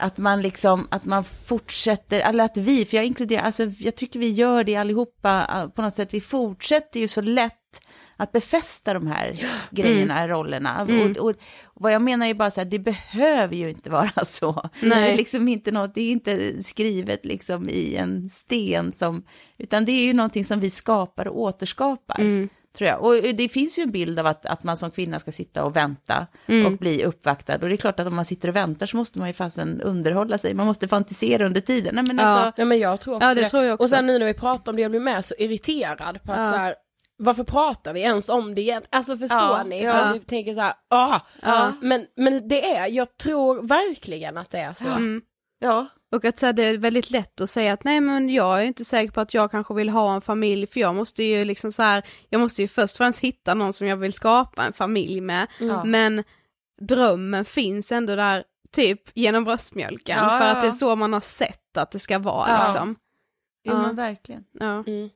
att 0.00 0.18
man 0.18 0.42
liksom, 0.42 0.88
att 0.90 1.04
man 1.04 1.24
fortsätter, 1.24 2.20
eller 2.20 2.44
att 2.44 2.56
vi, 2.56 2.84
för 2.84 2.96
jag 2.96 3.06
inkluderar, 3.06 3.42
alltså 3.42 3.64
jag 3.78 3.96
tycker 3.96 4.18
vi 4.18 4.30
gör 4.30 4.64
det 4.64 4.76
allihopa 4.76 5.70
på 5.74 5.82
något 5.82 5.94
sätt, 5.94 6.08
vi 6.14 6.20
fortsätter 6.20 7.00
ju 7.00 7.08
så 7.08 7.20
lätt 7.20 7.54
att 8.20 8.32
befästa 8.32 8.94
de 8.94 9.06
här 9.06 9.34
grejerna, 9.70 10.28
rollerna. 10.28 10.80
Mm. 10.80 11.10
Och, 11.10 11.16
och, 11.16 11.28
och 11.64 11.80
vad 11.82 11.92
jag 11.92 12.02
menar 12.02 12.26
är 12.26 12.34
bara 12.34 12.50
så 12.50 12.60
här, 12.60 12.68
det 12.68 12.78
behöver 12.78 13.56
ju 13.56 13.70
inte 13.70 13.90
vara 13.90 14.10
så. 14.24 14.68
Det 14.80 14.86
Nej. 14.88 15.12
är 15.12 15.16
liksom 15.16 15.48
inte 15.48 15.70
något, 15.72 15.94
det 15.94 16.00
är 16.00 16.12
inte 16.12 16.62
skrivet 16.62 17.24
liksom 17.24 17.68
i 17.68 17.96
en 17.96 18.30
sten 18.30 18.92
som, 18.92 19.22
utan 19.58 19.84
det 19.84 19.92
är 19.92 20.04
ju 20.04 20.12
någonting 20.12 20.44
som 20.44 20.60
vi 20.60 20.70
skapar 20.70 21.28
och 21.28 21.40
återskapar. 21.40 22.20
Mm. 22.20 22.48
Tror 22.78 22.88
jag. 22.88 23.04
Och 23.04 23.14
det 23.34 23.48
finns 23.48 23.78
ju 23.78 23.82
en 23.82 23.90
bild 23.90 24.18
av 24.18 24.26
att, 24.26 24.46
att 24.46 24.64
man 24.64 24.76
som 24.76 24.90
kvinna 24.90 25.20
ska 25.20 25.32
sitta 25.32 25.64
och 25.64 25.76
vänta 25.76 26.26
Mm. 26.46 26.66
och 26.66 26.78
bli 26.78 27.04
uppvaktad. 27.04 27.54
Och 27.54 27.68
det 27.68 27.74
är 27.74 27.76
klart 27.76 28.00
att 28.00 28.06
om 28.06 28.16
man 28.16 28.24
sitter 28.24 28.48
och 28.48 28.56
väntar 28.56 28.86
så 28.86 28.96
måste 28.96 29.18
man 29.18 29.28
ju 29.28 29.34
fasen 29.34 29.80
underhålla 29.80 30.38
sig. 30.38 30.54
Man 30.54 30.66
måste 30.66 30.88
fantisera 30.88 31.46
under 31.46 31.60
tiden. 31.60 31.94
Nej, 31.94 32.04
men 32.04 32.18
Ja. 32.18 32.24
alltså, 32.24 32.52
Nej 32.56 32.66
men 32.66 32.78
jag 32.78 33.00
tror 33.00 33.14
också 33.16 33.26
Ja, 33.26 33.34
det 33.34 33.48
tror 33.48 33.64
jag 33.64 33.74
också. 33.74 33.82
Och 33.84 33.88
sen 33.90 34.06
nu 34.06 34.18
när 34.18 34.26
vi 34.26 34.34
pratar 34.34 34.72
om 34.72 34.76
det, 34.76 34.82
jag 34.82 34.90
blir 34.90 35.00
med 35.00 35.24
så 35.24 35.34
irriterad 35.38 36.22
på 36.22 36.32
att 36.32 36.38
Ja. 36.38 36.52
så 36.52 36.58
här, 36.58 36.74
varför 37.18 37.44
pratar 37.44 37.92
vi 37.92 38.00
ens 38.00 38.28
om 38.28 38.54
det 38.54 38.60
igen? 38.60 38.82
Alltså 38.90 39.16
förstår 39.16 39.38
Ja, 39.40 39.62
ni? 39.66 39.84
ja. 39.84 39.92
För 39.92 39.98
jag 40.14 40.26
tänker 40.26 40.54
så 40.54 40.60
här, 40.60 40.74
ah, 40.90 41.20
Ja. 41.42 41.72
men, 41.80 42.06
men 42.16 42.48
det 42.48 42.74
är, 42.76 42.86
jag 42.86 43.16
tror 43.16 43.62
verkligen 43.62 44.36
att 44.36 44.50
det 44.50 44.58
är 44.58 44.72
så. 44.74 44.88
Mm. 44.88 45.22
ja. 45.58 45.86
Och 46.14 46.24
att 46.24 46.38
så 46.38 46.46
här, 46.46 46.52
det 46.52 46.62
är 46.64 46.78
väldigt 46.78 47.10
lätt 47.10 47.40
att 47.40 47.50
säga 47.50 47.72
att 47.72 47.84
nej 47.84 48.00
men 48.00 48.28
jag 48.28 48.60
är 48.60 48.64
inte 48.64 48.84
säker 48.84 49.12
på 49.12 49.20
att 49.20 49.34
jag 49.34 49.50
kanske 49.50 49.74
vill 49.74 49.88
ha 49.88 50.14
en 50.14 50.20
familj 50.20 50.66
för 50.66 50.80
jag 50.80 50.94
måste 50.94 51.24
ju 51.24 51.44
liksom 51.44 51.72
så 51.72 51.82
här, 51.82 52.02
jag 52.30 52.40
måste 52.40 52.62
ju 52.62 52.68
först 52.68 52.94
och 52.94 52.98
främst 52.98 53.20
hitta 53.20 53.54
någon 53.54 53.72
som 53.72 53.86
jag 53.86 53.96
vill 53.96 54.12
skapa 54.12 54.64
en 54.64 54.72
familj 54.72 55.20
med. 55.20 55.46
Ja. 55.60 55.84
Men 55.84 56.24
drömmen 56.80 57.44
finns 57.44 57.92
ändå 57.92 58.16
där 58.16 58.44
typ 58.72 59.00
genom 59.14 59.44
bröstmjölken 59.44 60.18
Ja, 60.20 60.38
för 60.38 60.46
ja, 60.46 60.52
att 60.52 60.62
det 60.62 60.68
är 60.68 60.72
så 60.72 60.96
man 60.96 61.12
har 61.12 61.20
sett 61.20 61.76
att 61.76 61.90
det 61.90 61.98
ska 61.98 62.18
vara 62.18 62.48
Ja. 62.48 62.64
liksom. 62.66 62.96
Jo, 63.64 63.72
Ja. 63.72 63.82
men 63.82 63.96
verkligen. 63.96 64.44
Ja. 64.60 64.84
Mm. 64.86 65.10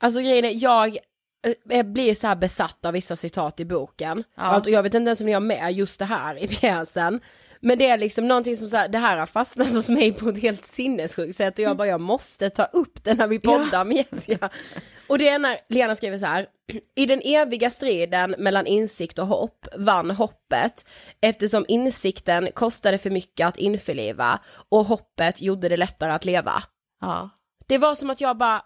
Alltså 0.00 0.20
grejen 0.20 0.44
är, 0.44 0.52
jag 0.62 0.96
blir 1.84 2.14
så 2.14 2.26
här 2.26 2.36
besatt 2.36 2.84
av 2.84 2.92
vissa 2.92 3.16
citat 3.16 3.60
i 3.60 3.64
boken. 3.64 4.24
Ja. 4.36 4.42
Alltså, 4.42 4.70
jag 4.70 4.82
vet 4.82 4.94
inte 4.94 5.08
ens 5.08 5.20
om 5.20 5.28
jag 5.28 5.36
har 5.36 5.46
med 5.46 5.72
just 5.72 5.98
det 5.98 6.04
här 6.04 6.44
i 6.44 6.48
pjäsen. 6.48 7.20
Men 7.64 7.78
det 7.78 7.88
är 7.88 7.98
liksom 7.98 8.28
någonting 8.28 8.56
som 8.56 8.68
så 8.68 8.76
här, 8.76 8.88
det 8.88 8.98
här 8.98 9.16
har 9.16 9.26
fastnat 9.26 9.72
hos 9.72 9.88
mig 9.88 10.12
på 10.12 10.28
ett 10.28 10.42
helt 10.42 10.66
sinnessjukt 10.66 11.36
sätt 11.36 11.58
och 11.58 11.64
jag 11.64 11.76
bara, 11.76 11.88
jag 11.88 12.00
måste 12.00 12.50
ta 12.50 12.64
upp 12.64 13.04
det 13.04 13.14
när 13.14 13.26
vi 13.26 13.38
poddar 13.38 13.84
med 13.84 13.96
Jessica. 13.96 14.48
Och 15.06 15.18
det 15.18 15.28
är 15.28 15.38
när 15.38 15.58
Lena 15.68 15.96
skriver 15.96 16.18
så 16.18 16.26
här, 16.26 16.46
i 16.94 17.06
den 17.06 17.20
eviga 17.24 17.70
striden 17.70 18.34
mellan 18.38 18.66
insikt 18.66 19.18
och 19.18 19.26
hopp 19.26 19.66
vann 19.76 20.10
hoppet 20.10 20.84
eftersom 21.20 21.64
insikten 21.68 22.48
kostade 22.54 22.98
för 22.98 23.10
mycket 23.10 23.46
att 23.46 23.58
införliva 23.58 24.40
och 24.68 24.84
hoppet 24.84 25.42
gjorde 25.42 25.68
det 25.68 25.76
lättare 25.76 26.12
att 26.12 26.24
leva. 26.24 26.62
Ja. 27.00 27.30
Det 27.66 27.78
var 27.78 27.94
som 27.94 28.10
att 28.10 28.20
jag 28.20 28.36
bara, 28.36 28.62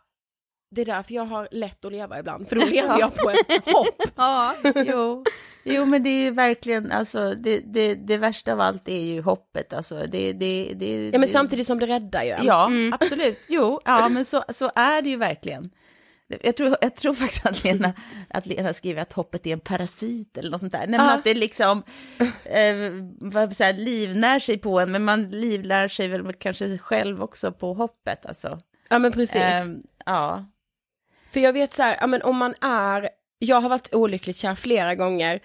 det 0.76 0.82
är 0.82 0.86
därför 0.86 1.14
jag 1.14 1.24
har 1.24 1.48
lätt 1.50 1.84
att 1.84 1.92
leva 1.92 2.18
ibland, 2.18 2.48
för 2.48 2.56
då 2.56 2.66
lever 2.66 2.98
jag 2.98 3.14
på 3.14 3.30
ett 3.30 3.72
hopp. 3.72 4.02
Ja. 4.16 4.54
Jo. 4.86 5.24
jo, 5.64 5.84
men 5.84 6.02
det 6.02 6.10
är 6.26 6.30
verkligen, 6.30 6.92
alltså 6.92 7.34
det, 7.34 7.60
det, 7.64 7.94
det 7.94 8.18
värsta 8.18 8.52
av 8.52 8.60
allt 8.60 8.88
är 8.88 9.00
ju 9.02 9.22
hoppet. 9.22 9.72
Alltså, 9.72 9.94
det, 9.94 10.32
det, 10.32 10.72
det, 10.76 11.04
Ja 11.04 11.10
men 11.18 11.20
det, 11.20 11.28
samtidigt 11.28 11.66
som 11.66 11.78
det 11.78 11.86
räddar 11.86 12.22
ju 12.24 12.30
en. 12.30 12.44
Ja, 12.44 12.70
absolut. 12.92 13.44
Jo, 13.48 13.80
ja, 13.84 14.08
men 14.08 14.24
så, 14.24 14.42
så 14.48 14.70
är 14.74 15.02
det 15.02 15.08
ju 15.10 15.16
verkligen. 15.16 15.70
Jag 16.42 16.56
tror, 16.56 16.76
jag 16.80 16.96
tror 16.96 17.14
faktiskt 17.14 17.46
att 17.46 17.64
Lena, 17.64 17.92
att 18.30 18.46
Lena 18.46 18.74
skriver 18.74 19.02
att 19.02 19.12
hoppet 19.12 19.46
är 19.46 19.52
en 19.52 19.60
parasit 19.60 20.36
eller 20.36 20.50
något 20.50 20.60
sånt 20.60 20.72
där. 20.72 20.78
Nej, 20.86 20.98
men 20.98 21.06
Ja. 21.06 21.12
att 21.14 21.24
det 21.24 21.34
liksom 21.34 21.82
eh, 22.18 23.50
så 23.52 23.64
här, 23.64 23.72
livnär 23.72 24.38
sig 24.38 24.58
på 24.58 24.80
en, 24.80 24.92
men 24.92 25.04
man 25.04 25.30
livlär 25.30 25.88
sig 25.88 26.08
väl 26.08 26.32
kanske 26.32 26.78
själv 26.78 27.22
också 27.22 27.52
på 27.52 27.74
hoppet. 27.74 28.26
Alltså. 28.26 28.58
Ja 28.88 28.98
men 28.98 29.12
precis. 29.12 29.36
Ehm, 29.36 29.82
ja. 30.06 30.44
För 31.30 31.40
jag 31.40 31.52
vet 31.52 31.74
så 31.74 31.82
här, 31.82 31.96
ja 32.00 32.06
men 32.06 32.22
om 32.22 32.36
man 32.36 32.54
är, 32.60 33.08
jag 33.38 33.60
har 33.60 33.68
varit 33.68 33.94
olyckligt 33.94 34.36
kär 34.36 34.54
flera 34.54 34.94
gånger 34.94 35.40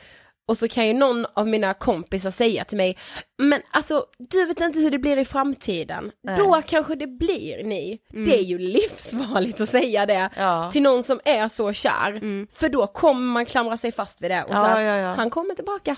och 0.47 0.57
så 0.57 0.67
kan 0.67 0.87
ju 0.87 0.93
någon 0.93 1.25
av 1.33 1.47
mina 1.47 1.73
kompisar 1.73 2.29
säga 2.31 2.63
till 2.63 2.77
mig, 2.77 2.97
men 3.37 3.61
alltså 3.71 4.05
du 4.31 4.45
vet 4.45 4.61
inte 4.61 4.79
hur 4.79 4.91
det 4.91 4.99
blir 4.99 5.17
i 5.17 5.25
framtiden, 5.25 6.11
då 6.37 6.61
kanske 6.67 6.95
det 6.95 7.07
blir 7.07 7.63
ni. 7.63 7.99
Det 8.09 8.37
är 8.39 8.43
ju 8.43 8.57
livsfarligt 8.57 9.61
att 9.61 9.69
säga 9.69 10.05
det 10.05 10.29
Ja. 10.37 10.69
till 10.71 10.81
någon 10.81 11.03
som 11.03 11.19
är 11.25 11.47
så 11.47 11.73
kär, 11.73 12.21
för 12.55 12.69
då 12.69 12.87
kommer 12.87 13.21
man 13.33 13.45
klamra 13.45 13.77
sig 13.77 13.91
fast 13.91 14.21
vid 14.21 14.31
det 14.31 14.43
och 14.43 14.49
så 14.51 14.57
Ja, 14.57 14.63
här, 14.67 14.81
ja, 14.83 14.97
ja. 14.97 15.13
han 15.15 15.29
kommer 15.29 15.55
tillbaka. 15.55 15.95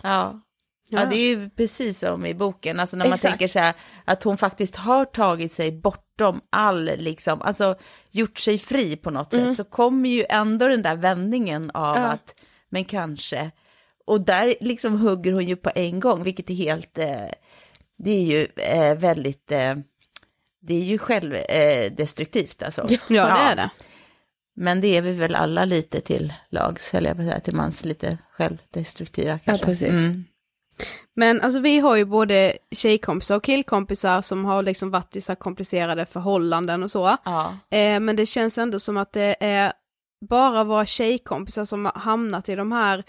Ja. 0.87 0.99
Ja, 0.99 1.05
det 1.05 1.15
är 1.15 1.29
ju 1.35 1.49
precis 1.49 1.99
som 1.99 2.25
i 2.25 2.33
boken, 2.33 2.79
alltså 2.79 2.97
när 2.97 3.05
man 3.05 3.13
Exakt. 3.13 3.31
tänker 3.31 3.47
så 3.47 3.59
här, 3.59 3.73
att 4.05 4.23
hon 4.23 4.37
faktiskt 4.37 4.75
har 4.75 5.05
tagit 5.05 5.51
sig 5.51 5.71
bortom 5.71 6.41
all, 6.49 6.85
liksom, 6.97 7.41
alltså 7.41 7.75
gjort 8.11 8.37
sig 8.39 8.57
fri 8.59 8.95
på 8.95 9.09
något 9.09 9.31
sätt, 9.33 9.57
så 9.57 9.63
kommer 9.63 10.09
ju 10.09 10.25
ändå 10.29 10.67
den 10.67 10.81
där 10.81 10.95
vändningen 10.95 11.71
av 11.73 11.97
Ja. 11.97 12.03
att, 12.03 12.35
men 12.69 12.85
kanske, 12.85 13.51
och 14.05 14.21
där 14.21 14.55
liksom 14.59 15.01
hugger 15.01 15.31
hon 15.33 15.45
ju 15.47 15.55
på 15.55 15.71
en 15.75 15.99
gång, 15.99 16.23
vilket 16.23 16.49
är 16.49 16.53
helt, 16.53 16.97
eh, 16.97 17.25
det 17.97 18.11
är 18.11 18.23
ju 18.23 18.47
eh, 18.55 18.97
väldigt, 18.97 19.51
eh, 19.51 19.75
det 20.61 20.73
är 20.73 20.83
ju 20.83 20.97
självdestruktivt 20.97 22.61
eh, 22.61 22.65
alltså. 22.65 22.87
ja, 22.89 23.25
det 23.25 23.31
är 23.31 23.55
det. 23.55 23.69
Men 24.55 24.81
det 24.81 24.97
är 24.97 25.01
vi 25.01 25.11
väl 25.11 25.35
alla 25.35 25.65
lite 25.65 26.01
till 26.01 26.33
lags, 26.49 26.93
eller 26.93 27.09
jag 27.09 27.17
säga, 27.17 27.39
till 27.39 27.55
mans 27.55 27.85
lite 27.85 28.17
självdestruktiva 28.31 29.39
kanske. 29.39 29.65
precis. 29.65 29.89
Mm. 29.89 30.23
Men 31.15 31.41
alltså 31.41 31.59
vi 31.59 31.79
har 31.79 31.95
ju 31.95 32.05
både 32.05 32.57
tjejkompisar 32.71 33.35
och 33.35 33.43
killkompisar 33.43 34.21
som 34.21 34.45
har 34.45 34.63
liksom 34.63 34.91
varit 34.91 35.15
i 35.15 35.21
så 35.21 35.35
komplicerade 35.35 36.05
förhållanden 36.05 36.83
och 36.83 36.91
så. 36.91 37.17
Ja. 37.23 37.57
Eh, 37.69 37.99
men 37.99 38.15
det 38.15 38.25
känns 38.25 38.57
ändå 38.57 38.79
som 38.79 38.97
att 38.97 39.13
det 39.13 39.35
är 39.39 39.73
bara 40.29 40.63
våra 40.63 40.85
tjejkompisar 40.85 41.65
som 41.65 41.85
har 41.85 41.99
hamnat 41.99 42.49
i 42.49 42.55
de 42.55 42.71
här 42.71 43.03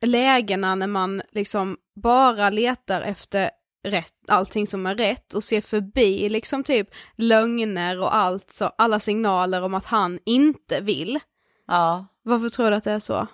lägena 0.00 0.74
när 0.74 0.86
man 0.86 1.22
liksom 1.32 1.76
bara 1.94 2.50
letar 2.50 3.00
efter 3.00 3.50
rätt, 3.84 4.12
allting 4.28 4.66
som 4.66 4.86
är 4.86 4.94
rätt 4.94 5.34
och 5.34 5.44
ser 5.44 5.60
förbi 5.60 6.28
liksom 6.28 6.64
typ 6.64 6.88
lögner 7.16 8.00
och 8.00 8.14
allt 8.14 8.50
så, 8.50 8.64
alla 8.64 9.00
signaler 9.00 9.62
om 9.62 9.74
att 9.74 9.86
han 9.86 10.18
inte 10.24 10.80
vill. 10.80 11.20
ja. 11.66 12.06
Varför 12.26 12.48
tror 12.48 12.70
du 12.70 12.76
att 12.76 12.84
det 12.84 12.92
är 12.92 12.98
så? 12.98 13.26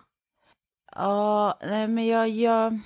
Ja, 0.96 1.58
nej 1.62 1.88
men 1.88 2.06
jag, 2.06 2.28
jag... 2.28 2.80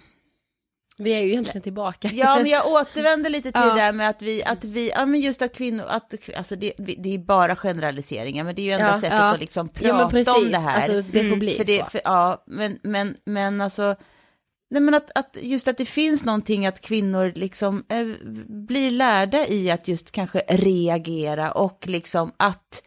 Vi 0.97 1.11
är 1.11 1.21
ju 1.21 1.29
egentligen 1.31 1.63
tillbaka. 1.63 2.11
Ja, 2.13 2.37
men 2.37 2.47
jag 2.47 2.67
återvänder 2.67 3.31
lite 3.31 3.53
till 3.53 3.61
Ja. 3.65 3.75
det 3.75 3.81
där 3.81 3.93
med 3.93 4.09
att 4.09 4.23
vi, 4.23 4.45
att 4.45 4.65
vi, 4.65 4.91
ja 4.91 5.07
men 5.07 5.21
just 5.21 5.43
att 5.43 5.55
kvinnor, 5.57 5.85
att, 5.89 6.15
alltså 6.37 6.57
det, 6.57 6.73
det 6.79 7.15
är 7.15 7.19
bara 7.19 7.57
generaliseringar, 7.57 8.45
men 8.45 8.55
det 8.55 8.63
är 8.63 8.65
ju 8.65 8.71
enda 8.71 8.87
Ja, 8.87 8.95
sättet 8.95 9.13
ja. 9.13 9.25
att 9.35 9.41
liksom 9.41 9.69
Ja, 9.81 9.91
prata 9.91 10.09
precis. 10.11 10.35
om 10.37 10.51
det 10.51 10.59
här. 10.59 10.83
Alltså, 10.83 11.11
det 11.13 11.29
får 11.29 11.37
bli 11.37 11.55
för 11.57 11.65
det, 11.65 11.91
för, 11.91 12.01
Ja, 12.05 12.45
men, 12.47 12.79
men, 12.83 13.17
men 13.27 13.61
alltså, 13.61 13.97
nej 14.71 14.81
men 14.83 14.95
att, 14.95 15.19
att 15.19 15.37
just 15.41 15.69
att 15.69 15.79
det 15.79 15.85
finns 15.87 16.25
någonting 16.25 16.67
att 16.67 16.81
kvinnor 16.81 17.33
liksom 17.35 17.85
eh, 17.89 18.07
blir 18.49 18.91
lärda 18.91 19.47
i 19.47 19.71
att 19.71 19.89
just 19.89 20.11
kanske 20.11 20.43
reagera 20.49 21.53
och 21.53 21.85
liksom 21.89 22.33
att 22.37 22.83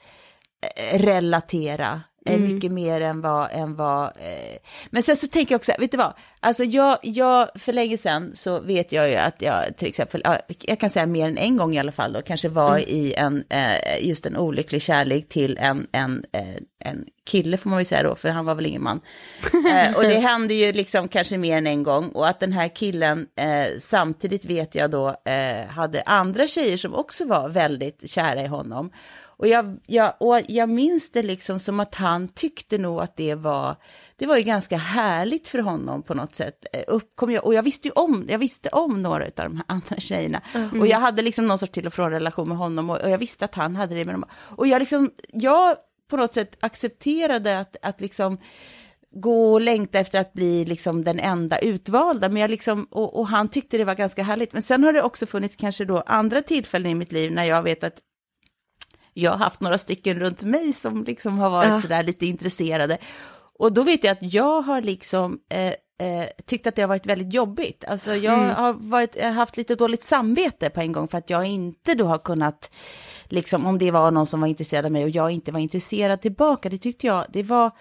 eh, 0.91 0.99
relatera 0.99 2.01
Mm. 2.33 2.53
mycket 2.53 2.71
mer 2.71 3.01
än 3.01 3.21
vad, 3.21 3.47
än 3.51 3.75
vad 3.75 4.05
eh. 4.05 4.57
men 4.89 5.03
sen 5.03 5.17
så 5.17 5.27
tänker 5.27 5.53
jag 5.53 5.59
också, 5.59 5.71
vet 5.79 5.91
du 5.91 5.97
vad, 5.97 6.13
alltså 6.39 6.63
jag, 6.63 6.97
jag, 7.01 7.49
för 7.55 7.73
länge 7.73 7.97
sedan 7.97 8.31
så 8.35 8.59
vet 8.59 8.91
jag 8.91 9.09
ju 9.09 9.15
att 9.15 9.41
jag 9.41 9.77
till 9.77 9.87
exempel, 9.87 10.21
ja, 10.23 10.37
jag 10.59 10.79
kan 10.79 10.89
säga 10.89 11.05
mer 11.05 11.27
än 11.27 11.37
en 11.37 11.57
gång 11.57 11.75
i 11.75 11.79
alla 11.79 11.91
fall 11.91 12.13
då, 12.13 12.21
kanske 12.21 12.49
var 12.49 12.67
Mm. 12.77 12.83
i 12.89 13.13
en, 13.13 13.43
eh, 13.49 14.07
just 14.07 14.25
en 14.25 14.37
olycklig 14.37 14.81
kärlek 14.81 15.29
till 15.29 15.57
en, 15.57 15.87
en, 15.91 16.25
eh, 16.33 16.55
en 16.79 17.05
kille 17.27 17.57
får 17.57 17.69
man 17.69 17.77
väl 17.77 17.85
säga 17.85 18.03
då, 18.03 18.15
för 18.15 18.29
han 18.29 18.45
var 18.45 18.55
väl 18.55 18.65
ingen 18.65 18.83
man. 18.83 19.01
Eh, 19.67 19.95
och 19.95 20.03
det 20.03 20.19
hände 20.19 20.53
ju 20.53 20.71
liksom 20.73 21.07
kanske 21.07 21.37
mer 21.37 21.57
än 21.57 21.67
en 21.67 21.83
gång 21.83 22.09
och 22.09 22.27
att 22.27 22.39
den 22.39 22.51
här 22.51 22.67
killen 22.75 23.27
eh, 23.35 23.79
samtidigt 23.79 24.45
vet 24.45 24.75
jag 24.75 24.91
då 24.91 25.07
eh, 25.07 25.67
hade 25.69 26.01
andra 26.05 26.47
tjejer 26.47 26.77
som 26.77 26.93
också 26.95 27.25
var 27.25 27.49
väldigt 27.49 28.11
kära 28.11 28.41
i 28.41 28.47
honom. 28.47 28.91
Och 29.37 29.47
jag, 29.47 29.79
jag, 29.85 30.13
och 30.19 30.39
jag 30.47 30.69
minns 30.69 31.11
det 31.11 31.23
liksom 31.23 31.59
som 31.59 31.79
att 31.79 31.95
han 31.95 32.29
tyckte 32.29 32.77
nog 32.77 33.01
att 33.01 33.17
det 33.17 33.35
var, 33.35 33.75
det 34.15 34.25
var 34.25 34.37
ju 34.37 34.43
ganska 34.43 34.77
härligt 34.77 35.47
för 35.47 35.59
honom 35.59 36.03
på 36.03 36.13
något 36.13 36.35
sätt. 36.35 36.65
Eh, 36.73 36.83
Upp, 36.87 37.15
kom 37.15 37.31
jag, 37.31 37.45
och 37.45 37.53
jag 37.53 37.63
visste 37.63 37.87
ju 37.87 37.91
om, 37.91 38.25
jag 38.29 38.39
visste 38.39 38.69
om 38.69 39.03
några 39.03 39.25
av 39.25 39.31
de 39.35 39.55
här 39.55 39.65
andra 39.67 39.95
tjejerna. 39.97 40.41
Mm. 40.53 40.81
Och 40.81 40.87
jag 40.87 40.99
hade 40.99 41.21
liksom 41.21 41.47
någon 41.47 41.59
sorts 41.59 41.71
till 41.71 41.87
och 41.87 41.93
från 41.93 42.11
relation 42.11 42.47
med 42.47 42.57
honom 42.57 42.89
och, 42.89 43.01
och 43.01 43.09
jag 43.09 43.17
visste 43.17 43.45
att 43.45 43.55
han 43.55 43.75
hade 43.75 43.95
det 43.95 44.05
med 44.05 44.15
dem. 44.15 44.25
Och 44.33 44.67
jag 44.67 44.79
liksom, 44.79 45.11
jag 45.33 45.75
på 46.09 46.17
något 46.17 46.33
sätt 46.33 46.57
accepterade 46.59 47.59
att, 47.59 47.75
att 47.81 48.01
liksom 48.01 48.37
gå 49.15 49.53
och 49.53 49.61
längta 49.61 49.99
efter 49.99 50.19
att 50.19 50.33
bli 50.33 50.65
liksom 50.65 51.03
den 51.03 51.19
enda 51.19 51.59
utvalda, 51.59 52.29
men 52.29 52.41
jag 52.41 52.51
liksom, 52.51 52.87
och, 52.91 53.19
och 53.19 53.27
han 53.27 53.49
tyckte 53.49 53.77
det 53.77 53.85
var 53.85 53.95
ganska 53.95 54.23
härligt. 54.23 54.53
Men 54.53 54.61
sen 54.61 54.83
har 54.83 54.93
det 54.93 55.01
också 55.01 55.25
funnits 55.25 55.55
kanske 55.55 55.85
då 55.85 56.03
andra 56.05 56.41
tillfällen 56.41 56.91
i 56.91 56.95
mitt 56.95 57.11
liv 57.11 57.31
när 57.31 57.43
jag 57.43 57.63
vet 57.63 57.83
att 57.83 57.99
jag 59.21 59.31
har 59.31 59.37
haft 59.37 59.61
några 59.61 59.77
stycken 59.77 60.19
runt 60.19 60.41
mig 60.41 60.73
som 60.73 61.03
liksom 61.03 61.37
har 61.39 61.49
varit 61.49 61.69
Ja. 61.69 61.81
sådär 61.81 62.03
lite 62.03 62.25
intresserade. 62.25 62.97
Och 63.59 63.73
då 63.73 63.83
vet 63.83 64.03
jag 64.03 64.11
att 64.11 64.33
jag 64.33 64.61
har 64.61 64.81
liksom 64.81 65.39
eh, 65.49 65.67
eh, 65.67 66.27
tyckt 66.45 66.67
att 66.67 66.75
det 66.75 66.81
har 66.81 66.89
varit 66.89 67.05
väldigt 67.05 67.33
jobbigt. 67.33 67.83
Alltså 67.87 68.15
jag 68.15 68.33
Mm. 68.33 68.49
har 68.55 68.73
varit, 68.73 69.23
har 69.23 69.31
haft 69.31 69.57
lite 69.57 69.75
dåligt 69.75 70.03
samvete 70.03 70.69
på 70.69 70.81
en 70.81 70.91
gång 70.91 71.07
för 71.07 71.17
att 71.17 71.29
jag 71.29 71.45
inte 71.45 71.93
då 71.93 72.05
har 72.05 72.17
kunnat, 72.17 72.71
liksom 73.25 73.65
om 73.65 73.77
det 73.79 73.91
var 73.91 74.11
någon 74.11 74.27
som 74.27 74.41
var 74.41 74.47
intresserad 74.47 74.85
av 74.85 74.91
mig 74.91 75.03
och 75.03 75.09
jag 75.09 75.31
inte 75.31 75.51
var 75.51 75.59
intresserad 75.59 76.21
tillbaka, 76.21 76.69
det 76.69 76.77
tyckte 76.77 77.07
jag, 77.07 77.25
det 77.29 77.43
var 77.43 77.71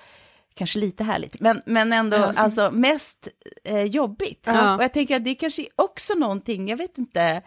kanske 0.54 0.78
lite 0.78 1.04
härligt, 1.04 1.40
men, 1.40 1.62
men 1.66 1.92
ändå 1.92 2.16
Ja. 2.16 2.32
alltså 2.36 2.70
mest 2.72 3.28
eh, 3.64 3.82
jobbigt. 3.82 4.42
Ja. 4.46 4.76
Och 4.76 4.82
jag 4.82 4.92
tänker 4.92 5.16
att 5.16 5.24
det 5.24 5.34
kanske 5.34 5.62
är 5.62 5.68
också 5.76 6.14
någonting, 6.14 6.68
jag 6.68 6.76
vet 6.76 6.98
inte, 6.98 7.42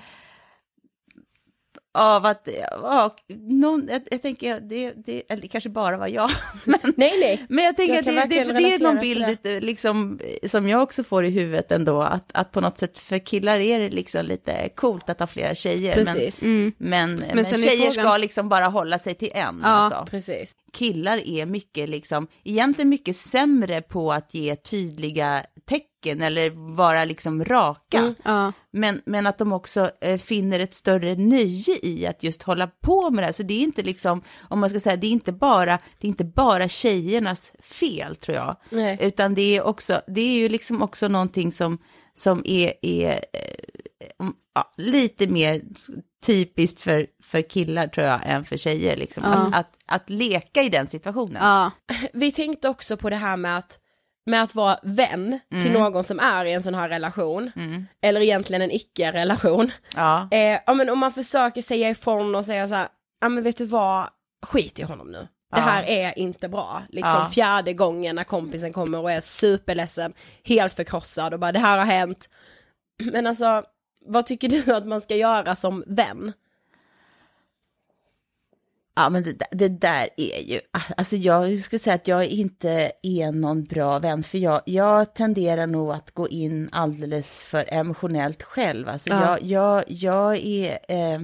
av 1.99 2.25
att, 2.25 2.47
ja, 2.81 3.15
någon, 3.47 3.87
jag, 3.91 4.01
jag 4.11 4.21
tänker, 4.21 4.59
det, 4.59 4.93
det 5.05 5.23
eller 5.29 5.41
det 5.41 5.47
kanske 5.47 5.69
bara 5.69 5.97
var 5.97 6.07
jag, 6.07 6.31
men, 6.65 6.79
nej, 6.97 7.19
nej. 7.19 7.45
men 7.49 7.65
jag 7.65 7.75
tänker 7.77 7.93
Jag 7.93 7.99
att 8.23 8.29
det, 8.29 8.43
det, 8.43 8.53
det 8.53 8.73
är 8.73 8.79
någon 8.79 8.99
bild 8.99 9.37
liksom, 9.63 10.19
som 10.47 10.69
jag 10.69 10.81
också 10.83 11.03
får 11.03 11.25
i 11.25 11.29
huvudet 11.29 11.71
ändå, 11.71 12.01
att, 12.01 12.31
att 12.33 12.51
på 12.51 12.61
något 12.61 12.77
sätt 12.77 12.97
för 12.97 13.17
killar 13.17 13.59
är 13.59 13.79
det 13.79 13.89
liksom 13.89 14.25
lite 14.25 14.69
coolt 14.75 15.09
att 15.09 15.19
ha 15.19 15.27
flera 15.27 15.55
tjejer, 15.55 15.93
Precis. 15.93 16.41
men, 16.41 16.73
men, 16.77 17.23
men, 17.33 17.45
sen 17.45 17.59
är 17.59 17.63
tjejer 17.69 17.91
frågan- 17.91 18.05
ska 18.05 18.17
liksom 18.17 18.49
bara 18.49 18.65
hålla 18.65 18.99
sig 18.99 19.15
till 19.15 19.31
en. 19.33 19.59
Ja, 19.63 19.67
alltså 19.69 20.07
Precis. 20.09 20.51
killar 20.73 21.17
är 21.27 21.45
mycket, 21.45 21.89
liksom, 21.89 22.27
egentligen 22.43 22.89
mycket 22.89 23.15
sämre 23.15 23.81
på 23.81 24.11
att 24.11 24.33
ge 24.33 24.55
tydliga 24.55 25.43
tecken 25.69 26.21
eller 26.21 26.75
vara 26.75 27.05
liksom 27.05 27.45
raka. 27.45 27.97
Mm. 27.97 28.15
Ja. 28.23 28.53
Men, 28.71 29.01
men 29.05 29.27
att 29.27 29.37
de 29.37 29.53
också 29.53 29.91
eh, 30.01 30.17
finner 30.17 30.59
ett 30.59 30.73
större 30.73 31.15
nöje 31.15 31.79
i 31.81 32.07
att 32.07 32.23
just 32.23 32.43
hålla 32.43 32.67
på 32.67 33.09
med 33.09 33.23
det 33.23 33.25
här. 33.25 33.33
Så 33.33 33.43
det 33.43 33.53
är 33.53 33.63
inte 33.63 33.83
liksom, 33.83 34.21
om 34.49 34.59
man 34.59 34.69
ska 34.69 34.79
säga, 34.79 34.95
det 34.95 35.07
är 35.07 35.11
inte 35.11 35.31
bara, 35.31 35.79
det 35.99 36.07
är 36.07 36.09
inte 36.09 36.25
bara 36.25 36.67
tjejernas 36.67 37.53
fel 37.59 38.15
tror 38.15 38.37
jag. 38.37 38.55
Nej. 38.69 38.97
Utan 39.01 39.35
det 39.35 39.57
är 39.57 39.63
också, 39.63 40.01
det 40.07 40.21
är 40.21 40.39
ju 40.39 40.49
liksom 40.49 40.81
också 40.81 41.07
någonting 41.07 41.51
som, 41.51 41.77
som 42.13 42.41
är, 42.45 42.73
är 42.81 43.11
eh, 43.11 44.27
ja, 44.55 44.73
lite 44.77 45.27
mer 45.27 45.61
typiskt 46.25 46.81
för, 46.81 47.07
för 47.23 47.49
killar 47.49 47.87
tror 47.87 48.07
jag 48.07 48.19
än 48.23 48.45
för 48.45 48.57
tjejer. 48.57 48.97
Liksom. 48.97 49.23
Ja. 49.23 49.31
Att, 49.31 49.55
att, 49.55 49.75
att 49.85 50.09
leka 50.09 50.63
i 50.63 50.69
den 50.69 50.87
situationen. 50.87 51.71
Vi 52.13 52.31
tänkte 52.31 52.69
också 52.69 52.97
på 52.97 53.09
det 53.09 53.15
här 53.15 53.37
med 53.37 53.57
att, 53.57 53.79
med 54.25 54.43
att 54.43 54.55
vara 54.55 54.79
vän 54.83 55.39
till 55.49 55.71
någon 55.71 56.03
som 56.03 56.19
är 56.19 56.45
i 56.45 56.51
en 56.53 56.63
sån 56.63 56.75
här 56.75 56.89
relation, 56.89 57.51
eller 58.01 58.21
egentligen 58.21 58.61
en 58.61 58.71
icke-relation. 58.71 59.71
Ja. 59.95 60.27
Eh, 60.31 60.59
ja 60.65 60.73
men 60.73 60.89
om 60.89 60.99
man 60.99 61.11
försöker 61.11 61.61
säga 61.61 61.89
ifrån 61.89 62.35
och 62.35 62.45
säga 62.45 62.67
så 62.67 62.75
här, 62.75 62.87
ja 63.21 63.29
men 63.29 63.43
vet 63.43 63.57
du 63.57 63.65
vad, 63.65 64.09
skit 64.45 64.79
i 64.79 64.83
honom 64.83 65.11
nu. 65.11 65.17
Det 65.51 65.59
Ja. 65.59 65.61
här 65.61 65.83
är 65.83 66.19
inte 66.19 66.49
bra. 66.49 66.83
Liksom 66.89 67.11
Ja. 67.13 67.29
fjärde 67.33 67.73
gången 67.73 68.15
när 68.15 68.23
kompisen 68.23 68.73
kommer 68.73 68.99
och 68.99 69.11
är 69.11 69.21
superledsen, 69.21 70.13
helt 70.43 70.73
förkrossad 70.73 71.33
och 71.33 71.39
bara 71.39 71.51
det 71.51 71.59
här 71.59 71.77
har 71.77 71.85
hänt. 71.85 72.29
Men 73.11 73.27
alltså, 73.27 73.63
vad 74.05 74.25
tycker 74.25 74.49
du 74.49 74.73
att 74.75 74.85
man 74.87 75.01
ska 75.01 75.15
göra 75.15 75.55
som 75.55 75.83
vän? 75.87 76.33
Ja, 78.95 79.09
men 79.09 79.23
det, 79.23 79.33
där- 79.33 79.47
det 79.51 79.67
där 79.69 80.09
är 80.17 80.41
ju, 80.41 80.59
alltså 80.97 81.15
jag 81.15 81.57
skulle 81.57 81.79
säga 81.79 81.93
att 81.95 82.07
jag 82.07 82.25
inte 82.25 82.91
är 83.03 83.31
någon 83.31 83.63
bra 83.63 83.99
vän, 83.99 84.23
för 84.23 84.37
jag, 84.37 84.61
jag 84.65 85.13
tenderar 85.15 85.67
nog 85.67 85.91
att 85.91 86.11
gå 86.11 86.27
in 86.29 86.69
alldeles 86.71 87.43
för 87.43 87.65
emotionellt 87.73 88.43
själv. 88.43 88.89
Alltså 88.89 89.09
Ja. 89.09 89.37
jag, 89.39 89.41
jag, 89.41 89.83
jag 89.87 90.37
är, 90.37 90.71
eh, 90.87 91.19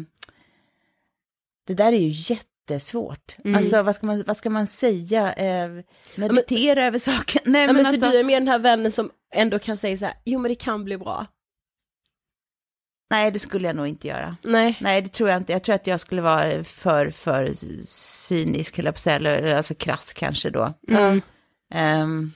det 1.67 1.73
där 1.73 1.93
är 1.93 1.97
ju 1.99 2.33
jättesvårt. 2.33 3.35
Mm. 3.45 3.57
Alltså 3.57 3.83
vad 3.83 3.95
ska 3.95 4.05
man, 4.05 4.23
vad 4.27 4.37
ska 4.37 4.49
man 4.49 4.67
säga, 4.67 5.33
eh, 5.33 5.69
meditera 6.15 6.83
över 6.85 6.99
saken. 6.99 7.41
Nej, 7.51 7.61
Ja, 7.61 7.67
men, 7.67 7.75
men 7.75 7.85
alltså, 7.85 8.05
så 8.05 8.11
du 8.11 8.19
är 8.19 8.23
med 8.23 8.41
den 8.41 8.47
här 8.47 8.59
vännen 8.59 8.91
som 8.91 9.11
ändå 9.33 9.59
kan 9.59 9.77
säga 9.77 9.97
så 9.97 10.05
här, 10.05 10.13
jo 10.25 10.39
men 10.39 10.49
det 10.49 10.55
kan 10.55 10.83
bli 10.83 10.97
bra. 10.97 11.25
Nej 13.11 13.31
det 13.31 13.39
skulle 13.39 13.67
jag 13.67 13.75
nog 13.75 13.87
inte 13.87 14.07
göra. 14.07 14.37
Nej. 14.43 14.77
Nej, 14.81 15.01
det 15.01 15.09
tror 15.09 15.29
jag 15.29 15.37
inte. 15.37 15.53
Jag 15.53 15.63
tror 15.63 15.75
att 15.75 15.87
jag 15.87 15.99
skulle 15.99 16.21
vara 16.21 16.63
för, 16.63 17.09
för 17.11 17.51
cynisk, 17.85 18.77
höll 18.77 18.85
jag 18.85 18.93
på 18.93 18.97
att 18.97 19.01
säga, 19.01 19.15
eller 19.15 19.55
alltså 19.55 19.73
krass 19.75 20.13
kanske 20.13 20.49
då. 20.49 20.73
Mm. 20.87 21.21
Ehm, 21.73 22.31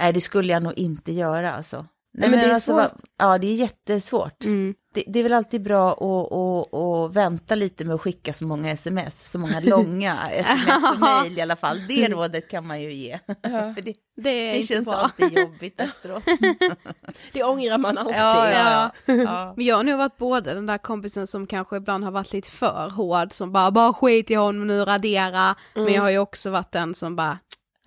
nej, 0.00 0.12
det 0.12 0.20
skulle 0.20 0.52
jag 0.52 0.62
nog 0.62 0.78
inte 0.78 1.12
göra 1.12 1.52
alltså. 1.52 1.86
Nej, 2.12 2.30
men 2.30 2.38
det 2.38 2.44
är 2.46 2.54
alltså, 2.54 2.72
svårt. 2.72 3.00
Ja, 3.18 3.38
det 3.38 3.46
är 3.46 3.54
jättesvårt. 3.54 4.44
Mm. 4.44 4.74
Det, 4.94 5.04
det 5.06 5.18
är 5.18 5.22
väl 5.22 5.32
alltid 5.32 5.62
bra 5.62 5.90
att, 5.92 6.32
att, 6.32 6.74
att 6.74 7.14
vänta 7.16 7.54
lite 7.54 7.84
med 7.84 7.94
att 7.94 8.00
skicka 8.00 8.32
så 8.32 8.44
många 8.46 8.70
sms, 8.70 9.30
så 9.30 9.38
många 9.38 9.60
långa 9.64 10.30
sms 10.30 10.84
och 10.92 11.00
mejl 11.00 11.38
i 11.38 11.40
alla 11.40 11.56
fall. 11.56 11.86
Det 11.88 12.08
rådet 12.08 12.50
kan 12.50 12.66
man 12.66 12.80
ju 12.82 12.92
ge. 12.92 13.18
För 13.74 13.80
det, 13.82 13.94
Det 14.16 14.30
är 14.30 14.56
det 14.56 14.62
känns 14.62 14.84
bra. 14.84 14.94
alltid 14.94 15.38
jobbigt 15.38 15.80
efteråt. 15.80 16.22
Det 17.32 17.44
ångrar 17.44 17.78
man 17.78 17.98
alltid. 17.98 18.16
Ja, 18.16 18.50
Ja. 18.50 18.90
ja, 19.06 19.14
ja. 19.14 19.54
Men 19.56 19.66
jag 19.66 19.76
har 19.76 19.84
nog 19.84 19.98
varit 19.98 20.16
både 20.16 20.54
den 20.54 20.66
där 20.66 20.78
kompisen 20.78 21.26
som 21.26 21.46
kanske 21.46 21.76
ibland 21.76 22.04
har 22.04 22.10
varit 22.10 22.32
lite 22.32 22.50
för 22.50 22.90
hård, 22.90 23.32
som 23.32 23.52
bara, 23.52 23.70
bara 23.70 23.92
skit 23.92 24.30
i 24.30 24.34
honom 24.34 24.66
nu, 24.66 24.84
radera. 24.84 25.54
Men 25.74 25.92
jag 25.92 26.02
har 26.02 26.10
ju 26.10 26.18
också 26.18 26.50
varit 26.50 26.72
den 26.72 26.94
som 26.94 27.16
bara, 27.16 27.38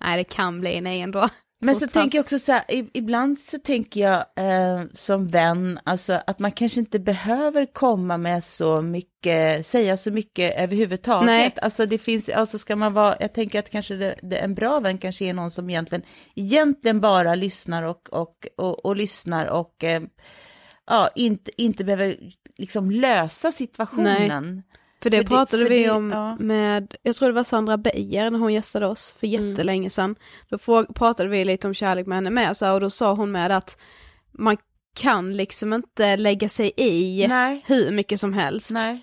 nej 0.04 0.16
det 0.16 0.24
kan 0.24 0.60
bli 0.60 0.80
nej 0.80 1.00
ändå. 1.00 1.28
Men 1.64 1.76
så 1.76 1.86
tänker 1.86 2.18
jag 2.18 2.22
också 2.22 2.38
så 2.38 2.52
här, 2.52 2.64
ibland 2.68 3.38
så 3.38 3.58
tänker 3.58 4.00
jag 4.00 4.16
eh, 4.36 4.84
som 4.92 5.28
vän, 5.28 5.78
alltså 5.84 6.20
att 6.26 6.38
man 6.38 6.52
kanske 6.52 6.80
inte 6.80 6.98
behöver 6.98 7.66
komma 7.72 8.16
med 8.16 8.44
så 8.44 8.80
mycket, 8.82 9.66
säga 9.66 9.96
så 9.96 10.10
mycket 10.10 10.58
överhuvudtaget. 10.58 11.26
Nej. 11.26 11.54
Alltså 11.62 11.86
det 11.86 11.98
finns, 11.98 12.28
alltså 12.28 12.58
ska 12.58 12.76
man 12.76 12.92
vara, 12.92 13.16
jag 13.20 13.32
tänker 13.32 13.58
att 13.58 13.70
kanske 13.70 13.94
det, 13.94 14.14
det, 14.22 14.36
en 14.36 14.54
bra 14.54 14.80
vän 14.80 14.98
kanske 14.98 15.24
är 15.24 15.34
någon 15.34 15.50
som 15.50 15.70
egentligen, 15.70 16.04
egentligen 16.34 17.00
bara 17.00 17.34
lyssnar 17.34 17.82
och, 17.82 18.08
och, 18.12 18.46
och, 18.56 18.84
och 18.84 18.96
lyssnar 18.96 19.46
och 19.46 19.84
eh, 19.84 20.02
ja, 20.86 21.08
inte, 21.14 21.62
inte 21.62 21.84
behöver 21.84 22.16
liksom 22.58 22.90
lösa 22.90 23.52
situationen. 23.52 24.62
För 25.02 25.10
det 25.10 25.16
För 25.16 25.24
det- 25.24 25.28
pratade 25.28 25.62
för 25.62 25.70
vi 25.70 25.82
det- 25.84 25.90
om 25.90 26.10
ja. 26.10 26.36
med, 26.40 26.94
jag 27.02 27.14
tror 27.16 27.28
det 27.28 27.34
var 27.34 27.44
Sandra 27.44 27.76
Beijer 27.76 28.30
när 28.30 28.38
hon 28.38 28.52
gästade 28.54 28.86
oss 28.86 29.16
för 29.20 29.26
Mm. 29.26 29.50
jättelänge 29.50 29.90
sedan. 29.90 30.16
Då 30.48 30.58
pratade 30.94 31.28
vi 31.28 31.44
lite 31.44 31.66
om 31.68 31.74
kärlek 31.74 32.06
med 32.06 32.16
henne 32.16 32.30
med, 32.30 32.56
så, 32.56 32.64
här, 32.66 32.74
och 32.74 32.80
då 32.80 32.90
sa 32.90 33.12
hon 33.14 33.32
med 33.32 33.50
att 33.50 33.78
man 34.32 34.56
kan 34.96 35.32
liksom 35.32 35.72
inte 35.72 36.16
lägga 36.16 36.48
sig 36.48 36.72
i 36.76 37.26
Nej, 37.28 37.62
hur 37.66 37.90
mycket 37.90 38.20
som 38.20 38.32
helst. 38.32 38.70
nej, 38.70 39.00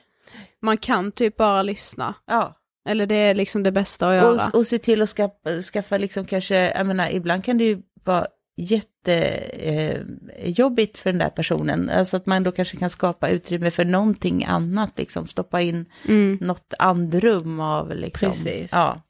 Man 0.62 0.78
kan 0.78 1.12
typ 1.12 1.38
bara 1.38 1.64
lyssna. 1.64 2.14
ja. 2.28 2.58
Eller 2.86 3.06
det 3.06 3.16
är 3.16 3.36
liksom 3.36 3.64
det 3.64 3.72
bästa 3.72 4.10
att 4.10 4.16
göra. 4.16 4.48
Och, 4.48 4.56
och 4.56 4.68
se 4.68 4.78
till 4.78 5.02
att 5.02 5.10
skaffa, 5.10 5.62
skaffa 5.74 5.98
liksom 5.98 6.26
kanske, 6.26 6.72
jag 6.78 6.88
menar, 6.88 7.10
ibland 7.12 7.44
kan 7.46 7.58
det 7.58 7.64
ju 7.64 7.82
vara 8.04 8.26
jättejobbigt 8.58 10.97
för 10.97 11.12
den 11.12 11.20
där 11.20 11.30
personen. 11.30 11.89
Alltså 11.89 12.18
att 12.18 12.26
man 12.26 12.43
då 12.43 12.52
kanske 12.52 12.78
kan 12.78 12.89
skapa 12.89 13.30
utrymme 13.30 13.72
för 13.72 13.86
någonting 13.86 14.45
annat, 14.45 14.97
liksom 14.97 15.28
stoppa 15.28 15.62
in 15.62 15.86
Mm. 16.08 16.38
något 16.41 16.74
andrum 16.80 17.60
av 17.60 17.95
liksom. 17.95 18.32
Precis. 18.32 18.70
Ja. 18.72 19.02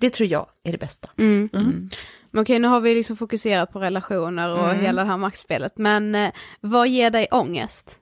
Det 0.00 0.10
tror 0.10 0.28
jag 0.28 0.46
är 0.62 0.72
det 0.72 0.78
bästa. 0.78 1.08
Mm. 1.18 1.48
Mm. 1.52 1.90
Men 2.30 2.42
okej, 2.42 2.58
nu 2.58 2.68
har 2.68 2.80
vi 2.80 2.94
liksom 2.94 3.16
fokuserat 3.16 3.72
på 3.72 3.80
relationer 3.80 4.48
och 4.52 4.70
Mm. 4.70 4.80
hela 4.84 5.02
det 5.02 5.08
här 5.08 5.16
maktspelet, 5.16 5.78
men 5.78 6.14
eh, 6.14 6.30
vad 6.60 6.88
ger 6.88 7.10
dig 7.10 7.28
ångest? 7.30 8.00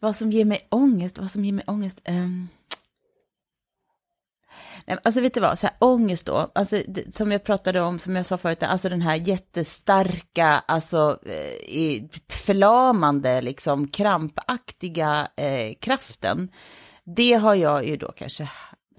Vad 0.00 0.16
som 0.16 0.30
ger 0.30 0.44
mig 0.44 0.66
ångest, 0.70 1.18
vad 1.18 1.30
som 1.30 1.44
ger 1.44 1.52
mig 1.52 1.64
ångest. 1.66 2.00
ehm. 2.04 2.48
Nej, 4.86 4.98
alltså 5.04 5.20
vet 5.20 5.34
du 5.34 5.40
vad, 5.40 5.58
så 5.58 5.66
här, 5.66 5.76
ångest 5.78 6.26
då, 6.26 6.50
alltså, 6.54 6.82
det, 6.88 7.14
som 7.14 7.32
jag 7.32 7.44
pratade 7.44 7.80
om, 7.80 7.98
som 7.98 8.16
jag 8.16 8.26
sa 8.26 8.38
förut, 8.38 8.62
alltså 8.62 8.88
den 8.88 9.02
här 9.02 9.14
jättestarka, 9.14 10.46
alltså 10.66 11.18
eh, 11.68 12.02
förlamande, 12.28 13.40
liksom 13.40 13.88
krampaktiga 13.88 15.28
eh, 15.36 15.74
kraften. 15.80 16.48
Det 17.04 17.32
har 17.32 17.54
jag 17.54 17.86
ju 17.86 17.96
då 17.96 18.12
kanske 18.12 18.50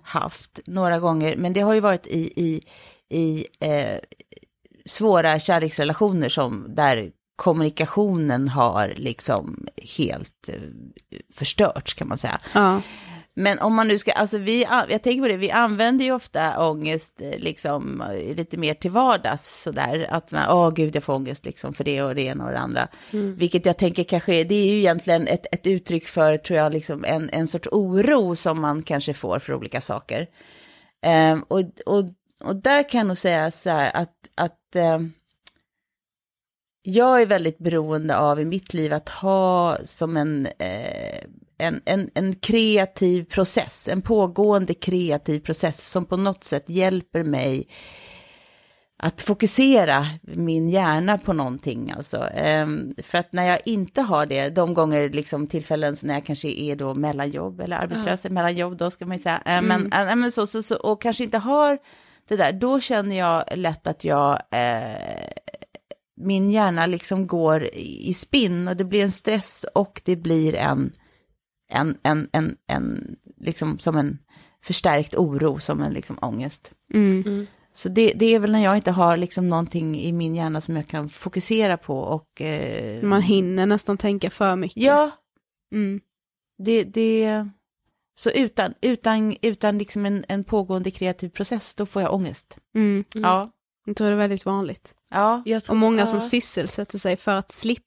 haft 0.03 0.59
några 0.65 0.99
gånger, 0.99 1.35
men 1.37 1.53
det 1.53 1.61
har 1.61 1.73
ju 1.73 1.79
varit 1.79 2.07
i, 2.07 2.33
i, 2.35 2.61
i 3.09 3.45
eh, 3.59 3.99
svåra 4.85 5.39
kärleksrelationer 5.39 6.29
som 6.29 6.65
där 6.75 7.11
kommunikationen 7.35 8.49
har 8.49 8.93
liksom 8.97 9.67
helt 9.97 10.49
eh, 10.49 10.59
förstörts 11.33 11.93
kan 11.93 12.07
man 12.07 12.17
säga. 12.17 12.39
Ja. 12.53 12.81
Men 13.37 13.59
om 13.59 13.75
man 13.75 13.87
nu 13.87 13.97
ska, 13.97 14.11
alltså 14.11 14.37
vi, 14.37 14.67
jag 14.89 15.03
tänker 15.03 15.21
på 15.21 15.27
det, 15.27 15.37
vi 15.37 15.51
använder 15.51 16.05
ju 16.05 16.11
ofta 16.11 16.69
ångest 16.69 17.21
eh, 17.21 17.39
liksom 17.39 18.01
eh, 18.01 18.35
lite 18.35 18.57
mer 18.57 18.73
till 18.73 18.91
vardags 18.91 19.61
sådär, 19.63 20.07
att 20.09 20.31
man, 20.31 20.49
åh 20.49 20.73
gud 20.73 20.95
jag 20.95 21.03
får 21.03 21.13
ångest 21.13 21.45
liksom 21.45 21.73
för 21.73 21.83
det 21.83 22.03
och 22.03 22.15
det 22.15 22.21
ena 22.21 22.45
och 22.45 22.51
det 22.51 22.59
andra. 22.59 22.87
Vilket 23.37 23.65
jag 23.65 23.77
tänker 23.77 24.03
kanske, 24.03 24.43
det 24.43 24.55
är 24.55 24.65
ju 24.65 24.77
egentligen 24.77 25.27
ett, 25.27 25.45
ett 25.51 25.67
uttryck 25.67 26.07
för, 26.07 26.37
tror 26.37 26.59
jag, 26.59 26.73
liksom 26.73 27.05
en, 27.05 27.29
en 27.29 27.47
sorts 27.47 27.67
oro 27.71 28.35
som 28.35 28.61
man 28.61 28.83
kanske 28.83 29.13
får 29.13 29.39
för 29.39 29.53
olika 29.53 29.81
saker. 29.81 30.27
Ehm, 31.01 31.43
och, 31.47 31.61
och, 31.85 32.03
och 32.43 32.55
där 32.55 32.89
kan 32.89 32.97
jag 32.97 33.07
nog 33.07 33.17
säga 33.17 33.51
så 33.51 33.69
här 33.69 33.91
att, 33.93 34.15
att 34.35 34.75
ehm, 34.75 35.13
jag 36.81 37.21
är 37.21 37.25
väldigt 37.25 37.57
beroende 37.57 38.17
av 38.17 38.39
i 38.39 38.45
mitt 38.45 38.73
liv 38.73 38.93
att 38.93 39.09
ha 39.09 39.77
som 39.85 40.17
en, 40.17 40.45
eh, 40.45 41.23
en, 41.57 41.81
en, 41.85 42.09
en 42.13 42.35
kreativ 42.35 43.23
process, 43.23 43.87
en 43.87 44.01
pågående 44.01 44.73
kreativ 44.73 45.39
process 45.39 45.89
som 45.89 46.05
på 46.05 46.17
något 46.17 46.43
sätt 46.43 46.63
hjälper 46.67 47.23
mig 47.23 47.67
att 48.97 49.21
fokusera 49.21 50.05
min 50.21 50.69
hjärna 50.69 51.17
på 51.17 51.33
någonting. 51.33 51.93
Alltså. 51.97 52.27
Ehm, 52.35 52.93
för 53.03 53.17
att 53.17 53.33
när 53.33 53.43
jag 53.43 53.59
inte 53.65 54.01
har 54.01 54.25
det, 54.25 54.49
de 54.49 54.73
gånger, 54.73 55.09
liksom 55.09 55.47
tillfällen 55.47 55.95
när 56.03 56.13
jag 56.13 56.25
kanske 56.25 56.47
är 56.47 56.75
då 56.75 56.93
mellan 56.93 57.29
jobb 57.29 57.61
eller 57.61 57.77
arbetslös, 57.77 58.23
mellan 58.23 58.55
jobb, 58.55 58.77
då 58.77 58.91
ska 58.91 59.05
man 59.05 59.17
ju 59.17 59.23
säga, 59.23 59.41
eh, 59.45 59.61
men, 59.61 59.93
äh, 59.93 60.15
men 60.15 60.31
så, 60.31 60.47
så, 60.47 60.63
så, 60.63 60.75
och 60.75 61.01
kanske 61.01 61.23
inte 61.23 61.37
har 61.37 61.77
det 62.27 62.35
där, 62.35 62.53
då 62.53 62.79
känner 62.79 63.17
jag 63.17 63.43
lätt 63.55 63.87
att 63.87 64.03
jag 64.03 64.39
eh, 64.51 65.29
min 66.17 66.49
hjärna 66.49 66.85
liksom 66.85 67.27
går 67.27 67.63
i 67.73 68.13
spinn 68.13 68.67
och 68.67 68.75
det 68.75 68.83
blir 68.83 69.03
en 69.03 69.11
stress 69.11 69.65
och 69.73 70.01
det 70.05 70.15
blir 70.15 70.55
en, 70.55 70.91
en, 71.71 71.97
en, 72.03 72.29
en, 72.31 72.55
en 72.67 73.15
liksom 73.37 73.79
som 73.79 73.95
en 73.97 74.17
förstärkt 74.63 75.15
oro, 75.15 75.59
som 75.59 75.81
en 75.81 75.93
liksom 75.93 76.17
ångest. 76.21 76.71
Mm. 76.93 77.47
Så 77.73 77.89
det, 77.89 78.13
det 78.15 78.25
är 78.25 78.39
väl 78.39 78.51
när 78.51 78.63
jag 78.63 78.75
inte 78.75 78.91
har 78.91 79.17
liksom 79.17 79.49
någonting 79.49 79.99
i 79.99 80.11
min 80.11 80.35
hjärna 80.35 80.61
som 80.61 80.75
jag 80.75 80.87
kan 80.87 81.09
fokusera 81.09 81.77
på 81.77 81.99
och... 81.99 82.41
Eh, 82.41 83.03
Man 83.03 83.21
hinner 83.21 83.65
nästan 83.65 83.97
tänka 83.97 84.29
för 84.29 84.55
mycket. 84.55 84.83
Ja, 84.83 85.11
Mm. 85.73 86.01
det... 86.57 86.83
det 86.83 87.49
så 88.17 88.29
utan, 88.29 88.73
utan, 88.81 89.35
utan 89.41 89.77
liksom 89.77 90.05
en, 90.05 90.25
en 90.27 90.43
pågående 90.43 90.91
kreativ 90.91 91.29
process, 91.29 91.75
då 91.75 91.85
får 91.85 92.01
jag 92.01 92.13
ångest. 92.13 92.57
Mm. 92.75 93.03
Ja. 93.13 93.51
Jag 93.85 93.95
tror 93.95 94.07
det 94.07 94.13
är 94.13 94.17
väldigt 94.17 94.45
vanligt. 94.45 94.95
Ja. 95.09 95.41
Jag 95.45 95.63
tror, 95.63 95.73
Och 95.73 95.79
många 95.79 95.99
ja. 95.99 96.05
som 96.05 96.21
sysselsätter 96.21 96.97
sig 96.97 97.17
för 97.17 97.31
att 97.31 97.51
slippa 97.51 97.83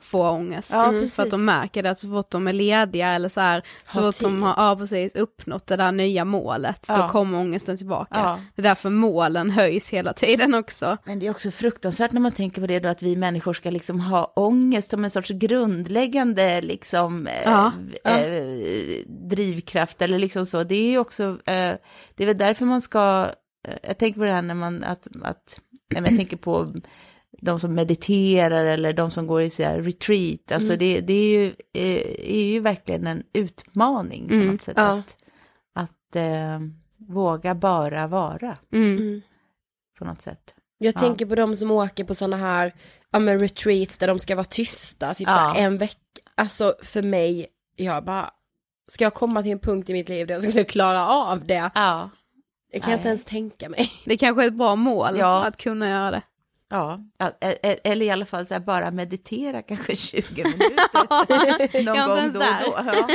få 0.00 0.28
ångest. 0.30 0.70
Ja, 0.72 0.88
Mm. 0.88 1.08
För 1.08 1.22
att 1.22 1.30
de 1.30 1.44
märker 1.44 1.82
det 1.82 1.90
att 1.90 1.98
så 1.98 2.08
fort 2.08 2.30
de 2.30 2.48
är 2.48 2.52
lediga 2.52 3.08
eller 3.08 3.28
så 3.28 3.40
här, 3.40 3.62
så 3.88 4.00
Har 4.00 4.12
fort 4.12 4.20
de 4.22 4.42
har 4.42 4.54
ja, 4.68 4.76
precis, 4.76 5.14
uppnått 5.14 5.66
det 5.66 5.76
där 5.76 5.92
nya 5.92 6.24
målet, 6.24 6.84
då 6.88 6.94
Ja. 6.94 7.08
kommer 7.08 7.38
ångesten 7.38 7.76
tillbaka. 7.76 8.08
Ja. 8.18 8.40
Det 8.56 8.62
är 8.62 8.64
därför 8.64 8.90
målen 8.90 9.50
höjs 9.50 9.90
hela 9.90 10.12
tiden 10.12 10.54
också. 10.54 10.96
Men 11.04 11.18
det 11.18 11.26
är 11.26 11.30
också 11.30 11.50
fruktansvärt 11.50 12.12
när 12.12 12.20
man 12.20 12.32
tänker 12.32 12.60
på 12.60 12.66
det 12.66 12.78
då 12.78 12.88
att 12.88 13.02
vi 13.02 13.16
människor 13.16 13.52
ska 13.52 13.70
liksom 13.70 14.00
ha 14.00 14.32
ångest 14.36 14.90
som 14.90 15.04
en 15.04 15.10
sorts 15.10 15.30
grundläggande 15.30 16.60
liksom 16.60 17.26
eh, 17.26 17.32
Ja, 17.44 17.72
eh, 18.04 19.06
drivkraft 19.28 20.02
eller 20.02 20.18
liksom 20.18 20.46
så. 20.46 20.64
Det 20.64 20.74
är 20.74 20.90
ju 20.90 20.98
också, 20.98 21.22
eh, 21.24 21.72
det 22.14 22.22
är 22.22 22.26
väl 22.26 22.38
därför 22.38 22.64
man 22.64 22.80
ska, 22.80 23.26
eh, 23.68 23.74
jag 23.88 23.98
tänker 23.98 24.20
på 24.20 24.24
det 24.26 24.32
här 24.32 24.42
när 24.42 24.54
man, 24.54 24.84
att, 24.84 25.06
att 25.22 25.60
jag 25.88 26.04
tänker 26.06 26.36
på 26.36 26.74
de 27.44 27.60
som 27.60 27.74
mediterar 27.74 28.64
eller 28.64 28.92
de 28.92 29.10
som 29.10 29.26
går 29.26 29.42
i 29.42 29.50
så 29.50 29.62
här 29.62 29.80
retreat, 29.80 30.52
alltså 30.52 30.76
det, 30.76 31.00
det 31.00 31.12
är, 31.12 31.38
ju, 31.38 31.46
eh, 31.74 32.30
är 32.36 32.42
ju 32.52 32.60
verkligen 32.60 33.06
en 33.06 33.22
utmaning 33.32 34.28
på 34.28 34.34
Mm, 34.34 34.46
något 34.46 34.62
sätt. 34.62 34.74
ja. 34.76 34.92
Att, 34.92 35.16
att 35.74 36.16
eh, 36.16 36.60
våga 37.08 37.54
bara 37.54 38.06
vara 38.06 38.56
Mm. 38.72 39.22
på 39.98 40.04
något 40.04 40.20
sätt. 40.20 40.54
Jag 40.78 40.94
Ja. 40.94 41.00
tänker 41.00 41.26
på 41.26 41.34
de 41.34 41.56
som 41.56 41.70
åker 41.70 42.04
på 42.04 42.14
sådana 42.14 42.36
här, 42.36 42.74
ja 43.10 43.18
men 43.18 43.38
retreats 43.40 43.98
där 43.98 44.06
de 44.06 44.18
ska 44.18 44.34
vara 44.34 44.44
tysta, 44.44 45.14
typ 45.14 45.28
Ja. 45.28 45.52
så 45.54 45.60
en 45.60 45.78
vecka. 45.78 45.98
Alltså 46.34 46.74
för 46.82 47.02
mig, 47.02 47.46
jag 47.76 48.04
bara, 48.04 48.30
ska 48.88 49.04
jag 49.04 49.14
komma 49.14 49.42
till 49.42 49.52
en 49.52 49.58
punkt 49.58 49.90
i 49.90 49.92
mitt 49.92 50.08
liv 50.08 50.26
där 50.26 50.34
jag 50.34 50.42
skulle 50.42 50.64
klara 50.64 51.08
av 51.08 51.46
det? 51.46 51.70
Ja. 51.74 52.10
Det 52.72 52.80
kan 52.80 52.90
jag 52.90 52.98
inte 52.98 53.08
Nej. 53.08 53.10
ens 53.12 53.24
tänka 53.24 53.68
mig. 53.68 53.90
Det 54.04 54.16
kanske 54.16 54.42
är 54.42 54.46
ett 54.46 54.54
bra 54.54 54.76
mål 54.76 55.16
Ja. 55.18 55.44
att 55.44 55.56
kunna 55.56 55.88
göra 55.90 56.10
det. 56.10 56.22
Ja, 56.72 57.00
e- 57.40 57.56
e- 57.62 57.78
eller 57.84 58.06
i 58.06 58.10
alla 58.10 58.26
fall 58.26 58.46
så 58.46 58.54
här, 58.54 58.60
bara 58.60 58.90
meditera 58.90 59.62
kanske 59.62 59.96
20 59.96 60.44
minuter 60.44 61.82
någon 61.82 62.08
gång 62.08 62.32
då 62.32 62.40
och 62.40 62.84
då. 62.84 62.84
Ja. 62.86 63.08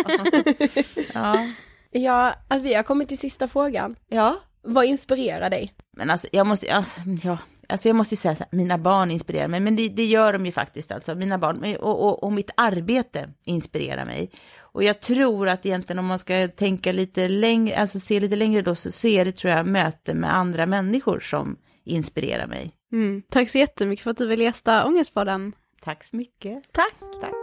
ja. 1.14 1.48
Ja, 1.92 2.34
att 2.48 2.62
vi 2.62 2.74
har 2.74 2.84
kommit 2.84 3.08
till 3.10 3.18
sista 3.18 3.48
frågan. 3.48 3.96
ja, 4.10 4.36
Vad 4.62 4.86
inspirerar 4.86 5.50
dig? 5.50 5.74
men 5.98 6.10
alltså 6.10 6.28
jag 6.32 6.48
måste, 6.48 6.66
ja, 6.68 6.86
ja, 7.24 7.38
alltså 7.70 7.90
jag 7.90 7.96
måste 7.96 8.14
ju 8.16 8.18
säga 8.18 8.36
så 8.36 8.44
här, 8.44 8.58
mina 8.58 8.78
barn 8.78 9.12
inspirerar 9.12 9.48
mig, 9.48 9.60
men 9.60 9.76
det, 9.76 9.90
det 9.90 10.04
gör 10.06 10.34
de 10.34 10.46
ju 10.46 10.52
faktiskt, 10.52 10.92
alltså 10.92 11.16
mina 11.16 11.38
barn, 11.38 11.76
och, 11.80 12.04
och, 12.08 12.24
och 12.24 12.34
mitt 12.34 12.52
arbete 12.58 13.30
inspirerar 13.46 14.06
mig. 14.06 14.32
Och 14.60 14.84
jag 14.84 15.02
tror 15.02 15.50
att 15.50 15.66
egentligen 15.66 16.00
om 16.00 16.06
man 16.06 16.20
ska 16.20 16.48
tänka 16.48 16.92
lite 16.92 17.28
längre, 17.28 17.76
alltså 17.78 18.00
se 18.00 18.20
lite 18.20 18.36
längre 18.36 18.62
då, 18.62 18.76
så, 18.76 18.92
så 18.92 19.08
är 19.08 19.26
det 19.26 19.32
tror 19.32 19.54
jag 19.54 19.66
möte 19.68 20.14
med 20.14 20.36
andra 20.36 20.66
människor 20.66 21.20
som 21.20 21.58
inspirerar 21.86 22.48
mig. 22.48 22.72
Mm. 22.92 23.22
Tack 23.30 23.50
så 23.50 23.58
jättemycket 23.58 24.04
för 24.04 24.12
att 24.12 24.18
du 24.18 24.28
ville 24.28 24.44
gästa 24.44 24.86
Ångestpodden. 24.86 25.56
Tack 25.82 26.04
så 26.04 26.16
mycket. 26.16 26.72
Tack. 26.72 26.94
Tack. 27.22 27.34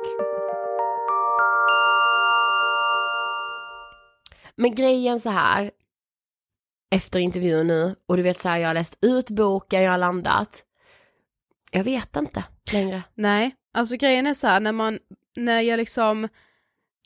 Men 4.57 4.75
grejen 4.75 5.21
så 5.21 5.31
här, 5.31 5.71
efter 6.91 7.19
intervjun 7.19 7.67
nu, 7.67 7.97
och 8.07 8.17
du 8.17 8.23
vet 8.23 8.41
så 8.41 8.49
här, 8.49 8.59
jag 8.59 8.69
har 8.69 8.75
läst 8.75 8.99
ut 9.01 9.31
boken, 9.31 9.83
jag 9.83 9.91
har 9.91 9.99
landat. 9.99 10.65
Jag 11.71 11.85
vet 11.85 12.17
inte 12.17 12.45
längre. 12.73 13.03
Nej, 13.15 13.55
alltså 13.73 13.97
grejen 13.97 14.27
är 14.27 14.35
så 14.35 14.47
här 14.47 14.61
när 14.61 14.73
man, 14.73 14.99
när 15.37 15.61
jag 15.61 15.77
liksom, 15.77 16.29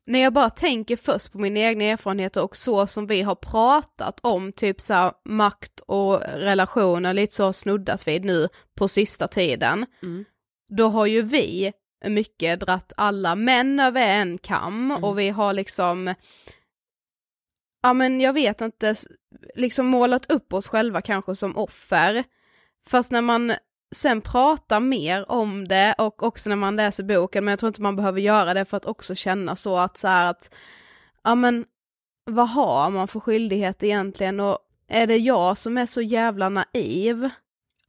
när 0.09 0.19
jag 0.19 0.33
bara 0.33 0.51
tänker 0.51 0.97
först 0.97 1.33
på 1.33 1.39
mina 1.39 1.61
egna 1.61 1.85
erfarenheter 1.85 2.43
och 2.45 2.57
så 2.57 2.87
som 2.87 3.07
vi 3.07 3.23
har 3.23 3.35
pratat 3.35 4.21
om 4.23 4.53
typ 4.53 4.81
så 4.81 4.95
här 4.95 5.13
makt 5.25 5.81
och 5.81 6.21
relationer, 6.21 7.15
lite 7.15 7.35
så 7.35 7.53
snuddat 7.53 8.09
vid 8.09 8.25
nu 8.25 8.49
på 8.79 8.89
sista 8.89 9.29
tiden, 9.29 9.87
Mm. 10.03 10.25
då 10.69 10.89
har 10.89 11.07
ju 11.07 11.23
vi 11.23 11.73
mycket 12.05 12.61
dratt 12.61 12.93
alla 12.97 13.35
män 13.35 13.81
över 13.81 14.09
en 14.09 14.39
kam 14.39 14.91
och 14.91 15.19
vi 15.19 15.29
har 15.29 15.53
liksom, 15.53 16.15
ja 17.83 17.93
men 17.93 18.21
jag 18.21 18.33
vet 18.33 18.61
inte, 18.61 18.95
liksom 19.55 19.87
målat 19.87 20.31
upp 20.33 20.53
oss 20.53 20.69
själva 20.69 21.03
kanske 21.03 21.35
som 21.37 21.57
offer. 21.57 22.25
Fast 22.87 23.13
när 23.13 23.23
man 23.23 23.53
sen 23.95 24.20
prata 24.20 24.80
mer 24.80 25.30
om 25.30 25.68
det 25.68 25.95
och 25.99 26.22
också 26.22 26.49
när 26.49 26.57
man 26.57 26.76
läser 26.76 27.05
boken, 27.05 27.45
men 27.45 27.53
jag 27.53 27.59
tror 27.59 27.68
inte 27.68 27.82
man 27.82 27.97
behöver 27.97 28.20
göra 28.20 28.55
det 28.55 28.64
för 28.64 28.76
att 28.76 28.86
också 28.86 29.14
känna 29.14 29.57
så 29.57 29.78
att 29.78 29.97
så 29.97 30.09
här 30.09 30.30
att, 30.30 30.55
ja 31.24 31.34
men 31.34 31.64
vad 32.24 32.49
har 32.49 32.91
man 32.91 33.09
för 33.09 33.20
skyldighet 33.20 33.82
egentligen 33.82 34.41
och 34.41 34.59
är 34.89 35.07
det 35.07 35.16
jag 35.16 35.59
som 35.59 35.78
är 35.78 35.86
så 35.86 36.03
jävla 36.03 36.49
naiv? 36.49 37.30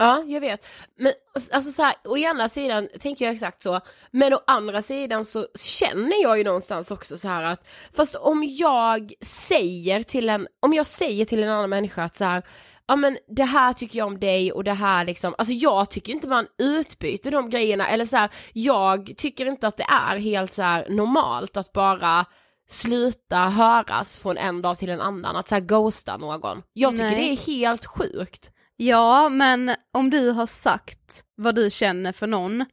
Ja, 0.01 0.23
jag 0.27 0.41
vet. 0.41 0.67
Men 0.95 1.13
alltså 1.51 1.71
så 1.71 1.83
här, 1.83 1.95
å 2.03 2.17
ena 2.17 2.49
sidan 2.49 2.87
tänker 2.99 3.25
jag 3.25 3.33
exakt 3.33 3.63
så, 3.63 3.81
men 4.11 4.33
å 4.33 4.39
andra 4.47 4.81
sidan 4.81 5.25
så 5.25 5.47
känner 5.55 6.21
jag 6.23 6.37
ju 6.37 6.43
någonstans 6.43 6.91
också 6.91 7.17
så 7.17 7.27
här 7.27 7.43
att, 7.43 7.67
fast 7.93 8.15
om 8.15 8.43
jag 8.43 9.13
säger 9.21 10.03
till 10.03 10.29
en, 10.29 10.47
om 10.59 10.73
jag 10.73 10.85
säger 10.85 11.25
till 11.25 11.43
en 11.43 11.49
annan 11.49 11.69
människa 11.69 12.03
att 12.03 12.17
så 12.17 12.25
här, 12.25 12.43
ja 12.89 12.95
men 12.95 13.17
det 13.27 13.43
här 13.43 13.73
tycker 13.73 13.99
jag 13.99 14.07
om 14.07 14.19
dig 14.19 14.51
och 14.51 14.63
det 14.63 14.73
här 14.73 15.05
liksom, 15.05 15.35
alltså 15.37 15.53
jag 15.53 15.89
tycker 15.89 16.13
inte 16.13 16.27
man 16.27 16.47
utbyter 16.57 17.31
de 17.31 17.49
grejerna 17.49 17.87
eller 17.87 18.05
så 18.05 18.17
här, 18.17 18.29
jag 18.53 19.13
tycker 19.17 19.45
inte 19.45 19.67
att 19.67 19.77
det 19.77 19.83
är 19.89 20.17
helt 20.17 20.53
så 20.53 20.61
här 20.61 20.89
normalt 20.89 21.57
att 21.57 21.71
bara 21.73 22.25
sluta 22.69 23.37
höras 23.37 24.19
från 24.19 24.37
en 24.37 24.61
dag 24.61 24.77
till 24.77 24.89
en 24.89 25.01
annan, 25.01 25.35
att 25.35 25.47
så 25.47 25.55
här 25.55 25.61
ghosta 25.61 26.17
någon. 26.17 26.61
Jag 26.73 26.91
tycker 26.91 27.03
Nej. 27.03 27.15
det 27.15 27.31
är 27.31 27.47
helt 27.47 27.85
sjukt. 27.85 28.51
Ja, 28.75 29.29
men 29.29 29.75
om 29.93 30.09
du 30.09 30.31
har 30.31 30.45
sagt 30.45 31.23
vad 31.35 31.55
du 31.55 31.69
känner 31.69 32.11
för 32.11 32.27
någon, 32.27 32.65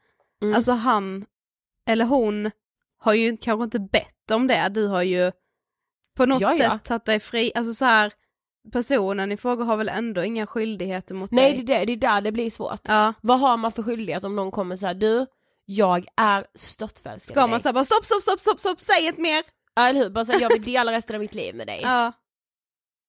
Mm. 0.42 0.54
alltså 0.54 0.72
han 0.72 1.24
eller 1.88 2.04
hon 2.04 2.50
har 2.98 3.12
ju 3.14 3.36
kanske 3.36 3.64
inte 3.64 3.80
bett 3.80 4.30
om 4.32 4.46
det, 4.46 4.68
du 4.68 4.86
har 4.86 5.02
ju 5.02 5.32
på 6.16 6.26
något 6.26 6.40
Ja, 6.42 6.54
ja. 6.54 6.70
sätt 6.70 6.84
tagit 6.84 7.04
dig 7.04 7.20
fri, 7.20 7.52
alltså 7.54 7.72
så 7.74 7.84
här 7.84 8.12
personen 8.72 9.32
i 9.32 9.36
fråga 9.36 9.64
har 9.64 9.76
väl 9.76 9.88
ändå 9.88 10.24
inga 10.24 10.46
skyldigheter 10.46 11.14
mot 11.14 11.30
Nej 11.30 11.52
dig? 11.52 11.62
det 11.64 11.74
är, 11.74 11.78
det, 11.78 11.84
det 11.84 11.92
är 11.92 12.14
där 12.14 12.20
det 12.20 12.32
blir 12.32 12.50
svårt. 12.50 12.80
Ja. 12.88 13.14
Vad 13.20 13.40
har 13.40 13.56
man 13.56 13.72
för 13.72 13.82
skyldighet 13.82 14.24
om 14.24 14.36
någon 14.36 14.50
kommer 14.50 14.76
säga 14.76 14.94
du, 14.94 15.26
jag 15.64 16.06
är 16.16 16.46
störtförälskad 16.54 17.34
Ska 17.34 17.46
man 17.46 17.60
säga 17.60 17.72
bara 17.72 17.84
stopp, 17.84 18.04
stopp, 18.04 18.22
stopp, 18.22 18.40
stopp, 18.40 18.60
stopp, 18.60 18.80
säg 18.80 19.08
ett 19.08 19.18
mer! 19.18 19.42
Ja 19.74 19.88
eller 19.88 20.02
hur, 20.02 20.10
bara 20.10 20.24
säga 20.24 20.40
jag 20.40 20.48
vill 20.48 20.62
dela 20.74 20.92
resten 20.92 21.16
av 21.16 21.20
mitt 21.20 21.34
liv 21.34 21.54
med 21.54 21.66
dig. 21.66 21.80
Ja. 21.82 22.12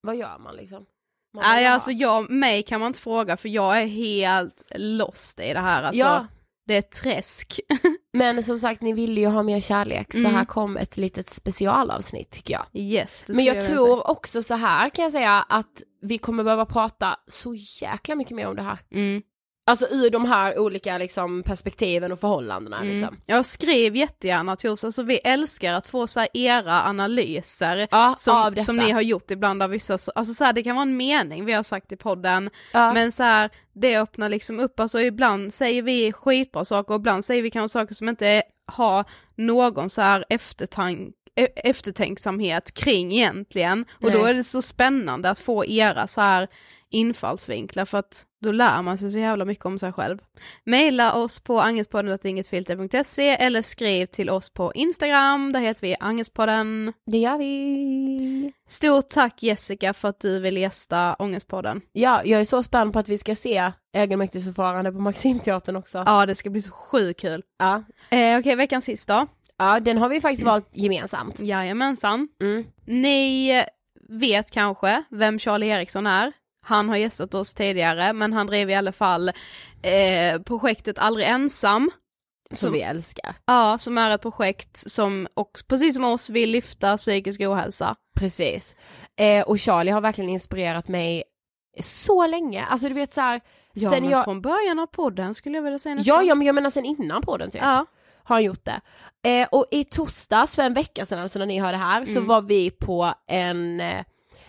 Vad 0.00 0.16
gör 0.16 0.38
man 0.38 0.56
liksom? 0.56 0.86
Man 1.34 1.42
Nej 1.42 1.64
bara, 1.64 1.74
alltså 1.74 1.90
jag, 1.90 2.30
mig 2.30 2.62
kan 2.62 2.80
man 2.80 2.86
inte 2.86 3.00
fråga 3.00 3.36
för 3.36 3.48
jag 3.48 3.82
är 3.82 3.86
helt 3.86 4.72
lost 4.76 5.40
i 5.40 5.52
det 5.52 5.60
här 5.60 5.82
alltså. 5.82 6.04
Ja. 6.04 6.26
Det 6.68 6.76
är 6.76 6.82
träsk. 6.82 7.60
Men 8.12 8.42
som 8.44 8.58
sagt 8.58 8.82
ni 8.82 8.92
ville 8.92 9.20
ju 9.20 9.26
ha 9.26 9.42
mer 9.42 9.60
kärlek 9.60 10.12
så 10.12 10.18
Mm. 10.18 10.34
här 10.34 10.44
kom 10.44 10.76
ett 10.76 10.96
litet 10.96 11.30
specialavsnitt 11.34 12.30
tycker 12.30 12.54
jag. 12.54 12.66
Yes, 12.72 13.24
Men 13.28 13.44
jag 13.44 13.54
vilja 13.54 13.68
tror 13.68 14.10
också 14.10 14.42
så 14.42 14.54
här 14.54 14.90
kan 14.90 15.02
jag 15.02 15.12
säga 15.12 15.44
att 15.48 15.82
vi 16.02 16.18
kommer 16.18 16.44
behöva 16.44 16.66
prata 16.66 17.16
så 17.26 17.54
jäkla 17.82 18.14
mycket 18.14 18.36
mer 18.36 18.46
om 18.46 18.56
det 18.56 18.62
här. 18.62 18.78
Mm. 18.94 19.22
Alltså 19.68 19.86
ur 19.90 20.10
de 20.10 20.24
här 20.24 20.58
olika 20.58 20.98
liksom 20.98 21.42
perspektiven 21.42 22.12
och 22.12 22.20
förhållandena 22.20 22.80
liksom. 22.82 23.08
Mm. 23.08 23.20
Jag 23.26 23.46
skriv 23.46 23.96
jättegärna 23.96 24.56
till 24.56 24.70
oss, 24.70 24.84
alltså 24.84 25.02
vi 25.02 25.16
älskar 25.16 25.72
att 25.74 25.86
få 25.86 26.06
så 26.06 26.26
era 26.34 26.82
analyser 26.82 27.88
Ja, 27.90 28.14
som, 28.16 28.56
som 28.56 28.76
ni 28.76 28.90
har 28.90 29.00
gjort 29.00 29.30
ibland 29.30 29.62
av 29.62 29.70
vissa, 29.70 29.98
alltså 30.14 30.34
så 30.34 30.44
här, 30.44 30.52
det 30.52 30.62
kan 30.62 30.76
vara 30.76 30.82
en 30.82 30.96
mening 30.96 31.44
vi 31.44 31.52
har 31.52 31.62
sagt 31.62 31.92
i 31.92 31.96
podden, 31.96 32.50
Ja. 32.72 32.92
men 32.92 33.12
så 33.12 33.22
här, 33.22 33.50
det 33.74 33.96
öppnar 33.98 34.28
liksom 34.28 34.60
upp, 34.60 34.80
alltså 34.80 35.00
ibland 35.00 35.54
säger 35.54 35.82
vi 35.82 36.12
skitbra 36.12 36.64
saker 36.64 36.94
och 36.94 37.00
ibland 37.00 37.24
säger 37.24 37.42
vi 37.42 37.50
kanske 37.50 37.72
saker 37.78 37.94
som 37.94 38.08
inte 38.08 38.42
har 38.66 39.04
någon 39.36 39.90
så 39.90 40.00
här 40.00 40.24
eftertank 40.28 41.14
e- 41.36 41.48
eftertänksamhet 41.68 42.74
kring 42.74 43.12
egentligen 43.12 43.84
och 44.02 44.10
då 44.12 44.18
Nej. 44.18 44.30
är 44.30 44.34
det 44.34 44.44
så 44.44 44.62
spännande 44.62 45.30
att 45.30 45.38
få 45.38 45.64
era 45.66 46.06
så 46.06 46.20
här 46.20 46.48
infallsvinklar 46.90 47.84
för 47.84 47.98
att 47.98 48.24
då 48.40 48.52
lär 48.52 48.82
man 48.82 48.98
sig 48.98 49.10
så 49.10 49.18
jävla 49.18 49.44
mycket 49.44 49.66
om 49.66 49.78
sig 49.78 49.92
själv. 49.92 50.18
Maila 50.66 51.12
oss 51.14 51.40
på 51.40 51.60
angespodden.ingetfilter.se 51.60 53.28
eller 53.28 53.62
skriv 53.62 54.06
till 54.06 54.30
oss 54.30 54.50
på 54.50 54.72
Instagram, 54.74 55.52
där 55.52 55.60
heter 55.60 55.80
vi 55.80 55.96
Angespodden. 56.00 56.92
Det 57.06 57.18
gör 57.18 57.38
vi. 57.38 58.52
Stort 58.68 59.08
tack 59.08 59.42
Jessica 59.42 59.92
för 59.94 60.08
att 60.08 60.20
du 60.20 60.40
vill 60.40 60.56
gästa 60.56 61.14
Ångestpodden. 61.18 61.80
Ja, 61.92 62.22
jag 62.24 62.40
är 62.40 62.44
så 62.44 62.62
spänd 62.62 62.92
på 62.92 62.98
att 62.98 63.08
vi 63.08 63.18
ska 63.18 63.34
se 63.34 63.72
egenmäktigförfarande 63.92 64.92
på 64.92 64.98
Maximteatern 64.98 65.76
också. 65.76 66.02
Ja, 66.06 66.26
det 66.26 66.34
ska 66.34 66.50
bli 66.50 66.62
så 66.62 66.70
sjukt 66.72 67.20
kul. 67.20 67.42
Ja. 67.58 67.84
Eh, 68.10 68.38
Okej, 68.38 68.56
veckans 68.56 68.84
sist 68.84 69.08
då. 69.08 69.26
ja, 69.58 69.80
den 69.80 69.98
har 69.98 70.08
vi 70.08 70.20
faktiskt 70.20 70.42
valt 70.46 70.68
gemensamt. 70.72 71.40
Jajamensan. 71.40 72.28
Mm. 72.40 72.64
Ni 72.86 73.62
vet 74.08 74.50
kanske 74.50 75.02
vem 75.10 75.38
Charlie 75.38 75.66
Eriksson 75.68 76.06
är. 76.06 76.32
Han 76.68 76.88
har 76.88 76.96
gästat 76.96 77.34
oss 77.34 77.54
tidigare, 77.54 78.12
men 78.12 78.32
han 78.32 78.46
drev 78.46 78.70
i 78.70 78.74
alla 78.74 78.92
fall 78.92 79.28
eh, 79.82 80.42
projektet 80.44 80.98
Aldrig 80.98 81.26
ensam. 81.26 81.90
Som 82.50 82.72
vi 82.72 82.80
älskar. 82.82 83.34
Ja, 83.46 83.78
som 83.78 83.98
är 83.98 84.10
ett 84.10 84.22
projekt 84.22 84.76
som, 84.90 85.28
och 85.34 85.50
precis 85.68 85.94
som 85.94 86.04
oss, 86.04 86.30
vill 86.30 86.50
lyfta 86.50 86.96
psykisk 86.96 87.40
ohälsa. 87.40 87.96
Precis. 88.16 88.74
Eh, 89.20 89.42
och 89.42 89.60
Charlie 89.60 89.90
har 89.90 90.00
verkligen 90.00 90.30
inspirerat 90.30 90.88
mig 90.88 91.22
så 91.82 92.26
länge, 92.26 92.64
alltså 92.64 92.88
du 92.88 92.94
vet 92.94 93.12
så 93.12 93.20
här, 93.20 93.40
Ja, 93.72 93.90
sen 93.90 94.02
men 94.02 94.10
jag... 94.12 94.24
från 94.24 94.40
början 94.42 94.78
av 94.78 94.86
podden 94.86 95.34
skulle 95.34 95.56
jag 95.56 95.62
vilja 95.62 95.78
säga 95.78 95.94
nästan. 95.94 96.16
Ja, 96.16 96.22
ja, 96.22 96.34
men 96.34 96.46
jag 96.46 96.54
menar 96.54 96.70
sen 96.70 96.84
innan 96.84 97.22
på 97.22 97.36
den 97.36 97.50
typ. 97.50 97.62
Ja. 97.62 97.86
Har 98.24 98.36
han 98.36 98.44
gjort 98.44 98.64
det. 98.64 98.80
Eh, 99.30 99.48
och 99.48 99.66
i 99.70 99.84
torsdags 99.84 100.54
för 100.56 100.62
en 100.62 100.74
vecka 100.74 101.06
sedan, 101.06 101.18
alltså 101.18 101.38
när 101.38 101.46
ni 101.46 101.60
hör 101.60 101.72
det 101.72 101.78
här, 101.78 102.04
så 102.04 102.10
Mm. 102.10 102.26
var 102.26 102.42
vi 102.42 102.70
på 102.70 103.12
en 103.26 103.80
eh, 103.80 104.04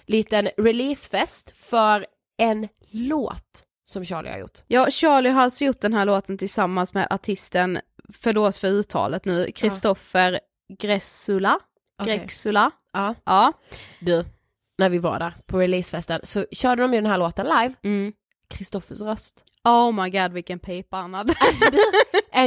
liten 0.10 0.50
releasefest 0.58 1.52
för 1.58 2.06
en 2.38 2.68
låt 2.92 3.64
som 3.90 4.06
Charlie 4.06 4.30
har 4.30 4.38
gjort. 4.38 4.58
Ja, 4.68 4.88
Charlie 4.92 5.30
har 5.30 5.42
alltså 5.42 5.66
gjort 5.66 5.82
den 5.82 5.94
här 5.94 6.06
låten 6.06 6.38
tillsammans 6.38 6.94
med 6.94 7.08
artisten, 7.10 7.80
förlåt 8.14 8.58
för 8.58 8.68
uttalet 8.68 9.26
nu, 9.26 9.52
Kristoffer 9.56 10.40
Gressula. 10.80 11.60
Okej. 12.02 12.18
Grexula. 12.18 12.72
Ja. 12.94 13.16
Ja. 13.24 13.54
Du, 14.00 14.26
när 14.78 14.90
vi 14.90 14.98
var 14.98 15.20
där 15.20 15.34
på 15.46 15.60
releasefesten 15.60 16.20
så 16.24 16.46
körde 16.52 16.82
de 16.82 16.94
ju 16.94 17.02
den 17.02 17.12
här 17.12 17.18
låten 17.18 17.46
live, 17.46 17.74
Mm. 17.84 18.14
Kristoffers 18.50 19.02
röst. 19.02 19.44
Oh 19.64 19.92
my 20.04 20.10
god 20.10 20.34
vilken 20.34 20.60
pipa 20.60 20.98
han 20.98 21.14
hade. 21.14 21.34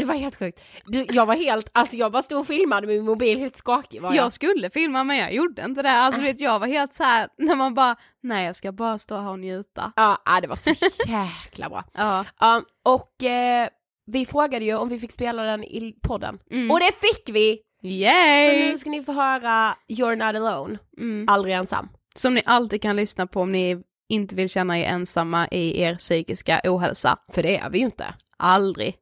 Det 0.01 0.05
var 0.05 0.15
helt 0.15 0.37
sjukt. 0.37 0.63
Du, 0.87 1.07
jag 1.11 1.27
var 1.27 1.35
helt, 1.37 1.71
alltså 1.73 1.97
jag 1.97 2.13
bara 2.13 2.23
stod 2.23 2.41
och 2.41 2.47
filmade 2.47 2.87
med 2.87 2.97
min 2.97 3.05
mobil 3.05 3.39
helt 3.39 3.57
skakig 3.57 4.03
var 4.03 4.15
jag. 4.15 4.25
Jag 4.25 4.33
skulle 4.33 4.71
filma 4.71 5.05
men 5.05 5.17
jag 5.17 5.35
gjorde 5.35 5.65
inte 5.65 5.83
det. 5.83 5.91
Alltså 5.91 6.21
vet 6.21 6.41
jag 6.41 6.59
var 6.59 6.67
helt 6.67 6.93
så 6.93 7.03
här 7.05 7.29
när 7.39 7.57
man 7.57 7.75
bara, 7.75 7.97
nej 8.23 8.47
jag 8.47 8.57
ska 8.57 8.73
bara 8.73 8.99
stå 8.99 9.17
här 9.19 9.31
och 9.31 9.39
njuta. 9.39 9.93
Ja, 9.97 10.19
ah, 10.25 10.41
det 10.41 10.47
var 10.47 10.57
så 10.57 10.71
jäkla 11.09 11.69
bra. 11.69 11.85
Ja. 11.95 12.25
Ja, 12.41 12.63
och 12.85 13.23
eh, 13.23 13.69
vi 14.07 14.27
frågade 14.27 14.65
ju 14.65 14.77
om 14.77 14.89
vi 14.89 14.99
fick 14.99 15.13
spela 15.13 15.43
den 15.43 15.65
i 15.65 15.95
podden. 16.03 16.39
Mm. 16.51 16.71
Och 16.71 16.81
det 16.81 16.93
fick 17.01 17.37
vi! 17.37 17.59
Så 17.81 17.87
Yay! 17.89 18.71
nu 18.71 18.79
ska 18.79 18.91
ni 18.91 19.03
få 19.03 19.13
höra 19.13 19.77
You're 19.89 20.17
Not 20.17 20.37
Alone, 20.37 20.79
Mm. 20.99 21.29
Aldrig 21.29 21.55
Ensam. 21.55 21.89
Som 22.15 22.35
ni 22.35 22.43
alltid 22.47 22.83
kan 22.83 22.97
lyssna 22.97 23.27
på 23.27 23.41
om 23.41 23.53
ni 23.53 23.83
inte 24.13 24.35
vill 24.37 24.49
känna 24.49 24.79
er 24.79 24.85
ensamma 24.85 25.49
i 25.51 25.81
er 25.81 25.95
psykiska 25.95 26.61
ohälsa. 26.65 27.19
För 27.33 27.43
det 27.43 27.59
är 27.59 27.71
vi 27.71 27.79
ju 27.79 27.85
inte. 27.85 28.15
Aldrig. 28.37 28.95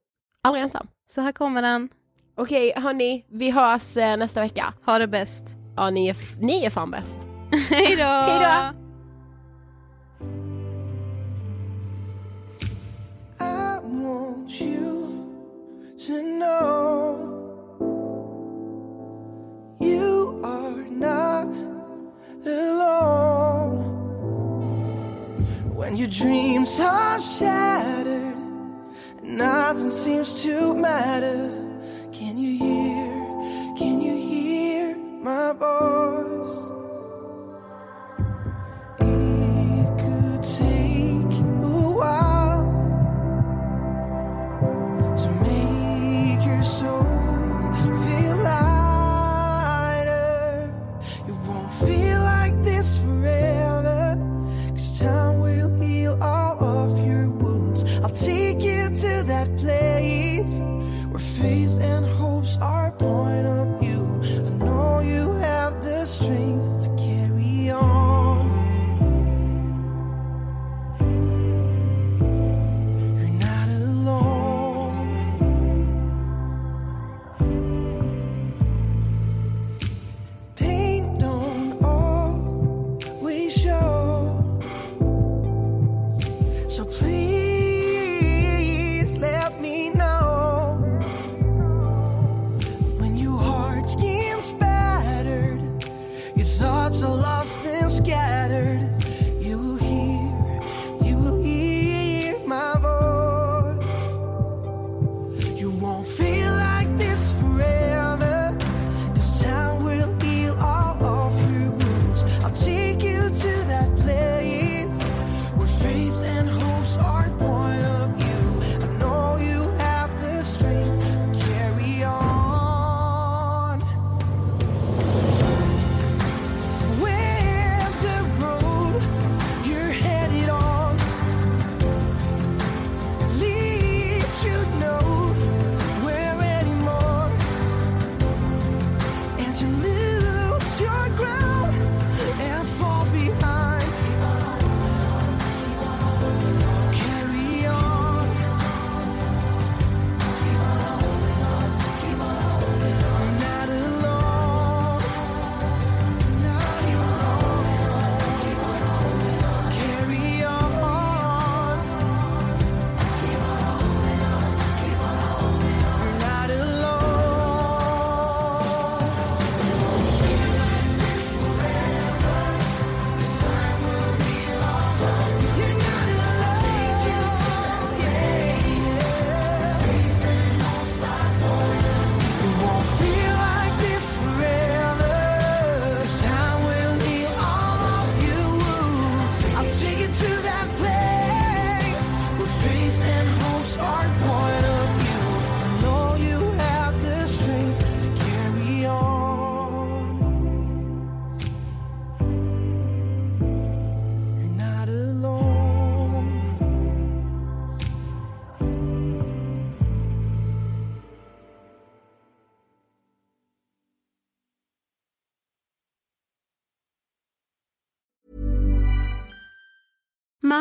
Aldrig 0.42 0.62
ensam. 0.62 0.86
Så 1.10 1.20
här 1.20 1.32
kommer 1.32 1.62
den. 1.62 1.88
Okej 2.36 2.72
hörni, 2.76 3.24
vi 3.28 3.50
hörs 3.50 3.96
eh, 3.96 4.16
nästa 4.16 4.40
vecka. 4.40 4.74
Ha 4.86 4.98
det 4.98 5.06
bäst. 5.06 5.44
Ja, 5.76 5.90
ni 5.90 6.08
är, 6.08 6.16
ni 6.40 6.64
är 6.64 6.70
fan 6.70 6.90
bäst. 6.90 7.20
Hej 7.70 7.96
då! 7.96 8.04
Hej 8.04 8.40
då! 8.40 8.76
I 13.44 13.78
want 13.82 14.60
you 14.60 15.06
to 16.06 16.22
know 16.22 17.30
you 19.80 20.44
are 20.44 20.90
not 20.90 21.56
alone. 22.46 23.59
When 25.80 25.96
your 25.96 26.08
dreams 26.08 26.78
are 26.78 27.18
shattered 27.18 28.06
and 28.06 29.38
nothing 29.38 29.90
seems 29.90 30.34
to 30.42 30.74
matter, 30.74 31.48
can 32.12 32.36
you 32.36 32.58
hear? 32.58 33.76
Can 33.78 34.02
you 34.02 34.14
hear 34.14 34.94
my 34.94 35.54
voice? 35.54 36.69